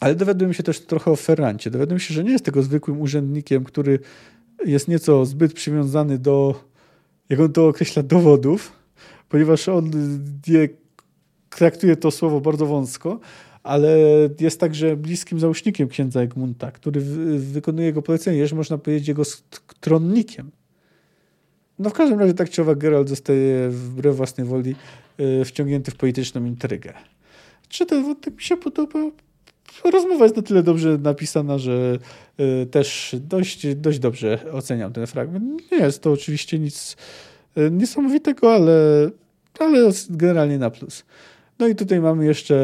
Ale 0.00 0.14
dowiaduję 0.14 0.54
się 0.54 0.62
też 0.62 0.80
trochę 0.80 1.10
o 1.10 1.16
Ferrancie. 1.16 1.70
Dowiaduję 1.70 2.00
się, 2.00 2.14
że 2.14 2.24
nie 2.24 2.32
jest 2.32 2.44
tego 2.44 2.62
zwykłym 2.62 3.00
urzędnikiem, 3.00 3.64
który 3.64 3.98
jest 4.66 4.88
nieco 4.88 5.26
zbyt 5.26 5.52
przywiązany 5.52 6.18
do, 6.18 6.64
jak 7.28 7.40
on 7.40 7.52
to 7.52 7.68
określa, 7.68 8.02
dowodów, 8.02 8.72
ponieważ 9.28 9.68
on 9.68 9.90
je, 10.46 10.68
traktuje 11.50 11.96
to 11.96 12.10
słowo 12.10 12.40
bardzo 12.40 12.66
wąsko, 12.66 13.20
ale 13.62 13.98
jest 14.40 14.60
także 14.60 14.96
bliskim 14.96 15.40
załóżnikiem 15.40 15.88
księdza 15.88 16.20
Egmunta, 16.20 16.70
który 16.70 17.00
wykonuje 17.38 17.86
jego 17.86 18.02
polecenie, 18.02 18.38
jeszcze 18.38 18.56
można 18.56 18.78
powiedzieć 18.78 19.08
jego 19.08 19.24
stronnikiem. 19.24 20.50
No 21.80 21.90
w 21.90 21.92
każdym 21.92 22.20
razie 22.20 22.34
tak 22.34 22.50
czy 22.50 22.62
owak 22.62 22.78
Geralt 22.78 23.08
zostaje 23.08 23.70
wbrew 23.70 24.16
własnej 24.16 24.46
woli 24.46 24.74
e, 25.18 25.44
wciągnięty 25.44 25.90
w 25.90 25.96
polityczną 25.96 26.44
intrygę. 26.44 26.92
Czy 27.68 27.86
ten 27.86 28.04
wątek 28.04 28.34
mi 28.34 28.42
się 28.42 28.56
podoba? 28.56 29.10
rozmowa 29.84 30.24
jest 30.24 30.36
na 30.36 30.42
tyle 30.42 30.62
dobrze 30.62 30.98
napisana, 30.98 31.58
że 31.58 31.98
y, 32.40 32.66
też 32.66 33.16
dość, 33.20 33.74
dość 33.74 33.98
dobrze 33.98 34.38
oceniam 34.52 34.92
ten 34.92 35.06
fragment. 35.06 35.72
Nie 35.72 35.78
jest 35.78 36.02
to 36.02 36.12
oczywiście 36.12 36.58
nic 36.58 36.96
y, 37.58 37.70
niesamowitego, 37.70 38.54
ale, 38.54 39.10
ale 39.58 39.90
generalnie 40.10 40.58
na 40.58 40.70
plus. 40.70 41.04
No 41.58 41.68
i 41.68 41.74
tutaj 41.74 42.00
mamy 42.00 42.24
jeszcze 42.24 42.58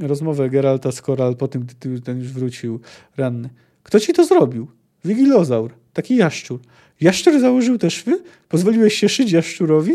rozmowę 0.00 0.50
Geralta 0.50 0.92
z 0.92 1.02
Koral 1.02 1.36
po 1.36 1.48
tym, 1.48 1.66
gdy 1.66 2.00
ten 2.00 2.18
już 2.18 2.28
wrócił 2.28 2.80
ranny. 3.16 3.50
Kto 3.82 4.00
ci 4.00 4.12
to 4.12 4.24
zrobił? 4.24 4.66
Wigilozaur, 5.04 5.72
taki 5.92 6.16
jaszczur. 6.16 6.60
Jaszczur 7.00 7.40
założył 7.40 7.78
te 7.78 7.90
szwy? 7.90 8.22
Pozwoliłeś 8.48 8.94
się 8.94 9.08
szyć 9.08 9.32
jaszczurowi? 9.32 9.94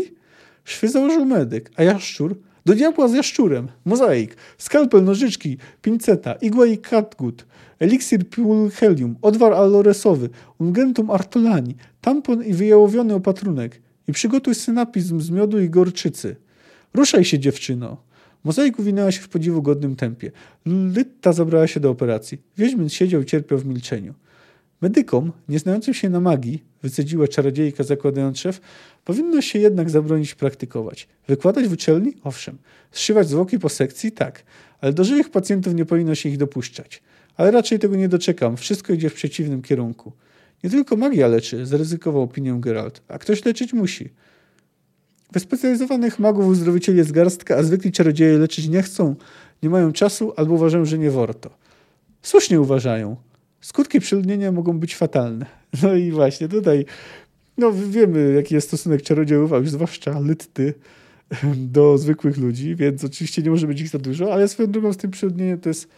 Szwy 0.64 0.88
założył 0.88 1.24
medyk, 1.24 1.70
a 1.76 1.82
jaszczur 1.82 2.36
do 2.66 2.74
diabła 2.74 3.08
z 3.08 3.14
jaszczurem, 3.14 3.68
mozaik, 3.84 4.36
skalpel, 4.58 5.04
nożyczki, 5.04 5.58
pinceta, 5.82 6.32
igła 6.32 6.66
i 6.66 6.78
katgut, 6.78 7.46
eliksir 7.78 8.28
pulchelium, 8.28 9.16
odwar 9.22 9.52
aloresowy, 9.52 10.28
ungentum 10.58 11.10
artolani, 11.10 11.76
tampon 12.00 12.44
i 12.44 12.52
wyjałowiony 12.52 13.14
opatrunek. 13.14 13.80
I 14.08 14.12
przygotuj 14.12 14.54
synapizm 14.54 15.20
z 15.20 15.30
miodu 15.30 15.60
i 15.60 15.70
gorczycy. 15.70 16.36
Ruszaj 16.94 17.24
się, 17.24 17.38
dziewczyno. 17.38 17.96
Mozaik 18.44 18.78
uwinęła 18.78 19.12
się 19.12 19.20
w 19.20 19.28
podziwu 19.28 19.62
godnym 19.62 19.96
tempie. 19.96 20.30
Lytta 20.66 21.32
zabrała 21.32 21.66
się 21.66 21.80
do 21.80 21.90
operacji. 21.90 22.38
Wiedźmin 22.58 22.88
siedział 22.88 23.22
i 23.22 23.26
cierpiał 23.26 23.58
w 23.58 23.66
milczeniu. 23.66 24.14
Medykom, 24.80 25.32
nieznającym 25.48 25.94
się 25.94 26.08
na 26.08 26.20
magii, 26.20 26.62
wycedziła 26.82 27.28
czarodziejka 27.28 27.84
zakładając 27.84 28.38
szef, 28.38 28.60
powinno 29.04 29.40
się 29.40 29.58
jednak 29.58 29.90
zabronić 29.90 30.34
praktykować. 30.34 31.08
Wykładać 31.28 31.68
w 31.68 31.72
uczelni? 31.72 32.14
Owszem. 32.24 32.58
Zszywać 32.90 33.28
zwłoki 33.28 33.58
po 33.58 33.68
sekcji? 33.68 34.12
Tak. 34.12 34.42
Ale 34.80 34.92
do 34.92 35.04
żywych 35.04 35.30
pacjentów 35.30 35.74
nie 35.74 35.84
powinno 35.84 36.14
się 36.14 36.28
ich 36.28 36.36
dopuszczać. 36.36 37.02
Ale 37.36 37.50
raczej 37.50 37.78
tego 37.78 37.96
nie 37.96 38.08
doczekam. 38.08 38.56
Wszystko 38.56 38.92
idzie 38.92 39.10
w 39.10 39.14
przeciwnym 39.14 39.62
kierunku. 39.62 40.12
Nie 40.64 40.70
tylko 40.70 40.96
magia 40.96 41.28
leczy, 41.28 41.66
zaryzykował 41.66 42.22
opinię 42.22 42.56
Geralt. 42.60 43.02
A 43.08 43.18
ktoś 43.18 43.44
leczyć 43.44 43.72
musi. 43.72 44.10
Wyspecjalizowanych 45.32 46.18
magów 46.18 46.46
uzdrowicieli 46.46 46.98
jest 46.98 47.12
garstka, 47.12 47.56
a 47.56 47.62
zwykli 47.62 47.92
czarodzieje 47.92 48.38
leczyć 48.38 48.68
nie 48.68 48.82
chcą, 48.82 49.16
nie 49.62 49.70
mają 49.70 49.92
czasu 49.92 50.32
albo 50.36 50.54
uważają, 50.54 50.84
że 50.84 50.98
nie 50.98 51.10
warto. 51.10 51.50
Słusznie 52.22 52.60
uważają. 52.60 53.16
Skutki 53.60 54.00
przeludnienia 54.00 54.52
mogą 54.52 54.78
być 54.78 54.96
fatalne. 54.96 55.46
No 55.82 55.94
i 55.94 56.10
właśnie 56.10 56.48
tutaj 56.48 56.84
no 57.58 57.72
wiemy, 57.72 58.32
jaki 58.36 58.54
jest 58.54 58.68
stosunek 58.68 59.02
czarodziejów, 59.02 59.52
a 59.52 59.56
już 59.56 59.70
zwłaszcza 59.70 60.20
lytty 60.20 60.74
do 61.56 61.98
zwykłych 61.98 62.36
ludzi, 62.36 62.76
więc 62.76 63.04
oczywiście 63.04 63.42
nie 63.42 63.50
może 63.50 63.66
być 63.66 63.80
ich 63.80 63.88
za 63.88 63.98
dużo, 63.98 64.32
ale 64.32 64.48
swoją 64.48 64.70
drogą 64.70 64.92
z 64.92 64.96
tym 64.96 65.10
przeludnieniem 65.10 65.60
to 65.60 65.68
jest 65.68 65.88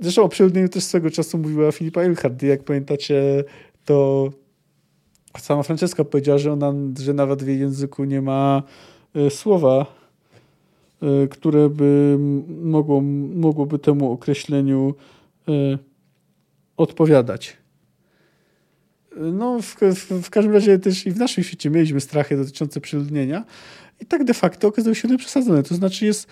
Zresztą 0.00 0.22
o 0.22 0.28
przeludnieniu 0.28 0.68
też 0.68 0.84
swego 0.84 1.10
czasu 1.10 1.38
mówiła 1.38 1.72
Filipa 1.72 2.02
Eilhart. 2.02 2.42
Jak 2.42 2.64
pamiętacie, 2.64 3.44
to 3.84 4.28
sama 5.38 5.62
Franceska 5.62 6.04
powiedziała, 6.04 6.38
że, 6.38 6.52
ona, 6.52 6.72
że 7.00 7.14
nawet 7.14 7.42
w 7.42 7.46
jej 7.46 7.60
języku 7.60 8.04
nie 8.04 8.22
ma 8.22 8.62
e, 9.14 9.30
słowa, 9.30 9.86
e, 11.02 11.28
które 11.28 11.68
by 11.68 12.16
mogło, 12.62 13.00
mogłoby 13.34 13.78
temu 13.78 14.12
określeniu 14.12 14.94
e, 15.48 15.52
odpowiadać. 16.78 17.56
No, 19.16 19.62
w, 19.62 19.76
w, 19.80 20.22
w, 20.22 20.30
każdym 20.30 20.52
razie 20.52 20.78
też 20.78 21.06
i 21.06 21.10
w 21.10 21.16
naszym 21.16 21.44
świecie 21.44 21.70
mieliśmy 21.70 22.00
strachy 22.00 22.36
dotyczące 22.36 22.80
przeludnienia 22.80 23.44
i 24.00 24.06
tak 24.06 24.24
de 24.24 24.34
facto 24.34 24.68
okazały 24.68 24.94
się 24.94 25.08
one 25.08 25.18
przesadzone. 25.18 25.62
To 25.62 25.74
znaczy 25.74 26.06
jest 26.06 26.26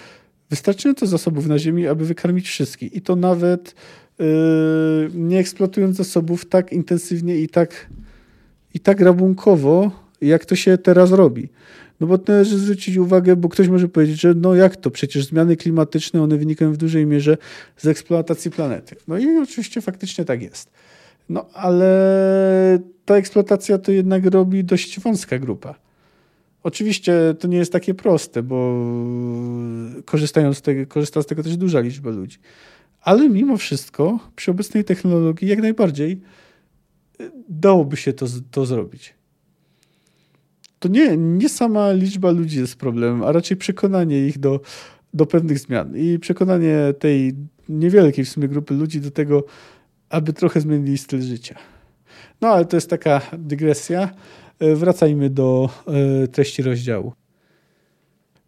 wystarczająco 0.51 1.07
zasobów 1.07 1.47
na 1.47 1.59
ziemi, 1.59 1.87
aby 1.87 2.05
wykarmić 2.05 2.49
wszystkich 2.49 2.95
i 2.95 3.01
to 3.01 3.17
nawet 3.17 3.75
yy, 4.19 4.27
nie 5.15 5.39
eksploatując 5.39 5.97
zasobów 5.97 6.45
tak 6.45 6.73
intensywnie 6.73 7.37
i 7.37 7.49
tak, 7.49 7.87
i 8.75 8.81
tak 8.81 9.01
rabunkowo, 9.01 9.91
jak 10.21 10.45
to 10.45 10.57
się 10.57 10.79
teraz 10.79 11.13
robi. 11.13 11.49
No 12.01 12.07
bo 12.07 12.19
należy 12.29 12.59
zwrócić 12.59 12.97
uwagę, 12.97 13.37
bo 13.37 13.49
ktoś 13.49 13.69
może 13.69 13.89
powiedzieć, 13.89 14.21
że 14.21 14.35
no 14.35 14.55
jak 14.55 14.77
to, 14.77 14.91
przecież 14.91 15.25
zmiany 15.25 15.57
klimatyczne, 15.57 16.23
one 16.23 16.37
wynikają 16.37 16.73
w 16.73 16.77
dużej 16.77 17.07
mierze 17.07 17.37
z 17.77 17.87
eksploatacji 17.87 18.51
planety. 18.51 18.97
No 19.09 19.19
i 19.19 19.39
oczywiście 19.39 19.81
faktycznie 19.81 20.25
tak 20.25 20.43
jest. 20.43 20.71
No 21.29 21.47
ale 21.53 22.79
ta 23.05 23.17
eksploatacja 23.17 23.79
to 23.79 23.93
jednak 23.93 24.27
robi 24.27 24.65
dość 24.65 25.01
wąska 25.01 25.39
grupa. 25.39 25.75
Oczywiście 26.63 27.35
to 27.39 27.49
nie 27.49 27.57
jest 27.57 27.73
takie 27.73 27.95
proste, 27.95 28.43
bo 28.43 28.85
korzystają 30.05 30.55
z 30.55 30.63
tego, 30.63 30.87
korzysta 30.87 31.23
z 31.23 31.27
tego 31.27 31.43
też 31.43 31.57
duża 31.57 31.81
liczba 31.81 32.11
ludzi. 32.11 32.39
Ale 33.01 33.29
mimo 33.29 33.57
wszystko, 33.57 34.19
przy 34.37 34.51
obecnej 34.51 34.85
technologii, 34.85 35.49
jak 35.49 35.59
najbardziej 35.59 36.21
dałoby 37.49 37.97
się 37.97 38.13
to, 38.13 38.27
to 38.51 38.67
zrobić. 38.67 39.15
To 40.87 40.93
nie, 40.93 41.17
nie 41.17 41.49
sama 41.49 41.93
liczba 41.93 42.31
ludzi 42.31 42.59
jest 42.59 42.77
problemem, 42.77 43.23
a 43.23 43.33
raczej 43.33 43.57
przekonanie 43.57 44.27
ich 44.27 44.39
do, 44.39 44.61
do 45.15 45.27
pewnych 45.27 45.59
zmian 45.59 45.97
i 45.97 46.19
przekonanie 46.19 46.95
tej 46.99 47.35
niewielkiej 47.69 48.25
w 48.25 48.29
sumie 48.29 48.49
grupy 48.49 48.75
ludzi 48.75 49.01
do 49.01 49.11
tego, 49.11 49.45
aby 50.09 50.33
trochę 50.33 50.61
zmienili 50.61 50.99
styl 50.99 51.23
życia. 51.23 51.55
No 52.41 52.49
ale 52.49 52.65
to 52.65 52.77
jest 52.77 52.91
taka 52.91 53.21
dygresja. 53.39 54.11
E, 54.59 54.75
wracajmy 54.75 55.31
do 55.31 55.71
e, 56.23 56.29
treści 56.29 56.63
rozdziału. 56.63 57.13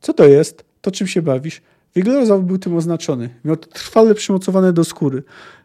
Co 0.00 0.12
to 0.12 0.26
jest? 0.26 0.64
To 0.80 0.90
czym 0.90 1.06
się 1.06 1.22
bawisz? 1.22 1.62
Wiglozaur 1.96 2.42
był 2.42 2.58
tym 2.58 2.76
oznaczony. 2.76 3.28
Miał 3.44 3.56
to 3.56 3.68
trwale 3.68 4.14
przymocowane 4.14 4.72
do 4.72 4.84
skóry. 4.84 5.22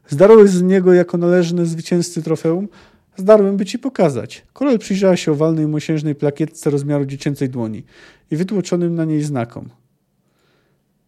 Zdarłeś 0.07 0.49
z 0.49 0.61
niego 0.61 0.93
jako 0.93 1.17
należny 1.17 1.65
zwycięzcy 1.65 2.23
trofeum? 2.23 2.67
Zdarłem 3.15 3.57
by 3.57 3.65
ci 3.65 3.79
pokazać. 3.79 4.43
Korol 4.53 4.79
przyjrzała 4.79 5.17
się 5.17 5.31
owalnej 5.31 5.67
mosiężnej 5.67 6.15
plakietce 6.15 6.69
rozmiaru 6.69 7.05
dziecięcej 7.05 7.49
dłoni 7.49 7.83
i 8.31 8.35
wytłoczonym 8.35 8.95
na 8.95 9.05
niej 9.05 9.21
znakom. 9.21 9.69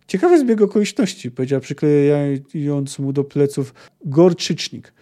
Ciekawy 0.07 0.39
zbieg 0.39 0.61
okoliczności, 0.61 1.31
powiedział 1.31 1.61
przyklejając 1.61 2.99
mu 2.99 3.13
do 3.13 3.23
pleców 3.23 3.73
gorczycznik. 4.05 4.93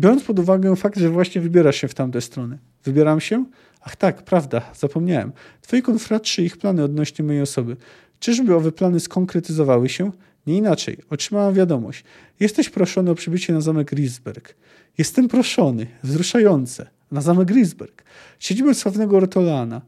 Biorąc 0.00 0.24
pod 0.24 0.38
uwagę 0.38 0.76
fakt, 0.76 0.98
że 0.98 1.10
właśnie 1.10 1.40
wybierasz 1.40 1.76
się 1.76 1.88
w 1.88 1.94
tamtę 1.94 2.20
stronę. 2.20 2.58
Wybieram 2.84 3.20
się? 3.20 3.44
Ach 3.80 3.96
tak, 3.96 4.22
prawda, 4.22 4.72
zapomniałem. 4.74 5.32
Twoi 5.60 5.82
konfratrzy 5.82 6.42
i 6.42 6.44
ich 6.44 6.56
plany 6.56 6.84
odnośnie 6.84 7.24
mojej 7.24 7.42
osoby. 7.42 7.76
Czyżby 8.18 8.54
owe 8.54 8.72
plany 8.72 9.00
skonkretyzowały 9.00 9.88
się? 9.88 10.10
Nie 10.46 10.56
inaczej. 10.56 10.98
Otrzymałam 11.10 11.54
wiadomość. 11.54 12.04
Jesteś 12.40 12.70
proszony 12.70 13.10
o 13.10 13.14
przybycie 13.14 13.52
na 13.52 13.60
zamek 13.60 13.90
Grisberg. 13.90 14.54
Jestem 14.98 15.28
proszony. 15.28 15.86
Wzruszające. 16.02 16.86
Na 17.10 17.20
zamek 17.20 17.48
Grisberg. 17.48 18.04
Siedzimy 18.38 18.74
sławnego 18.74 19.16
Ortolana. 19.16 19.82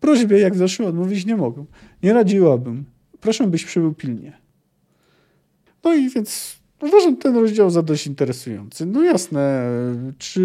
Prośbie, 0.00 0.38
jak 0.38 0.56
zaszło, 0.56 0.86
odmówić 0.86 1.26
nie 1.26 1.36
mogę. 1.36 1.64
Nie 2.02 2.12
radziłabym. 2.12 2.84
Proszę, 3.20 3.46
byś 3.46 3.64
przybył 3.64 3.94
pilnie. 3.94 4.38
No 5.84 5.94
i 5.94 6.10
więc 6.10 6.56
uważam 6.82 7.16
ten 7.16 7.36
rozdział 7.36 7.70
za 7.70 7.82
dość 7.82 8.06
interesujący. 8.06 8.86
No 8.86 9.02
jasne, 9.02 9.70
czy 10.18 10.40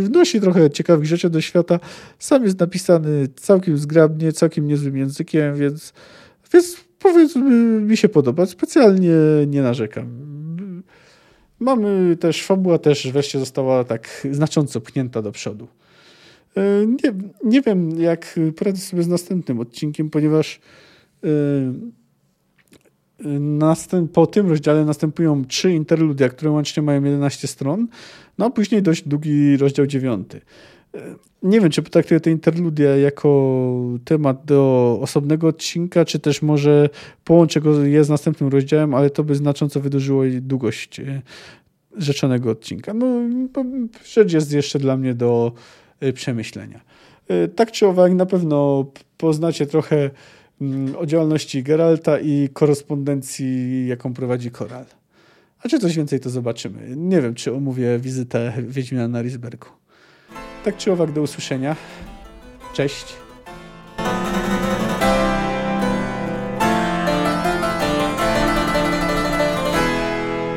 wnosi 0.00 0.40
trochę 0.40 0.70
ciekawych 0.70 1.06
rzeczy 1.06 1.30
do 1.30 1.40
świata. 1.40 1.80
Sam 2.18 2.44
jest 2.44 2.60
napisany 2.60 3.28
całkiem 3.36 3.78
zgrabnie, 3.78 4.32
całkiem 4.32 4.66
niezłym 4.66 4.96
językiem, 4.96 5.56
więc, 5.56 5.92
więc 6.52 6.83
powiedzmy 7.04 7.50
mi 7.80 7.96
się 7.96 8.08
podoba. 8.08 8.46
Specjalnie 8.46 9.12
nie 9.46 9.62
narzekam. 9.62 10.08
Mamy 11.60 12.16
też, 12.16 12.42
fabuła 12.42 12.78
też 12.78 13.12
wreszcie 13.12 13.38
została 13.38 13.84
tak 13.84 14.26
znacząco 14.30 14.80
pchnięta 14.80 15.22
do 15.22 15.32
przodu. 15.32 15.68
E, 16.56 16.86
nie, 16.86 17.12
nie 17.44 17.62
wiem, 17.62 18.00
jak 18.00 18.40
poradzę 18.56 18.80
sobie 18.80 19.02
z 19.02 19.08
następnym 19.08 19.60
odcinkiem, 19.60 20.10
ponieważ 20.10 20.60
e, 21.24 21.28
następ, 23.40 24.12
po 24.12 24.26
tym 24.26 24.48
rozdziale 24.48 24.84
następują 24.84 25.44
trzy 25.44 25.72
interludia, 25.72 26.28
które 26.28 26.50
łącznie 26.50 26.82
mają 26.82 27.04
11 27.04 27.48
stron, 27.48 27.88
no 28.38 28.46
a 28.46 28.50
później 28.50 28.82
dość 28.82 29.08
długi 29.08 29.56
rozdział 29.56 29.86
dziewiąty. 29.86 30.40
E, 30.94 31.14
nie 31.42 31.60
wiem, 31.60 31.70
czy 31.70 31.82
potraktuję 31.82 32.20
te 32.20 32.30
interludia 32.30 32.96
jako 32.96 33.60
temat 34.04 34.44
do 34.44 34.98
osobnego 35.02 35.48
odcinka, 35.48 36.04
czy 36.04 36.18
też 36.18 36.42
może 36.42 36.88
połączę 37.24 37.60
go 37.60 37.84
je 37.84 38.04
z 38.04 38.08
następnym 38.08 38.50
rozdziałem, 38.50 38.94
ale 38.94 39.10
to 39.10 39.24
by 39.24 39.34
znacząco 39.34 39.80
wydłużyło 39.80 40.22
długość 40.40 41.00
rzeczonego 41.96 42.50
odcinka. 42.50 42.94
No, 42.94 43.06
rzecz 44.04 44.32
jest 44.32 44.52
jeszcze 44.52 44.78
dla 44.78 44.96
mnie 44.96 45.14
do 45.14 45.52
Y, 46.02 46.12
przemyślenia. 46.12 46.80
Y, 47.30 47.48
tak 47.48 47.72
czy 47.72 47.86
owak, 47.86 48.12
na 48.12 48.26
pewno 48.26 48.86
poznacie 49.16 49.66
trochę 49.66 50.10
mm, 50.60 50.96
o 50.96 51.06
działalności 51.06 51.62
Geralta 51.62 52.20
i 52.20 52.48
korespondencji, 52.52 53.86
jaką 53.86 54.14
prowadzi 54.14 54.50
Koral. 54.50 54.84
A 55.62 55.68
czy 55.68 55.78
coś 55.78 55.96
więcej, 55.96 56.20
to 56.20 56.30
zobaczymy. 56.30 56.96
Nie 56.96 57.22
wiem, 57.22 57.34
czy 57.34 57.54
omówię 57.54 57.98
wizytę 57.98 58.52
Wiedźmina 58.68 59.08
na 59.08 59.22
Risbergu. 59.22 59.68
Tak 60.64 60.76
czy 60.76 60.92
owak, 60.92 61.12
do 61.12 61.22
usłyszenia. 61.22 61.76
Cześć. 62.74 63.23